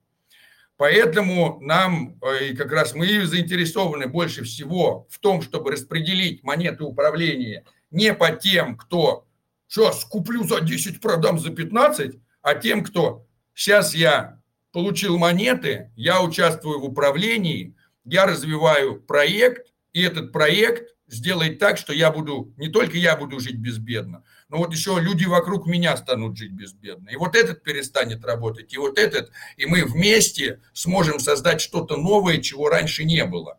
Поэтому 0.77 1.59
нам, 1.61 2.19
э, 2.23 2.49
и 2.49 2.57
как 2.57 2.73
раз 2.73 2.95
мы 2.95 3.27
заинтересованы 3.27 4.07
больше 4.07 4.45
всего 4.45 5.07
в 5.11 5.19
том, 5.19 5.43
чтобы 5.43 5.73
распределить 5.73 6.43
монеты 6.43 6.85
управления 6.85 7.65
не 7.91 8.13
по 8.15 8.31
тем, 8.31 8.77
кто 8.77 9.27
сейчас 9.69 10.05
куплю 10.05 10.45
за 10.45 10.61
10, 10.61 11.01
продам 11.01 11.39
за 11.39 11.51
15, 11.51 12.17
а 12.43 12.55
тем, 12.55 12.85
кто 12.85 13.27
сейчас 13.55 13.95
я 13.95 14.41
получил 14.73 15.19
монеты, 15.19 15.93
я 15.97 16.21
участвую 16.21 16.81
в 16.81 16.85
управлении, 16.85 17.77
я 18.05 18.27
развиваю 18.27 19.01
проект, 19.01 19.73
и 19.93 20.03
этот 20.03 20.33
проект 20.33 20.94
сделает 21.07 21.59
так, 21.59 21.77
что 21.77 21.93
я 21.93 22.11
буду, 22.11 22.53
не 22.57 22.69
только 22.69 22.97
я 22.97 23.17
буду 23.17 23.41
жить 23.41 23.57
безбедно, 23.57 24.25
но 24.49 24.59
вот 24.59 24.73
еще 24.73 24.99
люди 25.01 25.25
вокруг 25.25 25.67
меня 25.67 25.97
станут 25.97 26.37
жить 26.37 26.53
безбедно. 26.53 27.11
И 27.11 27.17
вот 27.17 27.37
этот 27.37 27.63
перестанет 27.63 28.25
работать, 28.25 28.73
и 28.73 28.79
вот 28.79 28.99
этот, 28.99 29.31
и 29.57 29.67
мы 29.67 29.85
вместе 29.85 30.61
сможем 30.73 31.19
создать 31.19 31.61
что-то 31.61 31.97
новое, 31.97 32.39
чего 32.39 32.69
раньше 32.69 33.05
не 33.05 33.25
было. 33.25 33.59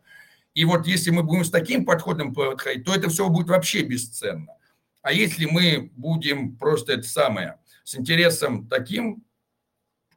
И 0.54 0.64
вот 0.64 0.86
если 0.86 1.10
мы 1.10 1.22
будем 1.22 1.44
с 1.44 1.50
таким 1.50 1.84
подходом 1.84 2.32
подходить, 2.32 2.84
то 2.84 2.94
это 2.94 3.10
все 3.10 3.28
будет 3.28 3.48
вообще 3.48 3.82
бесценно. 3.82 4.56
А 5.02 5.12
если 5.12 5.44
мы 5.44 5.92
будем 5.94 6.56
просто 6.56 6.94
это 6.94 7.06
самое, 7.06 7.58
с 7.84 7.94
интересом 7.94 8.66
таким, 8.66 9.22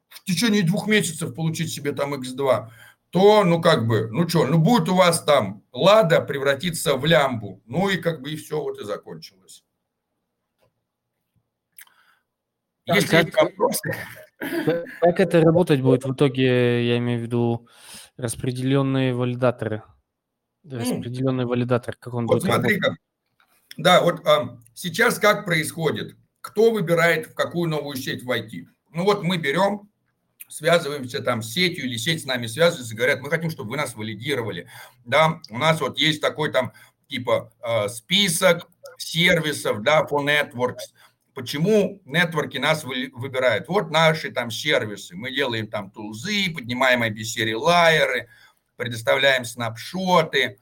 в 0.08 0.24
течение 0.24 0.62
двух 0.62 0.88
месяцев 0.88 1.34
получить 1.34 1.72
себе 1.72 1.92
там 1.92 2.14
X2, 2.14 2.70
то, 3.10 3.44
ну, 3.44 3.60
как 3.60 3.86
бы, 3.86 4.08
ну, 4.10 4.28
что, 4.28 4.46
ну, 4.46 4.58
будет 4.58 4.88
у 4.88 4.94
вас 4.94 5.22
там 5.24 5.64
Лада 5.72 6.20
превратиться 6.20 6.96
в 6.96 7.04
лямбу. 7.04 7.60
Ну, 7.66 7.88
и 7.88 7.96
как 7.96 8.22
бы 8.22 8.32
и 8.32 8.36
все 8.36 8.60
вот 8.60 8.80
и 8.80 8.84
закончилось. 8.84 9.64
Так, 12.86 12.96
Если 12.96 13.30
как, 13.30 13.42
вопросы... 13.42 13.94
Как 15.00 15.20
это 15.20 15.42
работать 15.42 15.82
будет 15.82 16.04
в 16.04 16.14
итоге, 16.14 16.88
я 16.88 16.96
имею 16.96 17.20
в 17.20 17.22
виду 17.24 17.68
распределенные 18.16 19.12
валидаторы? 19.12 19.82
Распределенный 20.64 21.44
валидатор, 21.44 21.94
как 21.96 22.14
он 22.14 22.26
вот 22.26 22.36
будет 22.36 22.44
смотри, 22.44 22.76
работать? 22.76 22.80
Как, 22.82 22.96
да, 23.76 24.02
вот 24.02 24.26
а, 24.26 24.58
сейчас 24.72 25.18
как 25.18 25.44
происходит? 25.44 26.16
Кто 26.40 26.70
выбирает, 26.70 27.26
в 27.26 27.34
какую 27.34 27.68
новую 27.68 27.98
сеть 27.98 28.24
войти? 28.24 28.66
Ну 28.94 29.04
вот 29.04 29.22
мы 29.22 29.36
берем 29.36 29.89
связываемся 30.50 31.22
там 31.22 31.42
с 31.42 31.52
сетью 31.52 31.84
или 31.84 31.96
сеть 31.96 32.22
с 32.22 32.26
нами 32.26 32.46
связывается, 32.46 32.94
говорят, 32.94 33.20
мы 33.20 33.30
хотим, 33.30 33.50
чтобы 33.50 33.70
вы 33.70 33.76
нас 33.76 33.94
валидировали. 33.94 34.68
Да, 35.04 35.40
у 35.48 35.58
нас 35.58 35.80
вот 35.80 35.98
есть 35.98 36.20
такой 36.20 36.50
там 36.50 36.72
типа 37.08 37.52
э, 37.62 37.88
список 37.88 38.68
сервисов, 38.98 39.82
да, 39.82 40.02
по 40.02 40.22
networks. 40.22 40.92
Почему 41.34 42.02
нетворки 42.04 42.58
нас 42.58 42.84
выбирают? 42.84 43.68
Вот 43.68 43.90
наши 43.90 44.30
там 44.32 44.50
сервисы. 44.50 45.14
Мы 45.14 45.32
делаем 45.32 45.68
там 45.68 45.90
тулзы, 45.90 46.52
поднимаем 46.52 47.04
IP-серии 47.04 47.54
лайеры, 47.54 48.28
предоставляем 48.76 49.44
снапшоты, 49.44 50.58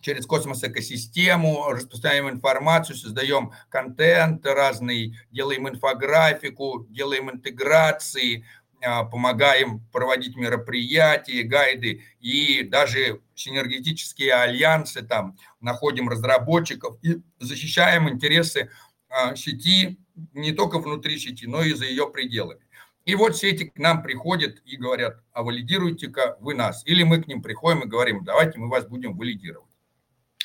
через 0.00 0.26
космос 0.26 0.62
экосистему, 0.62 1.70
распространяем 1.70 2.28
информацию, 2.30 2.96
создаем 2.96 3.52
контент 3.68 4.46
разный, 4.46 5.16
делаем 5.30 5.68
инфографику, 5.68 6.86
делаем 6.88 7.30
интеграции, 7.30 8.46
помогаем 8.80 9.80
проводить 9.92 10.36
мероприятия, 10.36 11.42
гайды 11.42 12.04
и 12.20 12.62
даже 12.62 13.20
синергетические 13.34 14.34
альянсы, 14.34 15.02
там 15.02 15.36
находим 15.60 16.08
разработчиков 16.08 16.98
и 17.02 17.20
защищаем 17.38 18.08
интересы 18.08 18.70
а, 19.08 19.34
сети 19.36 19.98
не 20.32 20.52
только 20.52 20.78
внутри 20.78 21.18
сети, 21.18 21.46
но 21.46 21.62
и 21.62 21.72
за 21.72 21.86
ее 21.86 22.08
пределами. 22.08 22.60
И 23.04 23.14
вот 23.14 23.36
сети 23.36 23.70
к 23.70 23.78
нам 23.78 24.02
приходят 24.02 24.60
и 24.66 24.76
говорят, 24.76 25.22
а 25.32 25.42
валидируйте-ка 25.42 26.36
вы 26.40 26.54
нас. 26.54 26.82
Или 26.84 27.04
мы 27.04 27.22
к 27.22 27.26
ним 27.26 27.42
приходим 27.42 27.80
и 27.80 27.86
говорим, 27.86 28.22
давайте 28.22 28.58
мы 28.58 28.68
вас 28.68 28.86
будем 28.86 29.16
валидировать. 29.16 29.70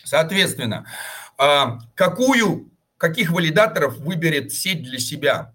Соответственно, 0.06 0.86
а, 1.38 1.80
какую, 1.96 2.72
каких 2.98 3.32
валидаторов 3.32 3.98
выберет 3.98 4.54
сеть 4.54 4.84
для 4.84 5.00
себя? 5.00 5.54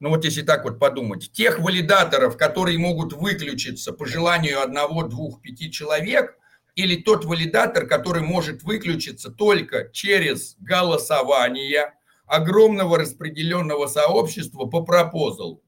Ну 0.00 0.10
вот 0.10 0.24
если 0.24 0.42
так 0.42 0.64
вот 0.64 0.78
подумать, 0.78 1.32
тех 1.32 1.58
валидаторов, 1.58 2.36
которые 2.36 2.78
могут 2.78 3.12
выключиться 3.12 3.92
по 3.92 4.06
желанию 4.06 4.62
одного, 4.62 5.04
двух, 5.04 5.40
пяти 5.40 5.70
человек, 5.70 6.36
или 6.74 6.96
тот 6.96 7.24
валидатор, 7.24 7.86
который 7.86 8.22
может 8.22 8.62
выключиться 8.62 9.30
только 9.30 9.88
через 9.92 10.56
голосование 10.58 11.94
огромного 12.26 12.98
распределенного 12.98 13.86
сообщества 13.86 14.66
по 14.66 14.82
пропозалу. 14.82 15.62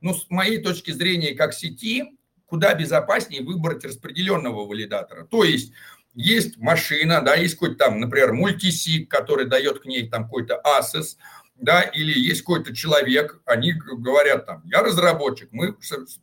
Ну, 0.00 0.14
с 0.14 0.30
моей 0.30 0.62
точки 0.62 0.92
зрения, 0.92 1.34
как 1.34 1.52
сети, 1.52 2.16
куда 2.46 2.74
безопаснее 2.74 3.42
выбрать 3.42 3.84
распределенного 3.84 4.64
валидатора. 4.64 5.24
То 5.24 5.42
есть 5.42 5.72
есть 6.14 6.56
машина, 6.58 7.20
да, 7.20 7.34
есть 7.34 7.54
какой-то 7.54 7.76
там, 7.76 8.00
например, 8.00 8.32
мультисик, 8.32 9.10
который 9.10 9.46
дает 9.46 9.80
к 9.80 9.86
ней 9.86 10.08
там 10.08 10.24
какой-то 10.24 10.62
ASIS, 10.64 11.16
да, 11.58 11.82
или 11.82 12.18
есть 12.18 12.42
какой-то 12.42 12.74
человек, 12.74 13.40
они 13.44 13.72
говорят 13.72 14.46
там, 14.46 14.62
я 14.64 14.82
разработчик, 14.82 15.48
мы 15.52 15.76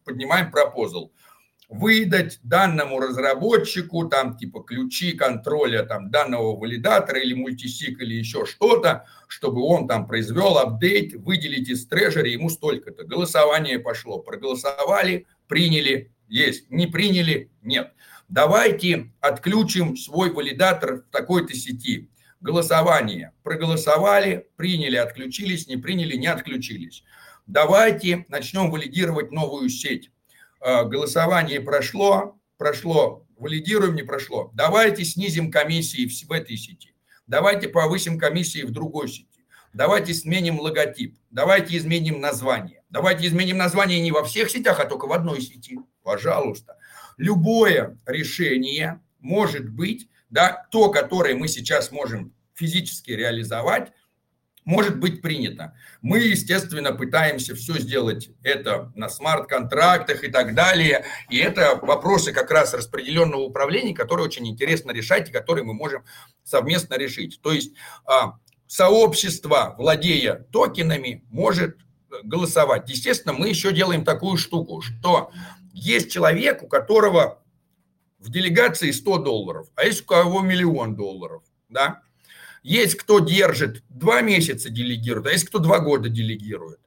поднимаем 0.03 0.49
пропозал, 0.49 1.11
выдать 1.67 2.39
данному 2.43 2.99
разработчику 2.99 4.07
там 4.07 4.37
типа 4.37 4.61
ключи 4.61 5.13
контроля 5.13 5.83
там 5.83 6.11
данного 6.11 6.55
валидатора 6.55 7.19
или 7.19 7.33
мультисик 7.33 8.01
или 8.01 8.13
еще 8.13 8.45
что-то, 8.45 9.05
чтобы 9.27 9.61
он 9.61 9.87
там 9.87 10.07
произвел 10.07 10.57
апдейт, 10.57 11.15
выделить 11.15 11.69
из 11.69 11.87
трежери 11.87 12.29
ему 12.31 12.49
столько-то. 12.49 13.03
Голосование 13.03 13.79
пошло, 13.79 14.19
проголосовали, 14.19 15.25
приняли, 15.47 16.13
есть, 16.27 16.69
не 16.69 16.87
приняли, 16.87 17.51
нет. 17.61 17.91
Давайте 18.29 19.11
отключим 19.19 19.97
свой 19.97 20.31
валидатор 20.31 20.97
в 20.97 21.11
такой-то 21.11 21.55
сети 21.55 22.09
голосование. 22.41 23.31
Проголосовали, 23.43 24.47
приняли, 24.55 24.95
отключились, 24.95 25.67
не 25.67 25.77
приняли, 25.77 26.15
не 26.15 26.27
отключились. 26.27 27.03
Давайте 27.47 28.25
начнем 28.29 28.71
валидировать 28.71 29.31
новую 29.31 29.69
сеть. 29.69 30.11
А, 30.59 30.83
голосование 30.83 31.61
прошло, 31.61 32.39
прошло, 32.57 33.25
валидируем, 33.37 33.95
не 33.95 34.03
прошло. 34.03 34.51
Давайте 34.53 35.05
снизим 35.05 35.51
комиссии 35.51 36.07
в 36.25 36.31
этой 36.31 36.57
сети. 36.57 36.93
Давайте 37.27 37.69
повысим 37.69 38.17
комиссии 38.17 38.63
в 38.63 38.71
другой 38.71 39.09
сети. 39.09 39.45
Давайте 39.73 40.13
сменим 40.13 40.59
логотип. 40.59 41.17
Давайте 41.31 41.77
изменим 41.77 42.21
название. 42.21 42.83
Давайте 42.89 43.27
изменим 43.27 43.57
название 43.57 43.99
не 43.99 44.11
во 44.11 44.23
всех 44.23 44.49
сетях, 44.49 44.79
а 44.79 44.85
только 44.85 45.05
в 45.05 45.13
одной 45.13 45.41
сети. 45.41 45.79
Пожалуйста. 46.01 46.77
Любое 47.17 47.97
решение 48.05 49.01
может 49.19 49.67
быть, 49.69 50.07
да, 50.29 50.65
то, 50.71 50.89
которое 50.89 51.35
мы 51.35 51.47
сейчас 51.47 51.91
можем 51.91 52.33
физически 52.53 53.11
реализовать, 53.11 53.91
может 54.65 54.99
быть 54.99 55.21
принято. 55.21 55.75
Мы, 56.01 56.19
естественно, 56.19 56.91
пытаемся 56.91 57.53
все 57.55 57.77
сделать 57.77 58.31
это 58.41 58.91
на 58.95 59.09
смарт-контрактах 59.09 60.23
и 60.23 60.27
так 60.29 60.55
далее. 60.55 61.05
И 61.29 61.37
это 61.37 61.79
вопросы 61.81 62.33
как 62.33 62.49
раз 62.49 62.73
распределенного 62.73 63.41
управления, 63.41 63.93
которые 63.93 64.25
очень 64.25 64.47
интересно 64.47 64.91
решать 64.91 65.29
и 65.29 65.31
которые 65.31 65.63
мы 65.63 65.75
можем 65.75 66.03
совместно 66.43 66.95
решить. 66.95 67.39
То 67.43 67.51
есть 67.51 67.73
а, 68.05 68.39
сообщество, 68.65 69.75
владея 69.77 70.47
токенами, 70.51 71.23
может 71.29 71.77
голосовать. 72.23 72.89
Естественно, 72.89 73.33
мы 73.33 73.49
еще 73.49 73.71
делаем 73.71 74.03
такую 74.03 74.37
штуку, 74.37 74.81
что 74.81 75.31
есть 75.73 76.11
человек, 76.11 76.63
у 76.63 76.67
которого 76.67 77.43
в 78.25 78.31
делегации 78.31 78.91
100 78.91 79.19
долларов, 79.19 79.67
а 79.75 79.85
есть 79.85 80.01
у 80.01 80.05
кого 80.05 80.41
миллион 80.41 80.95
долларов. 80.95 81.43
Да? 81.69 82.01
Есть 82.63 82.95
кто 82.95 83.19
держит 83.19 83.83
два 83.89 84.21
месяца 84.21 84.69
делегирует, 84.69 85.27
а 85.27 85.31
есть 85.31 85.45
кто 85.45 85.59
два 85.59 85.79
года 85.79 86.09
делегирует. 86.09 86.79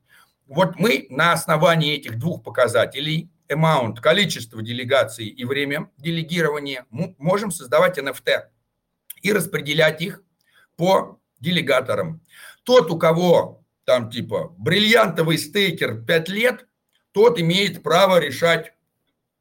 Вот 0.46 0.78
мы 0.78 1.06
на 1.10 1.32
основании 1.32 1.94
этих 1.94 2.18
двух 2.18 2.42
показателей, 2.42 3.30
amount, 3.48 4.00
количество 4.00 4.62
делегаций 4.62 5.26
и 5.26 5.44
время 5.44 5.90
делегирования, 5.98 6.86
можем 6.90 7.50
создавать 7.50 7.98
NFT 7.98 8.42
и 9.22 9.32
распределять 9.32 10.02
их 10.02 10.22
по 10.76 11.20
делегаторам. 11.38 12.20
Тот, 12.64 12.90
у 12.90 12.98
кого 12.98 13.64
там 13.84 14.10
типа 14.10 14.54
бриллиантовый 14.58 15.38
стейкер 15.38 16.02
5 16.02 16.28
лет, 16.30 16.66
тот 17.12 17.38
имеет 17.40 17.82
право 17.82 18.18
решать 18.18 18.72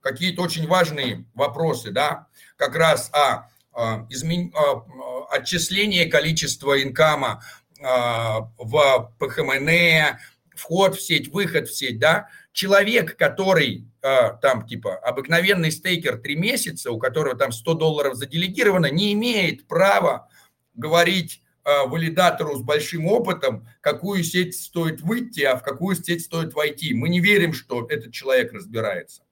какие-то 0.02 0.42
очень 0.42 0.68
важные 0.68 1.26
вопросы, 1.34 1.92
да, 1.92 2.28
как 2.56 2.76
раз 2.76 3.10
о, 3.14 3.50
о 3.72 4.06
измен... 4.10 4.54
о, 4.56 4.86
отчислении 5.30 6.06
количества 6.06 6.82
инкама 6.82 7.44
а, 7.82 8.50
в 8.58 9.14
ПХМН, 9.20 10.18
вход 10.56 10.96
в 10.96 11.02
сеть, 11.02 11.28
выход 11.30 11.68
в 11.68 11.76
сеть, 11.76 12.00
да, 12.00 12.28
человек, 12.52 13.16
который 13.18 13.88
а, 14.02 14.32
там 14.34 14.66
типа 14.66 14.96
обыкновенный 14.98 15.72
стейкер 15.72 16.18
3 16.18 16.36
месяца, 16.36 16.92
у 16.92 16.98
которого 16.98 17.36
там 17.36 17.52
100 17.52 17.74
долларов 17.76 18.16
заделегировано, 18.16 18.90
не 18.90 19.14
имеет 19.14 19.68
права 19.68 20.30
говорить 20.74 21.42
а, 21.64 21.86
валидатору 21.86 22.56
с 22.56 22.62
большим 22.62 23.06
опытом, 23.06 23.68
какую 23.82 24.24
сеть 24.24 24.56
стоит 24.56 25.02
выйти, 25.02 25.42
а 25.42 25.58
в 25.58 25.64
какую 25.64 25.96
сеть 25.96 26.24
стоит 26.24 26.54
войти. 26.54 26.94
Мы 26.94 27.10
не 27.10 27.20
верим, 27.20 27.54
что 27.54 27.86
этот 27.88 28.14
человек 28.14 28.54
разбирается. 28.54 29.24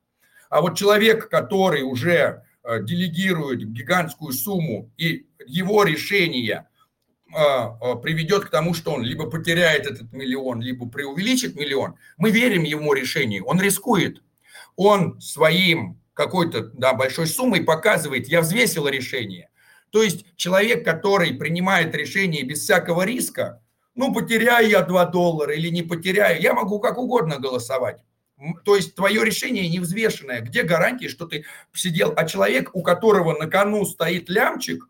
А 0.49 0.61
вот 0.61 0.77
человек, 0.77 1.29
который 1.29 1.83
уже 1.83 2.43
а, 2.63 2.79
делегирует 2.79 3.71
гигантскую 3.71 4.33
сумму, 4.33 4.91
и 4.97 5.27
его 5.45 5.83
решение 5.83 6.67
приведет 8.01 8.45
к 8.45 8.49
тому, 8.49 8.73
что 8.73 8.91
он 8.91 9.01
либо 9.01 9.29
потеряет 9.29 9.87
этот 9.87 10.13
миллион, 10.13 10.61
либо 10.61 10.87
преувеличит 10.87 11.55
миллион, 11.55 11.95
мы 12.17 12.31
верим 12.31 12.63
ему 12.63 12.93
решению, 12.93 13.45
он 13.45 13.59
рискует. 13.59 14.21
Он 14.77 15.19
своим 15.19 15.99
какой-то 16.13 16.69
да, 16.73 16.93
большой 16.93 17.27
суммой 17.27 17.61
показывает, 17.61 18.29
я 18.29 18.41
взвесил 18.41 18.87
решение, 18.87 19.49
то 19.91 20.03
есть 20.03 20.25
человек, 20.35 20.83
который 20.83 21.33
принимает 21.33 21.95
решение 21.95 22.43
без 22.43 22.61
всякого 22.61 23.03
риска, 23.03 23.61
ну, 23.95 24.13
потеряю 24.13 24.69
я 24.69 24.81
2 24.81 25.05
доллара 25.05 25.53
или 25.53 25.69
не 25.69 25.83
потеряю, 25.83 26.41
я 26.41 26.53
могу 26.53 26.79
как 26.79 26.97
угодно 26.97 27.39
голосовать. 27.39 28.03
То 28.65 28.75
есть 28.75 28.95
твое 28.95 29.23
решение 29.23 29.69
невзвешенное. 29.69 30.41
Где 30.41 30.63
гарантии, 30.63 31.07
что 31.07 31.25
ты 31.25 31.45
сидел? 31.73 32.13
А 32.15 32.25
человек, 32.25 32.69
у 32.73 32.83
которого 32.83 33.37
на 33.37 33.47
кону 33.47 33.85
стоит 33.85 34.29
лямчик, 34.29 34.89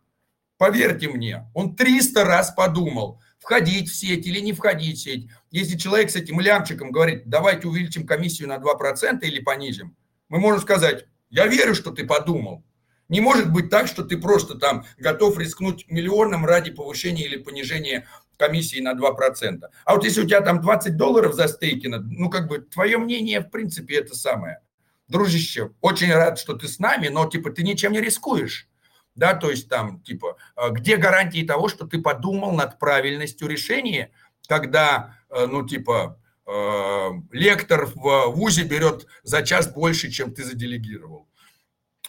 поверьте 0.58 1.10
мне, 1.10 1.50
он 1.54 1.76
300 1.76 2.24
раз 2.24 2.52
подумал, 2.52 3.22
входить 3.39 3.89
в 3.89 3.96
сеть 3.96 4.26
или 4.26 4.39
не 4.39 4.54
входить 4.54 4.98
в 4.98 5.04
сеть. 5.04 5.28
Если 5.52 5.78
человек 5.78 6.10
с 6.10 6.16
этим 6.16 6.39
лямчиком 6.39 6.91
говорит, 6.91 7.24
давайте 7.28 7.68
увеличим 7.68 8.08
комиссию 8.08 8.48
на 8.48 8.58
2% 8.58 9.20
или 9.22 9.39
понизим, 9.39 9.96
мы 10.30 10.39
можем 10.39 10.62
сказать, 10.62 11.06
я 11.30 11.46
верю, 11.46 11.76
что 11.76 11.91
ты 11.91 12.06
подумал, 12.06 12.64
не 13.08 13.22
может 13.22 13.52
быть 13.52 13.70
так, 13.70 13.88
что 13.88 14.04
ты 14.04 14.18
просто 14.18 14.56
там 14.58 14.86
готов 14.98 15.38
рискнуть 15.38 15.86
миллионом 15.88 16.46
ради 16.46 16.72
повышения 16.72 17.26
или 17.26 17.38
понижения 17.38 18.08
комиссии 18.38 18.80
на 18.80 18.94
2%. 18.94 19.64
А 19.86 19.94
вот 19.94 20.04
если 20.04 20.22
у 20.22 20.26
тебя 20.26 20.42
там 20.42 20.62
20 20.62 20.98
долларов 20.98 21.34
за 21.34 21.48
стейкино, 21.48 22.00
ну 22.00 22.30
как 22.30 22.48
бы 22.48 22.60
твое 22.60 22.98
мнение 22.98 23.42
в 23.42 23.50
принципе 23.50 23.96
это 23.96 24.16
самое. 24.16 24.60
Дружище, 25.08 25.72
очень 25.82 26.12
рад, 26.12 26.40
что 26.40 26.54
ты 26.54 26.68
с 26.68 26.80
нами, 26.80 27.10
но 27.10 27.30
типа 27.30 27.52
ты 27.52 27.64
ничем 27.64 27.92
не 27.92 28.02
рискуешь. 28.02 28.68
Да, 29.16 29.34
то 29.34 29.50
есть 29.50 29.70
там 29.70 30.02
типа, 30.02 30.38
а 30.56 30.70
где 30.72 30.98
гарантии 30.98 31.46
того, 31.46 31.70
что 31.70 31.88
ты 31.88 32.02
подумал 32.02 32.52
над 32.52 32.80
правильностью 32.80 33.48
решения, 33.48 34.12
когда, 34.48 35.16
э, 35.30 35.46
ну 35.46 35.66
типа, 35.66 36.20
э, 36.46 37.10
лектор 37.32 37.86
в 37.86 38.32
ВУЗе 38.32 38.64
берет 38.64 39.08
за 39.24 39.42
час 39.42 39.72
больше, 39.72 40.12
чем 40.12 40.34
ты 40.34 40.44
заделегировал. 40.44 41.30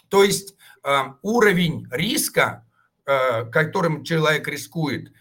То 0.09 0.25
есть 0.25 0.57
Э, 0.87 1.15
уровень 1.23 1.89
риска, 1.91 2.65
э, 3.07 3.45
которым 3.47 4.05
человек 4.05 4.47
рискует, 4.47 5.13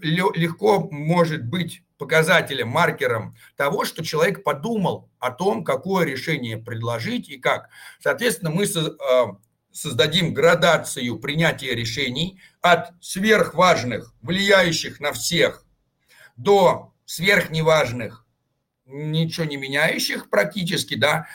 легко 0.00 0.88
может 0.90 1.44
быть 1.44 1.82
показателем, 1.98 2.68
маркером 2.68 3.34
того, 3.56 3.84
что 3.84 4.04
человек 4.04 4.42
подумал 4.42 5.10
о 5.18 5.30
том, 5.30 5.64
какое 5.64 6.04
решение 6.04 6.58
предложить 6.58 7.28
и 7.28 7.38
как. 7.38 7.70
Соответственно, 8.00 8.50
мы 8.50 8.64
э, 8.64 9.26
создадим 9.70 10.34
градацию 10.34 11.18
принятия 11.18 11.74
решений 11.74 12.40
от 12.60 12.92
сверхважных, 13.00 14.14
влияющих 14.20 15.00
на 15.00 15.12
всех, 15.12 15.64
до 16.36 16.92
сверхневажных, 17.04 18.26
ничего 18.84 19.46
не 19.46 19.56
меняющих 19.56 20.28
практически, 20.28 20.94
да, 20.94 21.26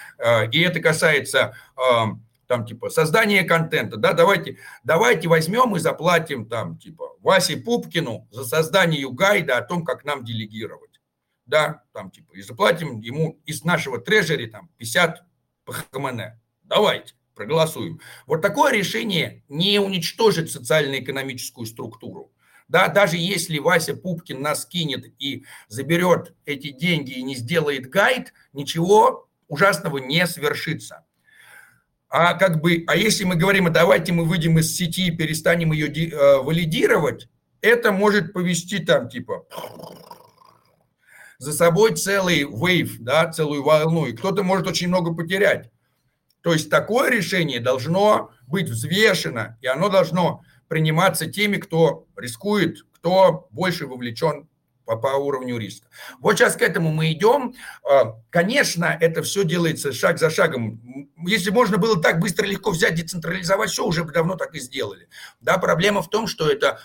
и 0.52 0.60
это 0.60 0.80
касается 0.80 1.56
там 2.48 2.66
типа 2.66 2.90
создание 2.90 3.44
контента, 3.44 3.98
да, 3.98 4.14
давайте, 4.14 4.58
давайте 4.84 5.28
возьмем 5.28 5.76
и 5.76 5.80
заплатим 5.80 6.48
там 6.48 6.78
типа 6.78 7.16
Васе 7.20 7.58
Пупкину 7.58 8.28
за 8.32 8.46
создание 8.46 9.10
гайда 9.12 9.58
о 9.58 9.62
том, 9.62 9.84
как 9.84 10.06
нам 10.06 10.24
делегировать, 10.24 11.02
да, 11.46 11.84
там 11.94 12.10
типа, 12.10 12.34
и 12.34 12.42
заплатим 12.42 13.00
ему 13.02 13.40
из 13.46 13.64
нашего 13.64 14.00
трежери 14.00 14.48
там 14.48 14.70
50 14.78 15.24
ПХМН, 15.66 16.22
давайте, 16.64 17.14
проголосуем. 17.36 18.00
Вот 18.26 18.42
такое 18.42 18.74
решение 18.74 19.44
не 19.48 19.80
уничтожит 19.80 20.52
социально-экономическую 20.52 21.66
структуру. 21.66 22.34
Да, 22.68 22.90
даже 22.90 23.16
если 23.16 23.60
Вася 23.60 23.96
Пупкин 23.96 24.42
нас 24.42 24.66
кинет 24.66 25.06
и 25.20 25.46
заберет 25.70 26.34
эти 26.46 26.72
деньги 26.72 27.12
и 27.12 27.24
не 27.24 27.36
сделает 27.36 27.90
гайд, 27.90 28.34
ничего 28.52 29.30
ужасного 29.48 30.00
не 30.00 30.28
свершится. 30.28 31.06
А 32.10 32.36
как 32.36 32.62
бы, 32.62 32.84
а 32.88 32.96
если 32.96 33.26
мы 33.26 33.36
говорим, 33.36 33.68
а 33.68 33.70
давайте 33.70 34.14
мы 34.14 34.24
выйдем 34.24 34.60
из 34.60 34.76
сети 34.76 35.08
и 35.08 35.16
перестанем 35.16 35.74
ее 35.74 35.88
э, 35.88 36.38
валидировать, 36.38 37.28
это 37.62 37.92
может 37.92 38.34
повести 38.34 38.80
там 38.80 39.10
типа 39.10 39.46
за 41.38 41.52
собой 41.54 41.96
целый 41.96 42.44
вейв, 42.44 42.98
да, 43.00 43.32
целую 43.32 43.64
волну, 43.64 44.06
и 44.06 44.14
кто-то 44.14 44.44
может 44.44 44.68
очень 44.68 44.88
много 44.88 45.14
потерять. 45.14 45.70
То 46.42 46.54
есть 46.54 46.70
такое 46.70 47.12
решение 47.12 47.60
должно 47.60 48.32
быть 48.48 48.70
взвешено, 48.70 49.58
и 49.62 49.68
оно 49.68 49.90
должно 49.90 50.42
приниматься 50.68 51.30
теми, 51.30 51.58
кто 51.58 52.08
рискует, 52.16 52.86
кто 52.94 53.48
больше 53.52 53.86
вовлечен 53.86 54.48
по, 54.88 54.96
по 54.96 55.10
уровню 55.18 55.58
риска. 55.58 55.88
Вот 56.20 56.38
сейчас 56.38 56.56
к 56.56 56.62
этому 56.62 56.92
мы 56.92 57.12
идем. 57.12 57.54
А, 57.84 58.16
конечно, 58.30 58.98
это 59.00 59.22
все 59.22 59.44
делается 59.44 59.92
шаг 59.92 60.18
за 60.18 60.30
шагом. 60.30 60.82
Если 61.28 61.52
можно 61.52 61.78
было 61.78 62.02
так 62.02 62.20
быстро 62.20 62.46
легко 62.48 62.72
взять, 62.72 62.96
децентрализовать 62.96 63.70
все, 63.70 63.86
уже 63.86 64.04
бы 64.06 64.14
давно 64.14 64.36
так 64.36 64.56
и 64.56 64.60
сделали. 64.60 65.10
Да, 65.42 65.58
проблема 65.58 66.02
в 66.02 66.10
том, 66.10 66.26
что 66.26 66.50
это 66.50 66.80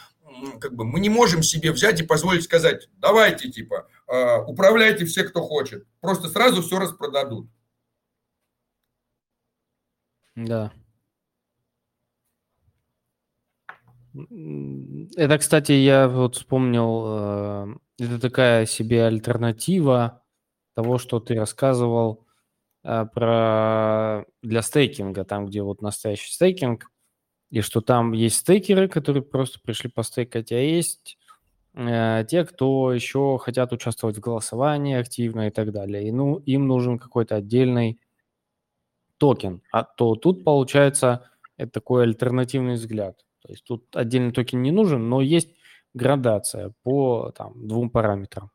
как 0.61 0.74
бы 0.74 0.84
мы 0.84 0.98
не 0.98 1.09
можем 1.09 1.42
себе 1.42 1.70
взять 1.70 2.00
и 2.00 2.05
позволить 2.05 2.42
сказать, 2.42 2.88
давайте, 2.94 3.48
типа, 3.50 3.86
а, 4.09 4.42
управляйте 4.42 5.05
все, 5.05 5.22
кто 5.22 5.40
хочет. 5.42 5.86
Просто 6.00 6.28
сразу 6.28 6.62
все 6.62 6.80
распродадут. 6.80 7.48
Да. 10.34 10.72
Это, 15.16 15.38
кстати, 15.38 15.72
я 15.72 16.09
вот 16.09 16.36
вспомнил, 16.36 17.05
э, 17.07 17.74
это 18.03 18.20
такая 18.20 18.66
себе 18.66 19.07
альтернатива 19.07 20.22
того, 20.74 20.98
что 20.98 21.20
ты 21.20 21.34
рассказывал 21.34 22.26
э, 22.84 23.07
про 23.12 24.24
для 24.42 24.62
стейкинга, 24.62 25.24
там, 25.24 25.46
где 25.46 25.62
вот 25.62 25.82
настоящий 25.82 26.32
стейкинг, 26.32 26.90
и 27.50 27.61
что 27.61 27.80
там 27.80 28.12
есть 28.12 28.36
стейкеры, 28.36 28.88
которые 28.88 29.22
просто 29.22 29.61
пришли 29.61 29.90
постейкать, 29.90 30.53
а 30.53 30.57
есть 30.57 31.18
э, 31.74 32.24
те, 32.28 32.44
кто 32.44 32.92
еще 32.92 33.38
хотят 33.38 33.72
участвовать 33.72 34.16
в 34.16 34.20
голосовании 34.20 34.96
активно 34.96 35.48
и 35.48 35.50
так 35.50 35.72
далее. 35.72 36.09
И 36.09 36.12
ну, 36.12 36.38
им 36.38 36.66
нужен 36.66 36.98
какой-то 36.98 37.36
отдельный 37.36 38.00
токен. 39.18 39.62
А 39.70 39.84
то 39.84 40.16
тут 40.16 40.44
получается 40.44 41.28
это 41.59 41.72
такой 41.72 42.05
альтернативный 42.05 42.74
взгляд. 42.74 43.18
То 43.42 43.53
есть 43.53 43.64
тут 43.64 43.94
отдельный 43.94 44.32
токен 44.32 44.62
не 44.62 44.70
нужен, 44.70 45.09
но 45.09 45.20
есть 45.20 45.50
градация 45.95 46.72
по 46.82 47.32
там, 47.36 47.66
двум 47.66 47.90
параметрам. 47.90 48.51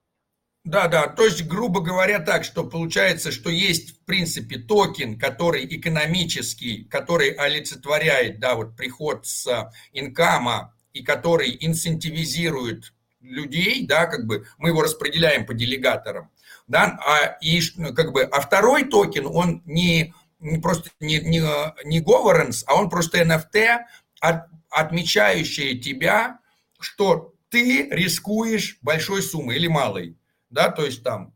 Да, 0.67 0.87
да, 0.89 1.07
то 1.07 1.23
есть, 1.23 1.47
грубо 1.47 1.79
говоря, 1.79 2.19
так, 2.19 2.43
что 2.43 2.65
получается, 2.65 3.31
что 3.31 3.49
есть, 3.49 4.01
в 4.01 4.05
принципе, 4.05 4.57
токен, 4.57 5.17
который 5.17 5.65
экономический, 5.65 6.83
который 6.83 7.29
олицетворяет, 7.29 8.41
да, 8.41 8.55
вот 8.55 8.75
приход 8.75 9.25
с 9.25 9.71
income 9.93 10.62
а 10.62 10.73
и 10.91 11.03
который 11.03 11.55
инцентивизирует 11.61 12.93
людей, 13.21 13.87
да, 13.87 14.07
как 14.07 14.27
бы 14.27 14.45
мы 14.57 14.69
его 14.69 14.81
распределяем 14.81 15.45
по 15.45 15.53
делегаторам, 15.53 16.31
да, 16.67 16.99
а, 17.05 17.37
и, 17.39 17.61
как 17.95 18.11
бы, 18.11 18.23
а 18.23 18.41
второй 18.41 18.83
токен, 18.83 19.25
он 19.25 19.61
не, 19.65 20.13
не 20.41 20.59
просто 20.59 20.89
не, 20.99 21.19
не, 21.19 21.41
не 21.85 22.01
governance, 22.01 22.63
а 22.67 22.75
он 22.75 22.89
просто 22.89 23.21
NFT, 23.21 23.85
от, 24.19 24.47
отмечающее 24.69 25.79
тебя, 25.79 26.39
что 26.79 27.33
ты 27.49 27.87
рискуешь 27.89 28.77
большой 28.81 29.21
суммой 29.21 29.55
или 29.55 29.67
малой. 29.67 30.17
Да, 30.49 30.69
то 30.69 30.85
есть 30.85 31.03
там 31.03 31.33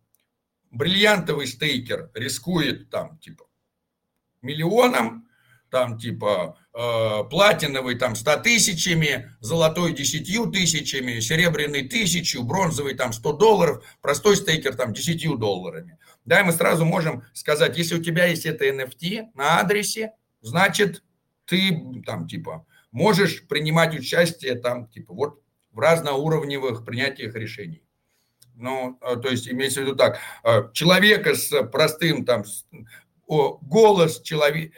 бриллиантовый 0.72 1.48
стейкер 1.48 2.12
рискует 2.14 2.90
там 2.90 3.18
типа 3.20 3.46
миллионом, 4.42 5.28
там 5.70 5.98
типа 5.98 6.58
э, 6.74 7.24
платиновый 7.30 7.96
там 7.96 8.16
100 8.16 8.38
тысячами, 8.38 9.32
золотой 9.40 9.94
10 9.94 10.52
тысячами, 10.52 11.20
серебряный 11.20 11.88
тысячу, 11.88 12.44
бронзовый 12.44 12.94
там 12.94 13.14
100 13.14 13.34
долларов, 13.34 13.84
простой 14.02 14.36
стейкер 14.36 14.76
там 14.76 14.94
10 14.94 15.40
долларами. 15.40 15.98
Да, 16.26 16.42
и 16.42 16.44
мы 16.44 16.52
сразу 16.52 16.86
можем 16.86 17.24
сказать, 17.34 17.78
если 17.78 17.96
у 17.96 18.04
тебя 18.04 18.26
есть 18.26 18.46
это 18.46 18.68
NFT 18.68 19.30
на 19.34 19.60
адресе, 19.60 20.14
значит, 20.42 21.04
ты 21.46 22.02
там 22.06 22.28
типа 22.28 22.66
можешь 22.92 23.48
принимать 23.48 23.96
участие 23.96 24.56
там 24.56 24.88
типа 24.88 25.14
вот 25.14 25.42
в 25.72 25.80
разноуровневых 25.80 26.86
принятиях 26.86 27.36
решений. 27.36 27.84
Ну, 28.56 28.98
а, 29.02 29.16
то 29.16 29.30
есть 29.30 29.48
имеется 29.48 29.82
в 29.82 29.84
виду 29.86 29.96
так, 29.96 30.20
а, 30.44 30.70
человека 30.74 31.36
с 31.36 31.64
простым 31.64 32.26
там 32.26 32.44
голос 33.28 34.22
человека. 34.22 34.74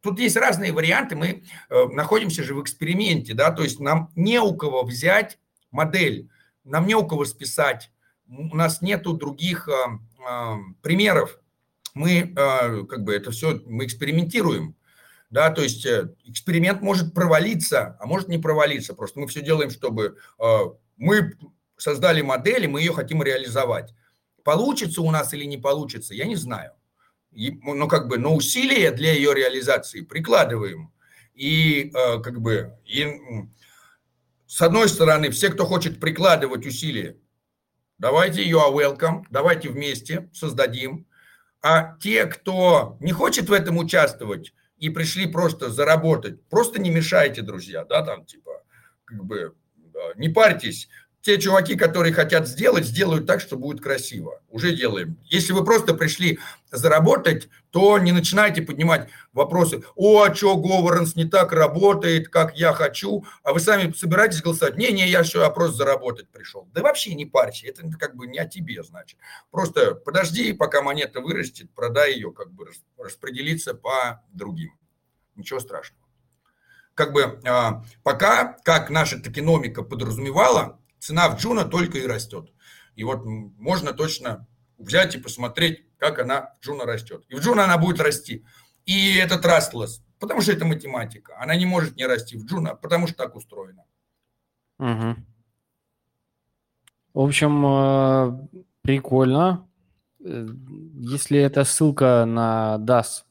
Тут 0.00 0.18
есть 0.18 0.36
разные 0.36 0.72
варианты, 0.72 1.16
мы 1.16 1.44
э, 1.68 1.84
находимся 1.88 2.42
же 2.42 2.54
в 2.54 2.62
эксперименте, 2.62 3.34
да, 3.34 3.50
то 3.50 3.62
есть 3.62 3.78
нам 3.80 4.10
не 4.14 4.38
у 4.38 4.54
кого 4.54 4.84
взять 4.84 5.38
модель, 5.70 6.30
нам 6.62 6.86
не 6.86 6.94
у 6.94 7.06
кого 7.06 7.26
списать, 7.26 7.90
у 8.26 8.54
нас 8.56 8.80
нету 8.80 9.14
других 9.14 9.68
а, 9.68 10.56
примеров, 10.82 11.38
мы 11.94 12.32
как 12.34 13.04
бы 13.04 13.14
это 13.14 13.30
все, 13.30 13.60
мы 13.66 13.84
экспериментируем, 13.84 14.76
да, 15.34 15.50
то 15.50 15.62
есть 15.62 15.84
э, 15.84 16.14
эксперимент 16.26 16.80
может 16.80 17.12
провалиться, 17.12 17.96
а 17.98 18.06
может 18.06 18.28
не 18.28 18.38
провалиться, 18.38 18.94
просто 18.94 19.18
мы 19.18 19.26
все 19.26 19.42
делаем, 19.42 19.68
чтобы 19.68 20.16
мы 20.96 21.32
создали 21.76 22.22
модель, 22.22 22.64
и 22.64 22.68
мы 22.68 22.80
ее 22.82 22.92
хотим 22.92 23.20
реализовать. 23.20 23.92
Получится 24.44 25.02
у 25.02 25.10
нас 25.10 25.34
или 25.34 25.44
не 25.44 25.58
получится, 25.58 26.14
я 26.14 26.26
не 26.26 26.36
знаю. 26.36 26.70
Но 27.32 27.88
как 27.88 28.06
бы, 28.06 28.16
но 28.16 28.36
усилия 28.36 28.92
для 28.92 29.12
ее 29.12 29.34
реализации 29.34 30.02
прикладываем. 30.02 30.92
И 31.34 31.90
э, 31.92 32.20
как 32.20 32.40
бы, 32.40 32.78
и, 32.84 33.08
с 34.46 34.62
одной 34.62 34.88
стороны, 34.88 35.30
все, 35.30 35.48
кто 35.48 35.66
хочет 35.66 35.98
прикладывать 35.98 36.64
усилия, 36.64 37.16
давайте 37.98 38.48
are 38.52 38.72
welcome, 38.72 39.24
давайте 39.30 39.68
вместе 39.68 40.30
создадим. 40.32 41.08
А 41.60 41.96
те, 41.98 42.26
кто 42.26 42.96
не 43.00 43.10
хочет 43.10 43.48
в 43.48 43.52
этом 43.52 43.78
участвовать 43.78 44.54
и 44.78 44.90
пришли 44.90 45.26
просто 45.26 45.70
заработать, 45.70 46.42
просто 46.48 46.80
не 46.80 46.90
мешайте, 46.90 47.42
друзья, 47.42 47.84
да, 47.84 48.02
там 48.04 48.24
типа, 48.26 48.62
как 49.04 49.24
бы, 49.24 49.54
не 50.16 50.28
парьтесь, 50.28 50.88
те 51.24 51.38
чуваки, 51.38 51.74
которые 51.74 52.12
хотят 52.12 52.46
сделать, 52.46 52.84
сделают 52.84 53.26
так, 53.26 53.40
что 53.40 53.56
будет 53.56 53.82
красиво. 53.82 54.42
Уже 54.50 54.76
делаем. 54.76 55.16
Если 55.24 55.54
вы 55.54 55.64
просто 55.64 55.94
пришли 55.94 56.38
заработать, 56.70 57.48
то 57.70 57.98
не 57.98 58.12
начинайте 58.12 58.60
поднимать 58.60 59.08
вопросы. 59.32 59.82
О, 59.94 60.22
а 60.22 60.34
что 60.34 60.54
Говоренс 60.58 61.16
не 61.16 61.24
так 61.24 61.52
работает, 61.52 62.28
как 62.28 62.54
я 62.58 62.74
хочу. 62.74 63.24
А 63.42 63.54
вы 63.54 63.60
сами 63.60 63.90
собираетесь 63.92 64.42
голосовать. 64.42 64.76
Не-не, 64.76 65.08
я 65.08 65.22
все, 65.22 65.40
я 65.40 65.48
просто 65.48 65.78
заработать 65.78 66.28
пришел. 66.28 66.68
Да 66.74 66.82
вообще 66.82 67.14
не 67.14 67.24
парься, 67.24 67.68
это 67.68 67.88
как 67.98 68.16
бы 68.16 68.26
не 68.26 68.38
о 68.38 68.44
тебе, 68.44 68.82
значит. 68.82 69.18
Просто 69.50 69.94
подожди, 69.94 70.52
пока 70.52 70.82
монета 70.82 71.22
вырастет, 71.22 71.70
продай 71.74 72.12
ее, 72.12 72.32
как 72.32 72.52
бы 72.52 72.68
распределиться 72.98 73.72
по 73.72 74.22
другим. 74.34 74.72
Ничего 75.36 75.58
страшного. 75.58 76.04
Как 76.92 77.14
бы 77.14 77.40
а, 77.46 77.82
пока, 78.02 78.58
как 78.62 78.90
наша 78.90 79.18
токеномика 79.18 79.82
подразумевала, 79.82 80.78
цена 81.04 81.28
в 81.28 81.38
Juno 81.38 81.64
только 81.64 81.98
и 81.98 82.06
растет. 82.06 82.50
И 82.96 83.04
вот 83.04 83.24
можно 83.24 83.92
точно 83.92 84.46
взять 84.78 85.14
и 85.14 85.18
посмотреть, 85.18 85.84
как 85.98 86.18
она 86.18 86.54
в 86.58 86.64
Juno 86.64 86.86
растет. 86.86 87.24
И 87.28 87.34
в 87.34 87.40
Juno 87.40 87.64
она 87.64 87.76
будет 87.76 88.00
расти. 88.00 88.44
И 88.86 89.16
это 89.16 89.34
trustless, 89.34 90.00
потому 90.18 90.40
что 90.40 90.52
это 90.52 90.64
математика. 90.64 91.38
Она 91.38 91.56
не 91.56 91.66
может 91.66 91.96
не 91.96 92.06
расти 92.06 92.38
в 92.38 92.46
Juno, 92.46 92.74
потому 92.74 93.06
что 93.06 93.16
так 93.18 93.36
устроено. 93.36 93.84
Угу. 94.78 95.16
В 97.12 97.20
общем, 97.20 97.66
э, 97.66 98.62
прикольно. 98.80 99.68
Э, 100.24 100.46
если 101.00 101.38
это 101.38 101.64
ссылка 101.64 102.24
на 102.24 102.78
DAS 102.80 103.24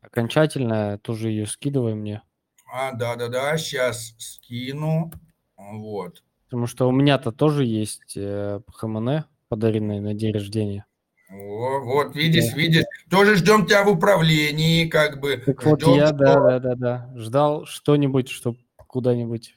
окончательная, 0.00 0.98
тоже 0.98 1.28
ее 1.28 1.46
скидывай 1.46 1.94
мне. 1.94 2.22
А, 2.66 2.92
да-да-да, 2.92 3.56
сейчас 3.58 4.14
скину. 4.18 5.12
Вот. 5.56 6.22
Потому 6.46 6.66
что 6.66 6.88
у 6.88 6.92
меня-то 6.92 7.32
тоже 7.32 7.64
есть 7.64 8.16
э, 8.16 8.60
ХМН, 8.72 9.24
подаренные 9.48 10.00
на 10.00 10.14
день 10.14 10.32
рождения. 10.32 10.86
О, 11.28 11.80
вот, 11.80 12.14
видишь, 12.14 12.52
да. 12.52 12.56
видишь, 12.56 12.84
тоже 13.10 13.34
ждем 13.34 13.66
тебя 13.66 13.82
в 13.82 13.88
управлении, 13.88 14.86
как 14.86 15.20
бы. 15.20 15.42
Так 15.44 15.60
ждем, 15.60 15.70
вот 15.70 15.82
я, 15.96 16.06
что... 16.06 16.16
да, 16.16 16.34
да, 16.34 16.58
да, 16.60 16.74
да, 16.76 17.12
ждал 17.16 17.66
что-нибудь, 17.66 18.28
чтобы 18.28 18.58
куда-нибудь 18.76 19.56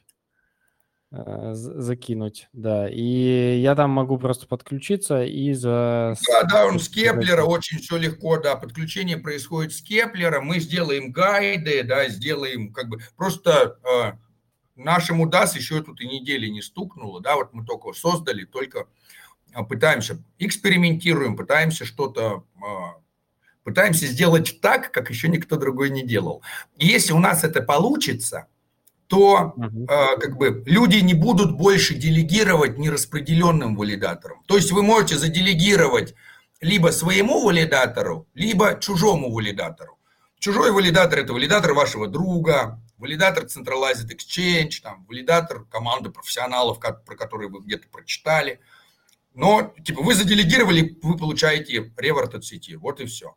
э, 1.12 1.50
закинуть, 1.54 2.48
да. 2.52 2.88
И 2.90 3.60
я 3.60 3.76
там 3.76 3.90
могу 3.90 4.18
просто 4.18 4.48
подключиться 4.48 5.22
и 5.22 5.52
за... 5.52 6.16
Да, 6.26 6.42
да, 6.42 6.66
он 6.66 6.80
с 6.80 6.88
Кеплера, 6.88 7.44
очень 7.44 7.78
все 7.78 7.98
легко, 7.98 8.38
да, 8.38 8.56
подключение 8.56 9.16
происходит 9.16 9.72
с 9.72 9.80
Кеплера, 9.80 10.40
мы 10.40 10.58
сделаем 10.58 11.12
гайды, 11.12 11.84
да, 11.84 12.08
сделаем 12.08 12.72
как 12.72 12.88
бы 12.88 12.98
просто... 13.16 13.78
Э, 13.84 14.12
нашему 14.80 15.26
ДАС 15.26 15.56
еще 15.56 15.82
тут 15.82 16.00
и 16.00 16.06
недели 16.06 16.48
не 16.48 16.62
стукнуло, 16.62 17.20
да, 17.20 17.36
вот 17.36 17.52
мы 17.52 17.64
только 17.64 17.92
создали, 17.92 18.44
только 18.44 18.86
а, 19.52 19.64
пытаемся, 19.64 20.22
экспериментируем, 20.38 21.36
пытаемся 21.36 21.84
что-то, 21.84 22.44
а, 22.62 22.96
пытаемся 23.64 24.06
сделать 24.06 24.60
так, 24.60 24.90
как 24.90 25.10
еще 25.10 25.28
никто 25.28 25.56
другой 25.56 25.90
не 25.90 26.02
делал. 26.02 26.42
И 26.76 26.86
если 26.86 27.12
у 27.12 27.18
нас 27.18 27.44
это 27.44 27.62
получится, 27.62 28.46
то 29.06 29.54
uh 29.56 30.20
как 30.20 30.36
бы 30.36 30.62
люди 30.66 30.98
не 30.98 31.14
будут 31.14 31.56
больше 31.56 31.94
делегировать 31.94 32.78
нераспределенным 32.78 33.74
валидаторам. 33.74 34.42
То 34.46 34.56
есть 34.56 34.70
вы 34.70 34.82
можете 34.84 35.16
заделегировать 35.16 36.14
либо 36.60 36.88
своему 36.88 37.44
валидатору, 37.44 38.28
либо 38.34 38.78
чужому 38.80 39.32
валидатору. 39.32 39.98
Чужой 40.38 40.70
валидатор– 40.70 41.18
это 41.20 41.32
валидатор 41.32 41.74
вашего 41.74 42.06
друга, 42.06 42.80
валидатор 43.00 43.44
Centralized 43.44 44.08
Exchange, 44.08 44.82
там, 44.82 45.04
валидатор 45.06 45.64
команды 45.64 46.10
профессионалов, 46.10 46.78
как, 46.78 47.04
про 47.04 47.16
которые 47.16 47.48
вы 47.50 47.60
где-то 47.60 47.88
прочитали. 47.88 48.60
Но, 49.34 49.74
типа, 49.84 50.02
вы 50.02 50.14
заделегировали, 50.14 50.98
вы 51.02 51.16
получаете 51.16 51.92
реворд 51.96 52.34
от 52.34 52.44
сети, 52.44 52.76
вот 52.76 53.00
и 53.00 53.06
все. 53.06 53.34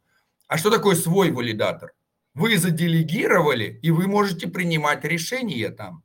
А 0.47 0.57
что 0.57 0.69
такое 0.69 0.95
свой 0.95 1.31
валидатор? 1.31 1.93
Вы 2.33 2.57
заделегировали, 2.57 3.79
и 3.81 3.91
вы 3.91 4.07
можете 4.07 4.47
принимать 4.47 5.05
решения 5.05 5.69
там. 5.69 6.03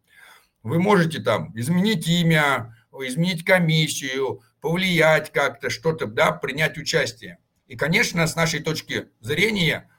Вы 0.63 0.79
можете 0.79 1.21
там 1.21 1.53
изменить 1.59 2.07
имя, 2.07 2.77
изменить 2.93 3.45
комиссию, 3.45 4.43
повлиять 4.61 5.33
как-то, 5.33 5.71
что-то, 5.71 6.07
да, 6.07 6.33
принять 6.33 6.79
участие. 6.79 7.39
И, 7.67 7.77
конечно, 7.77 8.27
с 8.27 8.37
нашей 8.37 8.61
точки 8.61 9.09
зрения– 9.21 9.91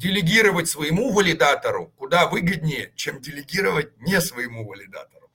делегировать 0.00 0.66
своему 0.66 1.12
валидатору 1.12 1.92
куда 1.98 2.26
выгоднее, 2.26 2.92
чем 2.96 3.20
делегировать 3.20 4.00
не 4.00 4.18
своему 4.22 4.66
валидатору. 4.66 5.30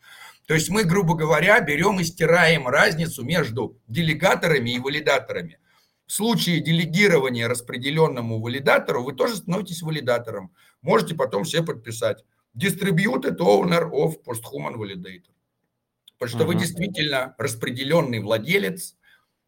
То 0.47 0.55
есть 0.55 0.69
мы, 0.69 0.83
грубо 0.85 1.13
говоря, 1.13 1.59
берем 1.59 1.99
и 1.99 2.03
стираем 2.03 2.67
разницу 2.67 3.23
между 3.23 3.79
делегаторами 3.87 4.71
и 4.71 4.79
валидаторами. 4.79 5.59
В 6.07 6.13
случае 6.13 6.61
делегирования 6.61 7.47
распределенному 7.47 8.41
валидатору 8.41 9.03
вы 9.03 9.13
тоже 9.13 9.35
становитесь 9.35 9.83
валидатором. 9.83 10.51
Можете 10.81 11.13
потом 11.13 11.43
все 11.43 11.63
подписать. 11.63 12.25
Distributed 12.57 13.37
Owner 13.37 13.91
of 13.91 14.15
Posthuman 14.25 14.75
Validator. 14.77 15.33
Потому 16.17 16.29
что 16.29 16.39
uh-huh. 16.39 16.45
вы 16.45 16.55
действительно 16.55 17.35
распределенный 17.37 18.19
владелец, 18.19 18.95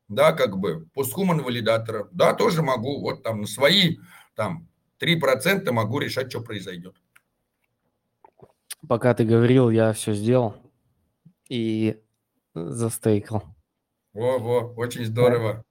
да, 0.09 0.32
как 0.34 0.57
бы, 0.57 0.88
постхуман 0.93 1.41
валидатора. 1.41 2.07
Да, 2.11 2.34
тоже 2.34 2.61
могу, 2.61 3.01
вот 3.01 3.24
там 3.24 3.41
на 3.41 3.47
свои 3.47 3.97
там 4.36 4.68
3% 5.00 5.72
могу 5.72 6.00
решать, 6.00 6.30
что 6.30 6.41
произойдет. 6.41 6.95
Пока 8.88 9.14
ты 9.14 9.26
говорил, 9.26 9.70
я 9.70 9.93
все 9.93 10.14
сделал 10.14 10.56
и 11.50 12.02
застейкал. 12.54 13.43
Во-во, 14.14 14.74
очень 14.76 15.06
здорово. 15.06 15.64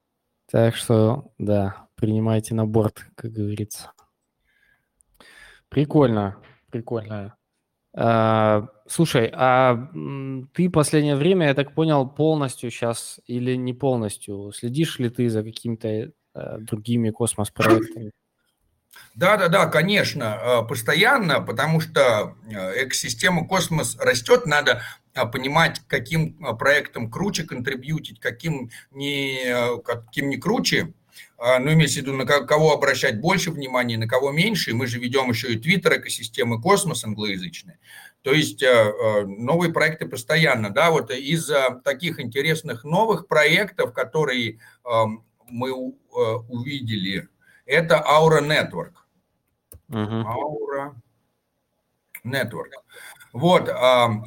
Так 0.50 0.76
что, 0.76 1.32
да, 1.38 1.88
принимайте 1.96 2.54
на 2.54 2.66
борт, 2.66 3.06
как 3.16 3.32
говорится. 3.32 3.92
Прикольно, 5.68 6.40
прикольно. 6.70 7.36
А, 7.92 8.68
слушай, 8.86 9.30
а 9.32 9.90
ты 10.52 10.70
последнее 10.70 11.16
время, 11.16 11.48
я 11.48 11.54
так 11.54 11.74
понял, 11.74 12.08
полностью 12.08 12.70
сейчас 12.70 13.20
или 13.26 13.56
не 13.56 13.72
полностью, 13.72 14.52
следишь 14.52 14.98
ли 14.98 15.08
ты 15.08 15.28
за 15.28 15.42
какими-то 15.42 16.12
а, 16.34 16.58
другими 16.58 17.10
космос-проектами? 17.10 18.12
Да, 19.16 19.38
да, 19.38 19.48
да, 19.48 19.64
конечно, 19.66 20.38
э, 20.40 20.68
постоянно, 20.68 21.40
потому 21.40 21.80
что 21.80 22.36
э, 22.50 22.84
экосистема 22.84 23.48
космос 23.48 23.96
растет, 23.98 24.44
надо 24.44 24.82
э, 25.14 25.24
понимать, 25.24 25.80
каким 25.88 26.34
проектом 26.58 27.10
круче 27.10 27.44
контрибьютить, 27.44 28.20
каким 28.20 28.70
не, 28.90 29.80
каким 29.84 30.28
не 30.28 30.36
круче. 30.36 30.92
а, 31.38 31.58
ну, 31.58 31.72
имеется 31.72 32.00
в 32.00 32.02
виду, 32.02 32.12
на 32.12 32.26
кого 32.26 32.74
обращать 32.74 33.18
больше 33.18 33.50
внимания, 33.50 33.96
на 33.96 34.06
кого 34.06 34.32
меньше. 34.32 34.70
И 34.70 34.74
мы 34.74 34.86
же 34.86 34.98
ведем 34.98 35.30
еще 35.30 35.50
и 35.50 35.58
Твиттер, 35.58 35.98
экосистемы 35.98 36.60
космос 36.60 37.04
англоязычные. 37.04 37.78
То 38.20 38.32
есть 38.32 38.62
новые 39.24 39.72
проекты 39.72 40.06
постоянно, 40.06 40.68
да, 40.70 40.90
вот 40.90 41.10
из 41.10 41.50
таких 41.84 42.20
интересных 42.20 42.84
новых 42.84 43.28
проектов, 43.28 43.92
которые 43.92 44.58
эм, 44.84 45.24
мы 45.48 45.72
увидели, 45.72 47.28
это 47.66 47.96
Aura 47.96 48.40
Network. 48.40 48.94
Uh-huh. 49.90 50.24
Aura 50.24 50.94
Network. 52.24 52.70
Вот, 53.32 53.68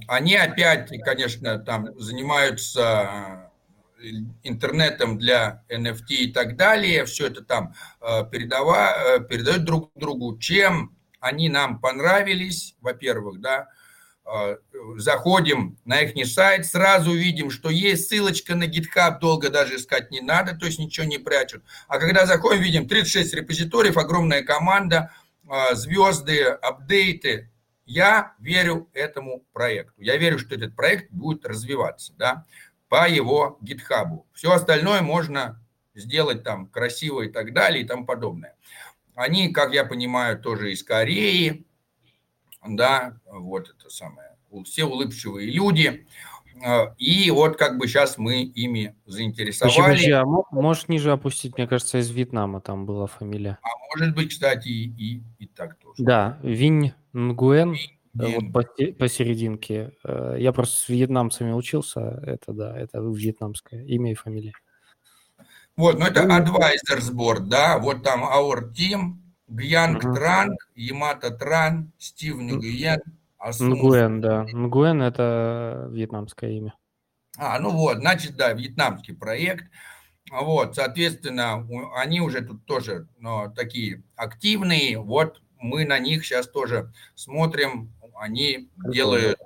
они 0.08 0.36
опять, 0.36 0.92
конечно, 1.04 1.58
там 1.58 2.00
занимаются 2.00 3.50
интернетом 4.44 5.18
для 5.18 5.64
NFT 5.70 6.10
и 6.10 6.32
так 6.32 6.56
далее, 6.56 7.06
все 7.06 7.28
это 7.28 7.44
там 7.44 7.74
э, 8.02 8.24
передава, 8.32 8.94
э, 8.96 9.20
передают 9.22 9.64
друг 9.64 9.92
другу. 9.96 10.38
Чем 10.38 10.96
они 11.20 11.50
нам 11.50 11.80
понравились, 11.80 12.76
во-первых, 12.82 13.42
да, 13.42 13.62
э, 13.62 13.66
заходим 14.98 15.78
на 15.86 16.02
их 16.02 16.28
сайт, 16.28 16.66
сразу 16.66 17.14
видим, 17.14 17.50
что 17.50 17.70
есть 17.70 18.08
ссылочка 18.08 18.56
на 18.56 18.66
GitHub, 18.66 19.20
долго 19.20 19.50
даже 19.50 19.76
искать 19.76 20.12
не 20.12 20.22
надо, 20.22 20.56
то 20.56 20.66
есть 20.66 20.80
ничего 20.80 21.06
не 21.06 21.18
прячут. 21.18 21.64
А 21.88 22.00
когда 22.00 22.26
заходим, 22.26 22.62
видим 22.62 22.88
36 22.88 23.34
репозиториев, 23.34 23.98
огромная 23.98 24.44
команда, 24.44 25.12
звезды, 25.74 26.44
апдейты. 26.44 27.50
Я 27.86 28.34
верю 28.40 28.88
этому 28.94 29.44
проекту. 29.52 30.02
Я 30.02 30.18
верю, 30.18 30.38
что 30.38 30.54
этот 30.54 30.76
проект 30.76 31.12
будет 31.12 31.44
развиваться. 31.46 32.14
Да? 32.18 32.46
по 32.90 33.08
его 33.08 33.58
гитхабу. 33.62 34.26
Все 34.34 34.52
остальное 34.52 35.02
можно 35.02 35.64
сделать 35.94 36.44
там 36.44 36.68
красиво 36.68 37.22
и 37.22 37.30
так 37.30 37.54
далее 37.54 37.84
и 37.84 37.88
тому 37.88 38.06
подобное. 38.06 38.56
Они, 39.16 39.54
как 39.54 39.74
я 39.74 39.86
понимаю, 39.86 40.40
тоже 40.40 40.72
из 40.72 40.84
Кореи, 40.84 41.66
да, 42.66 43.20
вот 43.26 43.70
это 43.70 43.90
самое, 43.90 44.38
все 44.66 44.86
улыбчивые 44.86 45.50
люди. 45.50 46.06
А, 46.64 46.94
и 46.98 47.32
вот 47.32 47.58
как 47.58 47.78
бы 47.78 47.88
сейчас 47.88 48.18
мы 48.18 48.44
ими 48.44 48.96
заинтересовали. 49.06 49.96
Почему, 49.96 50.46
а 50.52 50.56
можешь 50.56 50.88
ниже 50.88 51.12
опустить, 51.12 51.58
мне 51.58 51.68
кажется, 51.68 52.00
из 52.00 52.10
Вьетнама 52.10 52.62
там 52.62 52.86
была 52.86 53.08
фамилия. 53.08 53.60
А 53.62 53.68
может 53.96 54.16
быть, 54.16 54.30
кстати, 54.30 54.68
и, 54.68 54.90
и, 54.90 55.24
и 55.40 55.48
так 55.48 55.78
тоже. 55.80 56.04
Да, 56.04 56.40
Винь 56.44 56.94
Нгуэн. 57.14 57.78
Винь 58.14 58.52
вот 58.52 58.98
посерединке. 58.98 59.94
Э, 60.04 60.36
я 60.38 60.52
просто 60.52 60.78
с 60.78 60.90
вьетнамцами 60.90 61.52
учился. 61.52 62.22
Это 62.26 62.54
да, 62.54 62.78
это 62.78 63.00
вьетнамское 63.00 63.84
имя 63.86 64.12
и 64.12 64.16
фамилия. 64.16 64.54
Вот, 65.78 65.98
ну 65.98 66.06
это 66.06 66.24
Advisors 66.24 67.14
Board, 67.14 67.46
да, 67.46 67.80
вот 67.80 68.04
там 68.04 68.26
Our 68.26 68.74
Team, 68.74 69.14
Гьянг. 69.50 70.02
Транг, 70.02 70.70
Ямато 70.76 71.32
Тран, 71.32 71.92
Стив 71.98 72.38
Нгуен. 72.38 73.02
Нгуен, 73.60 74.22
да. 74.22 74.44
Нгуен– 74.44 75.02
это 75.04 75.88
вьетнамское 75.92 76.52
имя. 76.52 76.76
А, 77.38 77.60
ну 77.60 77.72
вот, 77.72 78.00
значит, 78.00 78.36
да, 78.36 78.52
вьетнамский 78.54 79.16
проект. 79.16 79.66
Вот, 80.32 80.76
соответственно, 80.76 81.68
они 81.96 82.22
уже 82.22 82.42
тут 82.42 82.66
тоже 82.66 83.08
ну, 83.18 83.52
такие 83.56 84.04
активные. 84.16 85.00
Вот 85.00 85.42
мы 85.60 85.86
на 85.86 86.00
них 86.00 86.24
сейчас 86.26 86.48
тоже 86.48 86.92
смотрим, 87.16 87.94
они 88.16 88.70
делают 88.78 89.40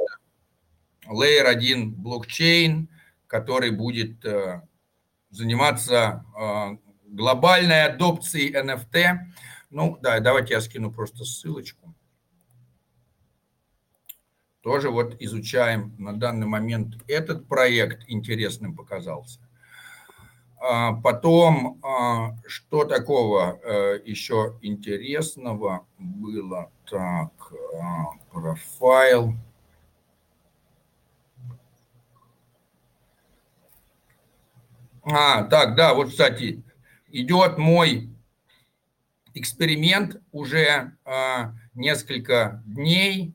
Layer 1.08 1.46
1 1.46 1.94
блокчейн, 1.94 2.90
который 3.28 3.72
будет 3.72 4.24
э, 4.26 4.62
заниматься 5.30 6.26
э, 6.38 6.78
глобальной 7.08 7.86
адопцией 7.86 8.54
NFT. 8.54 9.18
Ну, 9.74 9.98
да, 10.04 10.20
давайте 10.20 10.54
я 10.54 10.62
скину 10.62 10.92
просто 10.92 11.26
ссылочку. 11.26 11.96
Тоже 14.62 14.92
вот 14.92 15.20
изучаем 15.20 15.96
на 15.98 16.14
данный 16.14 16.46
момент 16.46 17.04
этот 17.08 17.48
проект, 17.48 18.04
интересным 18.08 18.76
показался. 18.76 19.40
А, 20.58 20.94
потом, 20.94 21.80
а, 21.84 22.38
что 22.46 22.86
такого 22.86 23.60
э, 23.64 24.00
еще 24.06 24.60
интересного 24.62 25.88
было? 25.98 26.72
Так, 26.86 27.32
а, 27.74 28.12
профайл. 28.32 29.34
А, 35.02 35.44
так, 35.46 35.76
да, 35.76 35.96
вот, 35.96 36.10
кстати, 36.10 36.62
идет 37.08 37.58
мой 37.58 38.13
эксперимент 39.34 40.22
уже 40.32 40.96
несколько 41.74 42.62
дней. 42.66 43.34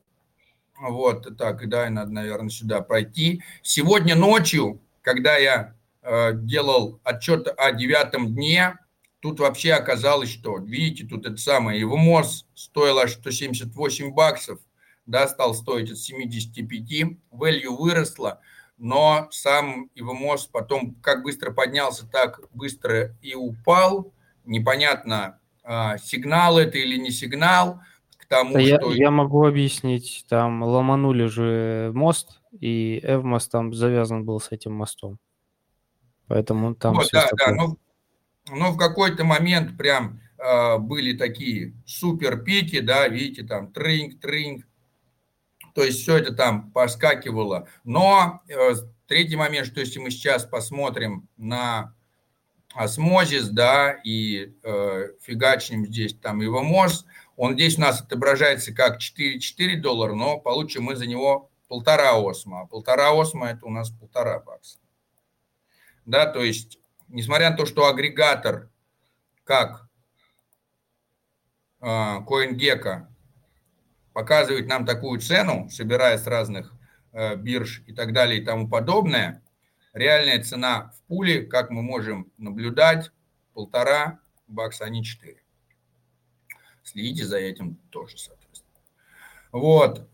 Вот, 0.81 1.37
так, 1.37 1.69
да, 1.69 1.91
надо, 1.91 2.13
наверное, 2.13 2.51
сюда 2.51 2.81
пройти. 2.81 3.43
Сегодня 3.63 4.15
ночью, 4.15 4.81
когда 5.03 5.37
я 5.37 5.75
Э, 6.11 6.33
делал 6.33 7.01
отчет 7.05 7.49
о 7.59 7.71
девятом 7.73 8.35
дне, 8.35 8.79
тут 9.21 9.41
вообще 9.41 9.75
оказалось, 9.75 10.31
что, 10.31 10.57
видите, 10.57 11.07
тут 11.07 11.27
это 11.27 11.37
самое, 11.37 11.79
его 11.79 11.99
МОЗ 11.99 12.47
стоил 12.55 12.99
аж 12.99 13.13
178 13.13 14.15
баксов, 14.15 14.59
да, 15.05 15.29
стал 15.29 15.53
стоить 15.55 15.91
от 15.91 15.99
75, 15.99 17.19
value 17.31 17.77
выросла, 17.77 18.41
но 18.79 19.29
сам 19.33 19.91
его 19.95 20.15
ИВМОС 20.15 20.47
потом 20.47 20.95
как 21.03 21.23
быстро 21.25 21.53
поднялся, 21.53 22.07
так 22.07 22.41
быстро 22.55 23.15
и 23.21 23.35
упал. 23.35 24.11
Непонятно, 24.47 25.17
а, 25.27 25.39
сигнал 26.03 26.59
это 26.59 26.79
или 26.79 26.97
не 26.97 27.11
сигнал 27.11 27.81
к 28.17 28.27
тому, 28.27 28.55
да 28.55 28.61
что... 28.61 28.91
Я, 28.91 29.05
я 29.05 29.11
могу 29.11 29.47
объяснить, 29.47 30.25
там 30.29 30.63
ломанули 30.63 31.27
же 31.27 31.93
мост, 31.95 32.41
и 32.59 33.01
Эвмос 33.03 33.49
там 33.49 33.75
завязан 33.75 34.25
был 34.25 34.41
с 34.41 34.51
этим 34.51 34.73
мостом. 34.73 35.19
Поэтому 36.27 36.75
там 36.75 36.95
вот, 36.95 37.09
да, 37.13 37.29
да, 37.37 37.55
но, 37.55 37.77
но 38.51 38.73
в 38.73 38.77
какой-то 38.77 39.25
момент 39.25 39.77
прям 39.77 40.21
э, 40.39 40.79
были 40.79 41.17
такие 41.17 41.75
супер 41.87 42.43
пики, 42.43 42.81
да, 42.81 43.09
видите, 43.09 43.45
там 43.45 43.73
тринг, 43.73 44.21
тринг, 44.21 44.67
то 45.75 45.83
есть 45.83 46.03
все 46.03 46.17
это 46.17 46.35
там 46.35 46.71
поскакивало. 46.73 47.69
Но 47.85 48.43
э, 48.49 48.75
третий 49.07 49.37
момент, 49.37 49.67
что 49.67 49.81
если 49.81 50.01
мы 50.01 50.11
сейчас 50.11 50.45
посмотрим 50.45 51.29
на 51.37 51.95
осмозис, 52.79 53.49
да, 53.49 53.93
и 54.05 54.55
э, 54.63 55.09
фигачнем 55.23 55.87
здесь 55.87 56.15
там 56.15 56.41
его 56.41 56.63
моз, 56.63 57.05
он 57.37 57.55
здесь 57.55 57.79
у 57.79 57.83
нас 57.83 58.01
отображается 58.01 58.75
как 58.75 58.99
4,4 58.99 59.77
доллара, 59.77 60.15
но 60.15 60.39
получим 60.39 60.85
мы 60.85 60.97
за 60.97 61.07
него 61.07 61.51
полтора 61.69 62.19
осма. 62.19 62.63
А 62.63 62.67
полтора 62.67 63.13
осма 63.13 63.51
это 63.51 63.67
у 63.67 63.71
нас 63.71 63.91
полтора 63.91 64.41
бакса 64.41 64.79
да, 66.09 66.25
то 66.25 66.43
есть, 66.43 66.81
несмотря 67.09 67.51
на 67.51 67.57
то, 67.57 67.67
что 67.67 67.87
агрегатор, 67.87 68.71
как 69.45 69.87
а, 71.81 72.23
CoinGecko, 72.23 73.07
показывает 74.15 74.69
нам 74.69 74.87
такую 74.87 75.21
цену, 75.21 75.69
собирая 75.71 76.17
с 76.19 76.27
разных 76.27 76.75
э, 77.13 77.37
бирж 77.37 77.83
и 77.87 77.93
так 77.93 78.13
далее 78.13 78.41
и 78.41 78.45
тому 78.45 78.69
подобное, 78.69 79.43
реальная 79.99 80.43
цена 80.43 80.93
в 80.97 81.03
пуле, 81.09 81.43
как 81.43 81.71
мы 81.71 81.83
можем 81.83 82.33
наблюдать, 82.39 83.11
полтора 83.53 84.21
бакса, 84.47 84.85
а 84.85 84.89
не 84.89 85.05
четыре. 85.05 85.43
Следите 86.83 87.27
за 87.27 87.39
этим 87.39 87.77
тоже, 87.91 88.17
соответственно. 88.17 88.73
Вот. 89.53 90.09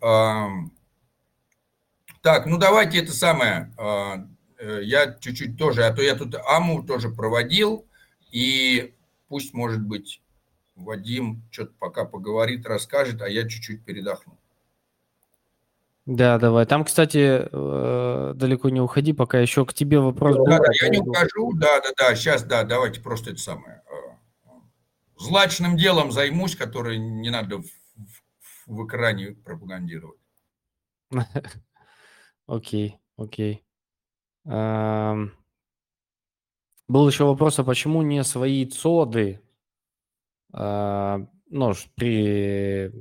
Так, 2.22 2.46
ну 2.46 2.58
давайте 2.58 2.98
это 2.98 3.12
самое 3.12 3.72
а, 3.76 4.26
Э, 4.64 4.80
я 4.82 5.14
чуть-чуть 5.20 5.58
тоже, 5.58 5.84
а 5.84 5.92
то 5.92 6.02
я 6.02 6.14
тут 6.14 6.34
АМУ 6.34 6.84
тоже 6.84 7.10
проводил, 7.10 7.86
и 8.30 8.94
пусть, 9.28 9.52
может 9.52 9.82
быть, 9.82 10.22
Вадим 10.74 11.42
что-то 11.50 11.74
пока 11.78 12.04
поговорит, 12.04 12.66
расскажет, 12.66 13.20
а 13.20 13.28
я 13.28 13.46
чуть-чуть 13.48 13.84
передохну. 13.84 14.38
Да, 16.06 16.38
давай. 16.38 16.66
Там, 16.66 16.84
кстати, 16.84 17.48
э, 17.50 18.32
далеко 18.34 18.68
не 18.68 18.80
уходи, 18.80 19.14
пока 19.14 19.38
еще 19.38 19.64
к 19.64 19.72
тебе 19.72 20.00
вопрос. 20.00 20.36
Да, 20.36 20.58
да, 20.58 20.64
я 20.82 20.90
не 20.90 20.98
ухожу, 20.98 21.54
да, 21.54 21.80
да, 21.80 21.88
да, 21.96 22.14
сейчас, 22.14 22.44
да, 22.44 22.62
давайте 22.64 23.00
просто 23.00 23.30
это 23.30 23.40
самое. 23.40 23.82
Э, 23.86 23.92
злачным 25.16 25.78
делом 25.78 26.12
займусь, 26.12 26.56
которое 26.56 26.98
не 26.98 27.30
надо 27.30 27.56
в, 27.58 27.64
в, 27.64 28.22
в 28.66 28.86
экране 28.86 29.32
пропагандировать. 29.32 30.20
Окей, 32.46 32.98
окей. 33.16 33.64
Был 34.44 35.30
еще 37.08 37.24
вопрос, 37.24 37.58
а 37.58 37.64
почему 37.64 38.02
не 38.02 38.22
свои 38.24 38.66
цоды, 38.66 39.40
а, 40.52 41.26
ну, 41.48 41.72
при 41.94 42.92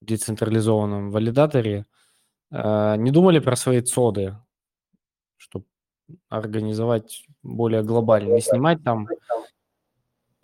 децентрализованном 0.00 1.10
валидаторе, 1.10 1.86
не 2.50 3.10
думали 3.10 3.38
про 3.38 3.56
свои 3.56 3.80
цоды, 3.80 4.36
чтобы 5.36 5.66
организовать 6.28 7.24
более 7.42 7.82
глобально, 7.82 8.34
не 8.34 8.40
снимать 8.40 8.82
там 8.82 9.08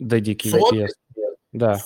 dedicated. 0.01 0.87
Да. 1.51 1.79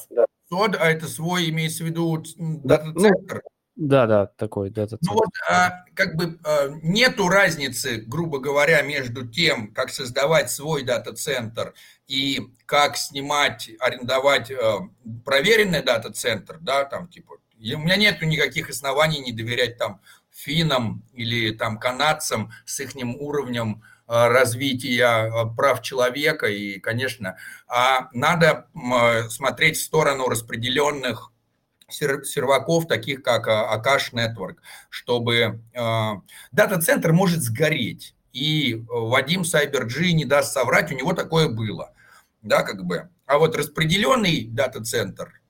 Сод, 0.50 0.76
а 0.80 0.92
это 0.92 1.08
свой, 1.08 1.50
имеется 1.50 1.84
в 1.84 1.88
виду 1.88 2.24
дата-центр? 2.38 3.42
Да, 3.76 4.06
да, 4.06 4.26
такой 4.26 4.70
дата 4.70 4.98
Ну 5.02 5.14
вот, 5.14 5.30
а, 5.50 5.86
как 5.94 6.16
бы 6.16 6.38
а, 6.44 6.68
нету 6.84 7.30
разницы, 7.30 8.04
грубо 8.06 8.40
говоря, 8.40 8.82
между 8.82 9.26
тем, 9.26 9.74
как 9.74 9.90
создавать 9.90 10.52
свой 10.52 10.84
дата-центр 10.84 11.74
и 12.06 12.42
как 12.66 12.98
снимать, 12.98 13.72
арендовать 13.80 14.52
а, 14.52 14.82
проверенный 15.24 15.82
дата-центр, 15.82 16.58
да, 16.60 16.84
там 16.84 17.08
типа, 17.08 17.38
у 17.76 17.80
меня 17.80 17.96
нету 17.96 18.26
никаких 18.26 18.70
оснований 18.70 19.20
не 19.20 19.32
доверять 19.32 19.78
там 19.78 20.02
финнам 20.32 21.04
или 21.14 21.52
там 21.52 21.78
канадцам 21.78 22.52
с 22.66 22.80
их 22.80 22.96
уровнем 22.96 23.84
а, 24.08 24.30
развития 24.30 25.06
а, 25.06 25.46
прав 25.46 25.82
человека 25.82 26.48
и, 26.48 26.80
конечно, 26.80 27.38
а 27.68 28.10
надо 28.14 28.68
смотреть 29.30 29.78
в 29.78 29.84
сторону 29.84 30.28
распределенных 30.28 31.32
серваков, 31.90 32.88
таких 32.88 33.22
как 33.22 33.48
Akash 33.48 34.14
Network, 34.14 34.60
чтобы 34.90 35.60
дата-центр 36.54 37.12
может 37.12 37.42
сгореть. 37.42 38.16
И 38.32 38.82
Вадим 38.88 39.44
Сайберджи 39.44 40.14
не 40.14 40.24
даст 40.24 40.54
соврать, 40.54 40.90
у 40.94 40.96
него 40.96 41.12
такое 41.12 41.50
было. 41.50 41.94
Да, 42.42 42.64
как 42.64 42.86
бы. 42.86 43.10
А 43.26 43.38
вот 43.38 43.58
распределенный 43.58 44.46
дата-центр, 44.46 45.41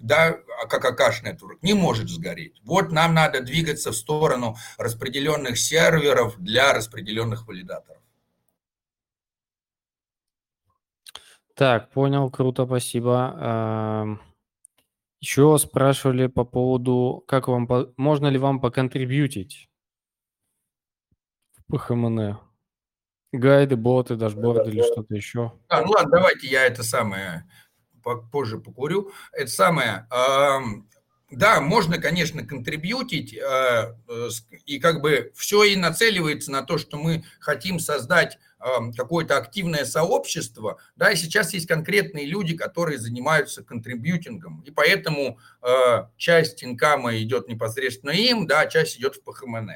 да, 0.00 0.32
как 0.68 0.84
Akash 0.84 1.22
Network, 1.24 1.58
не 1.62 1.74
может 1.74 2.08
сгореть. 2.08 2.60
Вот 2.64 2.90
нам 2.90 3.14
надо 3.14 3.40
двигаться 3.40 3.92
в 3.92 3.96
сторону 3.96 4.56
распределенных 4.78 5.58
серверов 5.58 6.36
для 6.38 6.72
распределенных 6.72 7.46
валидаторов. 7.46 8.02
Так, 11.54 11.90
понял, 11.90 12.30
круто, 12.30 12.64
спасибо. 12.64 14.18
Еще 15.20 15.58
спрашивали 15.58 16.28
по 16.28 16.44
поводу, 16.44 17.22
как 17.28 17.48
вам, 17.48 17.68
можно 17.98 18.28
ли 18.28 18.38
вам 18.38 18.58
поконтрибьютить 18.58 19.68
в 21.68 21.74
PHMN? 21.74 22.36
Гайды, 23.32 23.76
боты, 23.76 24.16
дашборды 24.16 24.70
или 24.70 24.82
что-то 24.82 25.14
еще? 25.14 25.52
А, 25.68 25.82
ну 25.82 25.90
ладно, 25.90 26.10
давайте 26.10 26.48
я 26.48 26.64
это 26.64 26.82
самое 26.82 27.46
позже 28.02 28.58
покурю. 28.58 29.12
Это 29.32 29.50
самое, 29.50 30.06
да, 31.30 31.60
можно, 31.60 31.98
конечно, 31.98 32.44
контрибьютить, 32.44 33.34
э, 33.34 33.94
и 34.66 34.80
как 34.80 35.00
бы 35.00 35.32
все 35.36 35.62
и 35.62 35.76
нацеливается 35.76 36.50
на 36.50 36.62
то, 36.62 36.76
что 36.76 36.98
мы 36.98 37.24
хотим 37.38 37.78
создать 37.78 38.38
какое-то 38.94 39.38
активное 39.38 39.86
сообщество, 39.86 40.78
да, 40.94 41.10
и 41.10 41.16
сейчас 41.16 41.54
есть 41.54 41.66
конкретные 41.66 42.26
люди, 42.26 42.54
которые 42.54 42.98
занимаются 42.98 43.64
контрибьютингом, 43.64 44.60
и 44.66 44.70
поэтому 44.70 45.38
э, 45.62 46.06
часть 46.18 46.62
инкама 46.62 47.16
идет 47.16 47.48
непосредственно 47.48 48.10
им, 48.10 48.46
да, 48.46 48.60
а 48.60 48.66
часть 48.66 48.98
идет 48.98 49.16
в 49.16 49.22
ПХМН. 49.22 49.70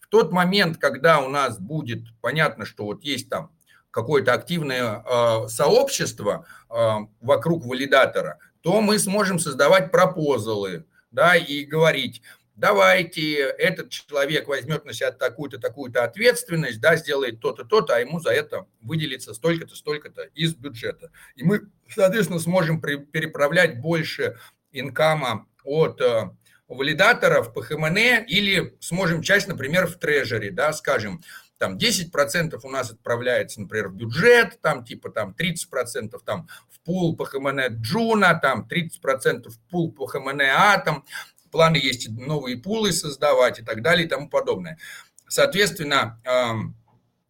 В 0.00 0.08
тот 0.08 0.32
момент, 0.32 0.78
когда 0.78 1.20
у 1.20 1.28
нас 1.28 1.60
будет 1.60 2.00
понятно, 2.20 2.64
что 2.64 2.84
вот 2.84 3.04
есть 3.04 3.28
там 3.28 3.52
какое-то 3.96 4.34
активное 4.34 5.02
э, 5.06 5.48
сообщество 5.48 6.44
э, 6.68 6.74
вокруг 7.22 7.64
валидатора, 7.64 8.38
то 8.60 8.82
мы 8.82 8.98
сможем 8.98 9.38
создавать 9.38 9.90
пропозалы, 9.90 10.84
да, 11.10 11.34
и 11.34 11.64
говорить, 11.64 12.20
давайте 12.56 13.36
этот 13.40 13.88
человек 13.88 14.48
возьмет 14.48 14.84
на 14.84 14.92
себя 14.92 15.12
такую-то, 15.12 15.58
такую-то 15.58 16.04
ответственность, 16.04 16.78
да, 16.78 16.96
сделает 16.96 17.40
то-то, 17.40 17.64
то-то, 17.64 17.96
а 17.96 18.00
ему 18.00 18.20
за 18.20 18.32
это 18.32 18.66
выделится 18.82 19.32
столько-то, 19.32 19.74
столько-то 19.74 20.24
из 20.34 20.54
бюджета. 20.54 21.10
И 21.34 21.42
мы, 21.42 21.62
соответственно, 21.88 22.38
сможем 22.38 22.82
переправлять 22.82 23.80
больше 23.80 24.36
income 24.72 25.35
а 25.35 25.46
от 25.64 26.02
э, 26.02 26.32
валидаторов 26.68 27.54
PHMN 27.54 28.26
или 28.28 28.76
сможем 28.80 29.22
часть, 29.22 29.48
например, 29.48 29.86
в 29.86 29.96
treasury, 29.96 30.50
да, 30.50 30.74
скажем, 30.74 31.22
там 31.58 31.76
10% 31.76 32.58
у 32.62 32.70
нас 32.70 32.90
отправляется, 32.90 33.60
например, 33.60 33.88
в 33.88 33.94
бюджет, 33.94 34.60
там 34.60 34.84
типа 34.84 35.10
там 35.10 35.34
30% 35.38 36.18
там 36.24 36.48
в 36.70 36.80
пул 36.80 37.16
PHMN 37.16 37.80
Juno, 37.80 38.34
там 38.34 38.68
30% 38.70 39.48
в 39.48 39.58
пул 39.70 39.92
PHMN 39.92 40.40
Atom, 40.42 41.04
планы 41.50 41.76
есть 41.76 42.08
новые 42.10 42.58
пулы 42.58 42.92
создавать 42.92 43.60
и 43.60 43.62
так 43.62 43.82
далее 43.82 44.06
и 44.06 44.08
тому 44.08 44.28
подобное. 44.28 44.78
Соответственно, 45.26 46.20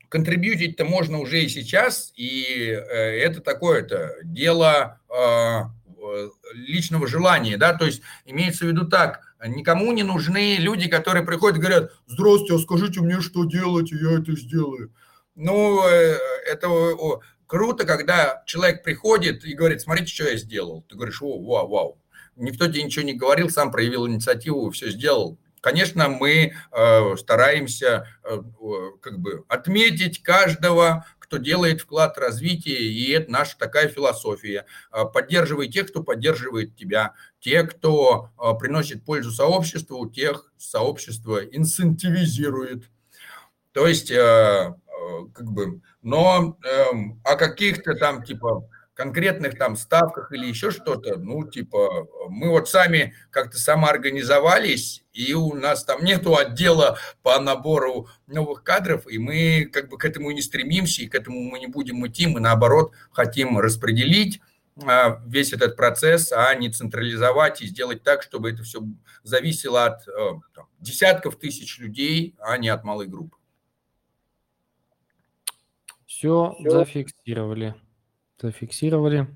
контрибьютить-то 0.08 0.84
можно 0.84 1.18
уже 1.18 1.42
и 1.42 1.48
сейчас, 1.48 2.12
и 2.16 2.44
э, 2.70 3.18
это 3.20 3.40
такое-то 3.40 4.14
дело 4.22 5.00
а, 5.08 5.72
личного 6.54 7.06
желания, 7.06 7.56
да, 7.56 7.74
то 7.74 7.86
есть 7.86 8.02
имеется 8.24 8.64
в 8.64 8.68
виду 8.68 8.86
так, 8.86 9.25
никому 9.46 9.92
не 9.92 10.02
нужны 10.02 10.56
люди, 10.56 10.88
которые 10.88 11.24
приходят 11.24 11.58
и 11.58 11.60
говорят, 11.60 11.92
здравствуйте, 12.06 12.54
а 12.54 12.58
скажите 12.58 13.00
мне, 13.00 13.20
что 13.20 13.44
делать, 13.44 13.92
и 13.92 13.96
я 13.96 14.18
это 14.18 14.32
сделаю. 14.32 14.92
Ну, 15.34 15.86
э, 15.86 16.16
это 16.50 16.68
круто, 17.46 17.84
когда 17.84 18.42
человек 18.46 18.82
приходит 18.82 19.44
и 19.44 19.54
говорит, 19.54 19.80
смотрите, 19.80 20.12
что 20.12 20.24
я 20.30 20.36
сделал. 20.36 20.84
Ты 20.88 20.96
говоришь, 20.96 21.22
о, 21.22 21.38
вау, 21.38 21.68
вау, 21.68 21.98
никто 22.36 22.66
тебе 22.66 22.82
ничего 22.82 23.04
не 23.04 23.14
говорил, 23.14 23.50
сам 23.50 23.70
проявил 23.70 24.06
инициативу, 24.06 24.70
все 24.70 24.90
сделал. 24.90 25.38
Конечно, 25.60 26.08
мы 26.08 26.52
э, 26.70 27.16
стараемся 27.16 28.06
э, 28.22 28.40
как 29.00 29.18
бы 29.18 29.44
отметить 29.48 30.22
каждого, 30.22 31.04
кто 31.26 31.38
делает 31.38 31.80
вклад 31.80 32.16
в 32.16 32.20
развитие, 32.20 32.78
и 32.78 33.10
это 33.10 33.30
наша 33.30 33.58
такая 33.58 33.88
философия. 33.88 34.64
Э, 34.92 35.04
поддерживай 35.04 35.68
тех, 35.68 35.88
кто 35.88 36.02
поддерживает 36.02 36.76
тебя, 36.76 37.14
те, 37.40 37.64
кто 37.64 38.30
э, 38.38 38.52
приносит 38.58 39.04
пользу 39.04 39.32
сообществу, 39.32 40.08
тех 40.08 40.52
сообщество 40.56 41.44
инцентивизирует. 41.44 42.84
То 43.72 43.86
есть, 43.86 44.10
э, 44.10 44.74
как 45.34 45.50
бы, 45.50 45.80
но 46.02 46.58
эм, 46.64 47.20
о 47.24 47.36
каких-то 47.36 47.94
там 47.94 48.22
типа 48.22 48.68
конкретных 48.96 49.58
там 49.58 49.76
ставках 49.76 50.32
или 50.32 50.46
еще 50.46 50.70
что-то, 50.70 51.18
ну, 51.18 51.46
типа, 51.46 52.08
мы 52.30 52.48
вот 52.48 52.68
сами 52.68 53.14
как-то 53.30 53.58
самоорганизовались, 53.58 55.04
и 55.12 55.34
у 55.34 55.54
нас 55.54 55.84
там 55.84 56.02
нету 56.02 56.34
отдела 56.34 56.98
по 57.22 57.38
набору 57.38 58.08
новых 58.26 58.64
кадров, 58.64 59.06
и 59.06 59.18
мы 59.18 59.66
как 59.70 59.90
бы 59.90 59.98
к 59.98 60.04
этому 60.06 60.30
не 60.30 60.40
стремимся, 60.40 61.02
и 61.02 61.08
к 61.08 61.14
этому 61.14 61.42
мы 61.42 61.58
не 61.58 61.66
будем 61.66 62.06
идти, 62.06 62.26
мы 62.26 62.40
наоборот 62.40 62.92
хотим 63.12 63.58
распределить 63.58 64.40
а, 64.82 65.20
весь 65.26 65.52
этот 65.52 65.76
процесс, 65.76 66.32
а 66.32 66.54
не 66.54 66.70
централизовать 66.70 67.60
и 67.60 67.66
сделать 67.66 68.02
так, 68.02 68.22
чтобы 68.22 68.50
это 68.50 68.62
все 68.62 68.82
зависело 69.22 69.84
от 69.84 70.08
э, 70.08 70.40
там, 70.54 70.68
десятков 70.80 71.36
тысяч 71.36 71.78
людей, 71.78 72.34
а 72.40 72.56
не 72.56 72.70
от 72.70 72.82
малой 72.82 73.08
группы. 73.08 73.36
Все, 76.06 76.54
все. 76.58 76.70
зафиксировали 76.70 77.74
зафиксировали. 78.40 79.28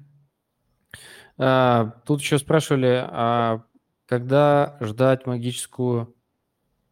А, 1.39 1.95
тут 2.05 2.21
еще 2.21 2.39
спрашивали, 2.39 3.03
а 3.07 3.63
когда 4.07 4.77
ждать 4.81 5.27
магическую 5.27 6.15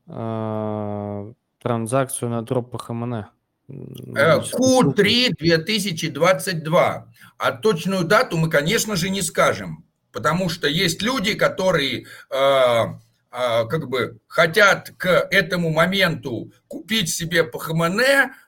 а, 0.06 1.32
транзакцию 1.60 2.30
на 2.30 2.42
дроп 2.42 2.70
ПХМН? 2.70 3.24
Q3 3.68 5.34
2022. 5.38 7.12
А 7.36 7.52
точную 7.52 8.04
дату 8.04 8.38
мы, 8.38 8.48
конечно 8.48 8.96
же, 8.96 9.10
не 9.10 9.20
скажем, 9.20 9.84
потому 10.10 10.48
что 10.48 10.66
есть 10.66 11.02
люди, 11.02 11.34
которые 11.34 12.06
а, 12.30 12.98
как 13.30 13.88
бы 13.88 14.20
хотят 14.26 14.90
к 14.96 15.06
этому 15.30 15.70
моменту 15.70 16.52
купить 16.66 17.14
себе 17.14 17.44
ПХМН, 17.44 18.00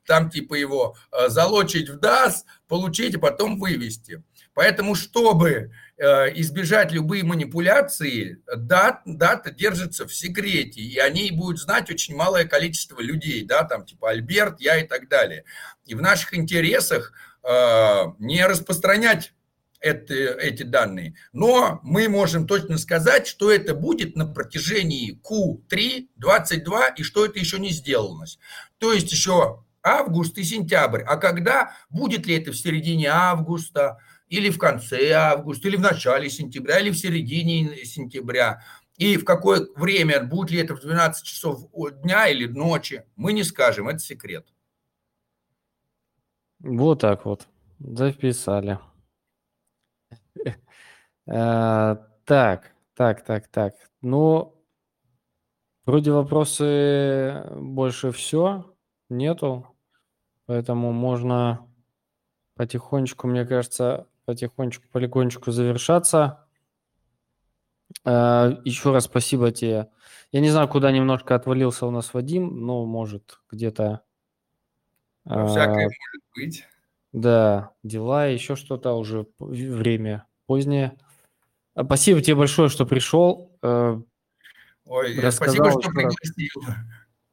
там 0.07 0.31
типа 0.31 0.55
его 0.55 0.97
а, 1.11 1.29
залочить 1.29 1.91
в 1.91 1.99
ДАС, 1.99 2.45
получить, 2.67 3.15
и 3.15 3.19
потом 3.19 3.59
вывести. 3.59 4.23
Поэтому, 4.55 4.95
чтобы 4.95 5.71
э, 5.97 6.05
избежать 6.41 6.93
любые 6.93 7.23
манипуляции, 7.25 8.43
дат, 8.57 9.03
дата 9.05 9.51
держится 9.53 10.07
в 10.07 10.15
секрете, 10.15 10.81
и 10.81 10.99
о 10.99 11.09
ней 11.09 11.31
будет 11.31 11.59
знать 11.59 11.89
очень 11.91 12.17
малое 12.17 12.45
количество 12.45 13.01
людей, 13.01 13.45
да, 13.45 13.65
там 13.65 13.85
типа 13.85 14.11
Альберт, 14.11 14.61
я 14.61 14.79
и 14.79 14.87
так 14.87 15.09
далее. 15.09 15.45
И 15.87 15.95
в 15.95 16.03
наших 16.03 16.35
интересах 16.35 17.13
не 18.19 18.45
распространять 18.45 19.33
это, 19.81 20.15
эти 20.15 20.63
данные. 20.63 21.15
Но 21.33 21.81
мы 21.83 22.09
можем 22.09 22.47
точно 22.47 22.79
сказать, 22.79 23.27
что 23.27 23.51
это 23.51 23.75
будет 23.75 24.17
на 24.17 24.27
протяжении 24.27 25.21
Q3, 25.23 26.09
22 26.17 26.89
и 26.89 27.03
что 27.03 27.25
это 27.25 27.39
еще 27.39 27.59
не 27.59 27.71
сделалось. 27.71 28.39
То 28.79 28.93
есть 28.93 29.11
еще 29.11 29.65
август 29.83 30.37
и 30.39 30.45
сентябрь. 30.45 31.03
А 31.03 31.17
когда? 31.17 31.73
Будет 31.89 32.27
ли 32.27 32.37
это 32.37 32.53
в 32.53 32.57
середине 32.57 33.09
августа, 33.09 33.99
или 34.29 34.51
в 34.51 34.59
конце 34.59 35.11
августа, 35.11 35.69
или 35.69 35.77
в 35.77 35.81
начале 35.81 36.31
сентября, 36.31 36.79
или 36.79 36.91
в 36.91 36.99
середине 36.99 37.85
сентября? 37.85 38.63
И 38.97 39.17
в 39.17 39.25
какое 39.25 39.67
время, 39.77 40.23
будет 40.23 40.51
ли 40.51 40.59
это 40.59 40.77
в 40.77 40.81
12 40.81 41.25
часов 41.25 41.71
дня 42.03 42.29
или 42.29 42.47
ночи, 42.47 43.05
мы 43.17 43.33
не 43.33 43.45
скажем, 43.45 43.89
это 43.89 43.99
секрет. 43.99 44.47
Вот 46.59 47.01
так 47.01 47.25
вот, 47.25 47.49
записали. 47.79 48.79
Э, 51.27 51.97
Так, 52.25 52.73
так, 52.95 53.25
так, 53.25 53.49
так. 53.49 53.75
Ну, 54.03 54.55
вроде 55.87 56.11
вопросы 56.13 57.45
больше 57.57 58.11
все 58.13 58.75
нету, 59.09 59.67
поэтому 60.47 60.93
можно 60.93 61.67
потихонечку, 62.55 63.27
мне 63.27 63.45
кажется, 63.45 64.07
потихонечку, 64.25 64.87
полигонечку 64.93 65.51
завершаться. 65.51 66.47
Э, 68.05 68.57
Еще 68.65 68.93
раз 68.93 69.05
спасибо 69.05 69.51
тебе. 69.51 69.91
Я 70.33 70.41
не 70.41 70.51
знаю, 70.51 70.69
куда 70.69 70.93
немножко 70.93 71.35
отвалился 71.35 71.87
у 71.87 71.91
нас 71.91 72.15
Вадим, 72.15 72.65
но 72.67 72.85
может 72.87 73.41
где-то 73.51 74.03
Ну, 75.25 75.47
Всякое 75.49 75.87
э, 75.87 75.91
может 75.91 76.23
быть. 76.35 76.67
Да, 77.13 77.73
дела, 77.83 78.27
еще 78.27 78.55
что-то, 78.57 78.93
уже 78.95 79.27
время 79.39 80.27
позднее. 80.47 80.97
А, 81.75 81.85
Спасибо 81.85 82.21
тебе 82.21 82.37
большое, 82.37 82.69
что 82.69 82.87
пришел. 82.87 83.57
Э, 83.63 84.01
Ой, 84.87 85.21
Рассказал 85.21 85.55
спасибо, 85.55 85.83
что 85.83 85.91
пригласил. 85.91 86.63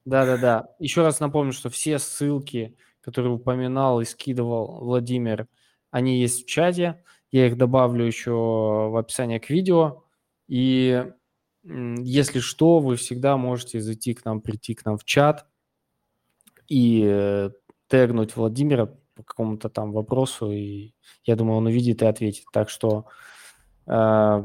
Да-да-да. 0.05 0.69
Еще 0.79 1.01
раз 1.01 1.19
напомню, 1.19 1.53
что 1.53 1.69
все 1.69 1.99
ссылки, 1.99 2.75
которые 3.01 3.33
упоминал 3.33 4.01
и 4.01 4.05
скидывал 4.05 4.79
Владимир, 4.83 5.47
они 5.91 6.19
есть 6.19 6.43
в 6.43 6.47
чате. 6.47 7.03
Я 7.31 7.47
их 7.47 7.57
добавлю 7.57 8.05
еще 8.05 8.31
в 8.31 8.97
описание 8.97 9.39
к 9.39 9.49
видео. 9.49 10.03
И 10.47 11.05
если 11.63 12.39
что, 12.39 12.79
вы 12.79 12.95
всегда 12.95 13.35
можете 13.37 13.81
зайти 13.81 14.13
к 14.13 14.23
нам, 14.23 14.39
прийти 14.39 14.73
к 14.73 14.85
нам 14.85 14.97
в 14.97 15.03
чат 15.03 15.45
и 16.69 17.03
э, 17.05 17.49
тегнуть 17.87 18.35
Владимира 18.35 18.93
по 19.17 19.23
какому-то 19.23 19.69
там 19.69 19.91
вопросу, 19.91 20.51
и 20.51 20.93
я 21.23 21.35
думаю, 21.35 21.57
он 21.57 21.65
увидит 21.65 22.01
и 22.01 22.05
ответит. 22.05 22.45
Так 22.53 22.69
что 22.69 23.07
э, 23.87 24.43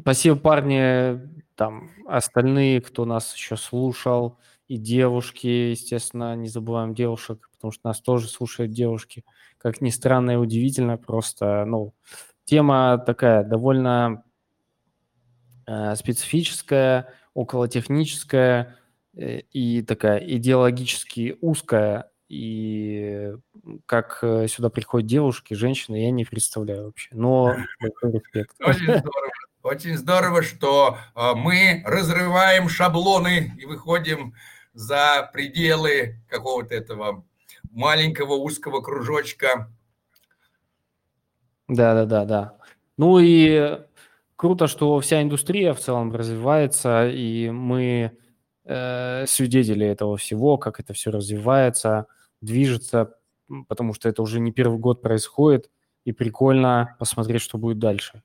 спасибо, 0.00 0.36
парни, 0.36 1.20
там 1.54 1.90
остальные, 2.06 2.80
кто 2.80 3.04
нас 3.04 3.34
еще 3.34 3.56
слушал, 3.56 4.38
и 4.68 4.76
девушки, 4.76 5.46
естественно, 5.46 6.36
не 6.36 6.48
забываем 6.48 6.94
девушек, 6.94 7.50
потому 7.52 7.72
что 7.72 7.88
нас 7.88 8.00
тоже 8.00 8.28
слушают 8.28 8.70
девушки. 8.70 9.24
Как 9.56 9.80
ни 9.80 9.90
странно 9.90 10.32
и 10.32 10.36
удивительно, 10.36 10.96
просто, 10.98 11.64
ну, 11.64 11.94
тема 12.44 13.02
такая 13.04 13.44
довольно 13.44 14.24
э, 15.66 15.96
специфическая, 15.96 17.12
околотехническая 17.34 18.76
э, 19.14 19.40
и 19.52 19.82
такая 19.82 20.18
идеологически 20.18 21.36
узкая. 21.40 22.10
И 22.28 23.32
как 23.86 24.18
э, 24.22 24.48
сюда 24.48 24.68
приходят 24.68 25.08
девушки, 25.08 25.54
женщины, 25.54 25.96
я 26.04 26.10
не 26.10 26.24
представляю 26.24 26.86
вообще. 26.86 27.08
Но 27.12 27.54
респект. 28.02 28.54
Очень 28.60 28.84
здорово. 28.84 29.32
Очень 29.62 29.96
здорово, 29.96 30.42
что 30.42 30.98
э, 31.14 31.32
мы 31.34 31.82
разрываем 31.84 32.68
шаблоны 32.68 33.54
и 33.58 33.66
выходим 33.66 34.34
за 34.72 35.28
пределы 35.32 36.20
какого-то 36.28 36.74
этого 36.74 37.24
маленького 37.70 38.34
узкого 38.34 38.80
кружочка. 38.80 39.70
Да, 41.66 41.94
да, 41.94 42.04
да, 42.04 42.24
да. 42.24 42.58
Ну 42.96 43.18
и 43.18 43.78
круто, 44.36 44.68
что 44.68 45.00
вся 45.00 45.22
индустрия 45.22 45.74
в 45.74 45.80
целом 45.80 46.14
развивается, 46.14 47.08
и 47.08 47.50
мы 47.50 48.16
э, 48.64 49.26
свидетели 49.26 49.86
этого 49.86 50.16
всего, 50.16 50.56
как 50.58 50.80
это 50.80 50.92
все 50.92 51.10
развивается, 51.10 52.06
движется, 52.40 53.16
потому 53.68 53.94
что 53.94 54.08
это 54.08 54.22
уже 54.22 54.40
не 54.40 54.52
первый 54.52 54.78
год 54.78 55.02
происходит, 55.02 55.70
и 56.04 56.12
прикольно 56.12 56.96
посмотреть, 56.98 57.42
что 57.42 57.58
будет 57.58 57.78
дальше. 57.78 58.22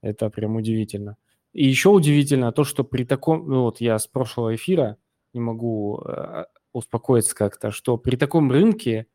Это 0.00 0.30
прям 0.30 0.56
удивительно. 0.56 1.16
И 1.52 1.68
еще 1.68 1.90
удивительно 1.90 2.50
то, 2.52 2.64
что 2.64 2.82
при 2.82 3.04
таком, 3.04 3.48
ну 3.48 3.62
вот 3.62 3.80
я 3.80 3.98
с 3.98 4.06
прошлого 4.06 4.54
эфира 4.54 4.96
не 5.32 5.40
могу 5.40 6.02
э, 6.04 6.46
успокоиться 6.72 7.34
как-то, 7.34 7.70
что 7.70 7.96
при 7.96 8.16
таком 8.16 8.50
рынке 8.50 9.06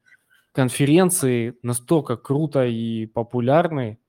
конференции 0.52 1.58
настолько 1.64 2.16
круто 2.18 2.66
и 2.66 3.06
популярны, 3.08 4.00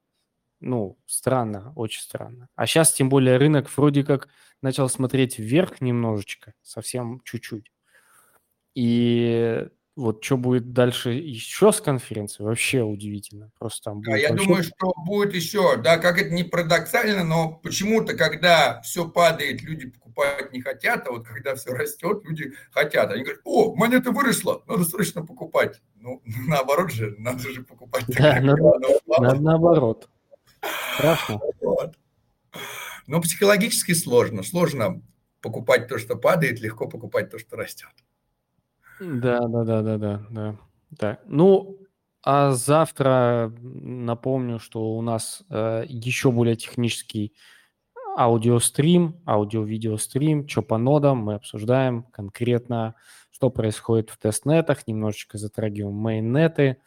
ну, 0.61 0.99
странно, 1.07 1.73
очень 1.77 2.03
странно. 2.03 2.49
А 2.55 2.67
сейчас, 2.67 2.93
тем 2.93 3.09
более, 3.09 3.37
рынок 3.37 3.71
вроде 3.77 4.05
как 4.05 4.29
начал 4.61 4.89
смотреть 4.89 5.39
вверх 5.39 5.81
немножечко, 5.81 6.55
совсем 6.63 7.21
чуть-чуть. 7.25 7.71
И 8.75 9.69
вот 9.99 10.25
что 10.25 10.37
будет 10.37 10.73
дальше 10.73 11.11
еще 11.11 11.73
с 11.73 11.81
конференцией, 11.81 12.47
вообще 12.47 12.83
удивительно. 12.83 13.51
Просто 13.59 13.91
там 13.91 14.03
Да, 14.03 14.13
будет 14.13 14.23
я 14.23 14.29
вообще- 14.31 14.45
думаю, 14.47 14.63
что 14.63 14.93
будет 15.05 15.35
еще, 15.35 15.77
да, 15.77 15.99
как 15.99 16.19
это 16.21 16.31
не 16.31 16.45
парадоксально, 16.45 17.25
но 17.25 17.53
почему-то, 17.63 18.15
когда 18.17 18.81
все 18.83 19.09
падает, 19.09 19.61
люди 19.63 19.89
покупать 19.91 20.53
не 20.53 20.61
хотят, 20.61 21.07
а 21.09 21.11
вот 21.11 21.27
когда 21.27 21.55
все 21.57 21.73
растет, 21.73 22.21
люди 22.25 22.53
хотят. 22.71 23.11
Они 23.11 23.23
говорят, 23.23 23.41
о, 23.45 23.75
монета 23.75 24.11
выросла, 24.13 24.63
надо 24.67 24.85
срочно 24.85 25.25
покупать. 25.27 25.81
Ну, 25.97 26.23
наоборот 26.47 26.91
же, 26.93 27.15
надо 27.19 27.41
же 27.41 27.63
покупать. 27.65 28.05
Да, 28.09 28.35
тогда, 28.35 28.41
надо- 28.41 28.57
когда 28.57 28.77
оно 28.77 28.89
упало. 29.05 29.23
На- 29.35 29.41
наоборот. 29.41 30.09
Страшно. 30.97 31.41
Вот. 31.61 31.97
Но 33.07 33.21
психологически 33.21 33.93
сложно. 33.93 34.43
Сложно 34.43 35.03
покупать 35.41 35.89
то, 35.89 35.99
что 35.99 36.17
падает, 36.17 36.61
легко 36.61 36.89
покупать 36.89 37.31
то, 37.31 37.39
что 37.39 37.57
растет. 37.57 37.89
Да, 39.01 39.41
да, 39.41 39.65
да, 39.65 39.83
да, 39.83 39.99
да, 39.99 40.23
да. 40.31 40.57
Так, 40.99 41.21
ну, 41.27 41.79
а 42.23 42.53
завтра 42.53 43.53
напомню, 43.61 44.59
что 44.59 44.97
у 44.97 45.03
нас 45.03 45.43
э, 45.51 45.85
еще 45.89 46.33
более 46.33 46.57
технический 46.57 47.35
аудиострим, 48.17 49.21
аудио-видеострим, 49.27 50.49
что 50.49 50.63
по 50.63 50.79
нодам 50.79 51.19
мы 51.19 51.35
обсуждаем 51.35 52.03
конкретно, 52.05 52.97
что 53.31 53.51
происходит 53.51 54.11
в 54.11 54.19
тестнетах, 54.19 54.87
немножечко 54.89 55.39
затрагиваем 55.39 55.95
мейннеты. 55.95 56.79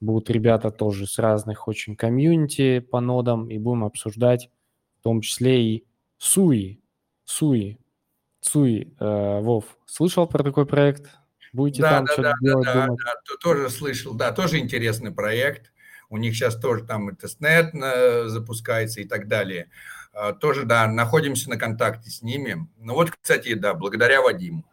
Будут 0.00 0.28
ребята 0.28 0.70
тоже 0.70 1.06
с 1.06 1.18
разных 1.18 1.66
очень 1.68 1.96
комьюнити 1.96 2.80
по 2.80 3.00
нодам, 3.00 3.48
и 3.48 3.56
будем 3.56 3.84
обсуждать 3.84 4.50
в 5.00 5.02
том 5.02 5.22
числе 5.22 5.62
и 5.62 5.86
Суи. 6.18 6.80
Суи. 7.24 7.78
Суи. 8.40 8.94
Э, 9.00 9.40
Вов, 9.40 9.78
слышал 9.86 10.26
про 10.26 10.42
такой 10.42 10.66
проект? 10.66 11.10
Будете 11.54 11.82
Да, 11.82 11.90
там 11.90 12.04
да, 12.04 12.12
что-то 12.12 12.28
да, 12.30 12.36
делать, 12.40 12.64
да, 12.66 12.86
думать? 12.86 13.00
да, 13.04 13.14
то- 13.24 13.36
тоже 13.38 13.70
слышал, 13.70 14.12
да, 14.12 14.32
тоже 14.32 14.58
интересный 14.58 15.12
проект. 15.12 15.72
У 16.10 16.16
них 16.16 16.34
сейчас 16.34 16.56
тоже 16.58 16.84
там 16.84 17.10
и 17.10 17.14
тестнет 17.14 17.72
э, 17.74 18.26
запускается 18.26 19.00
и 19.00 19.04
так 19.04 19.28
далее. 19.28 19.70
А, 20.12 20.32
Тоже, 20.32 20.64
да, 20.64 20.86
находимся 20.88 21.48
на 21.48 21.56
контакте 21.56 22.10
с 22.10 22.22
ними. 22.22 22.68
Ну 22.76 22.94
вот, 22.94 23.12
кстати, 23.12 23.54
да, 23.54 23.72
благодаря 23.74 24.20
Вадиму. 24.20 24.64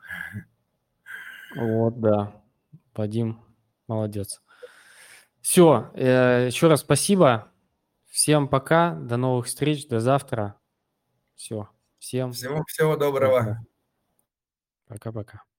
Вот, 1.56 2.00
да. 2.00 2.34
Вадим, 2.96 3.40
молодец. 3.88 4.42
Все, 5.42 5.92
еще 5.96 6.68
раз 6.68 6.82
спасибо. 6.82 7.48
Всем 8.10 8.48
пока, 8.48 8.96
до 8.96 9.18
новых 9.18 9.46
встреч, 9.46 9.88
до 9.88 10.00
завтра. 10.00 10.56
Все, 11.36 11.70
всем 12.00 12.34
Всего, 12.34 12.64
всего 12.68 12.96
доброго. 12.98 13.64
пока-пока. 14.88 15.51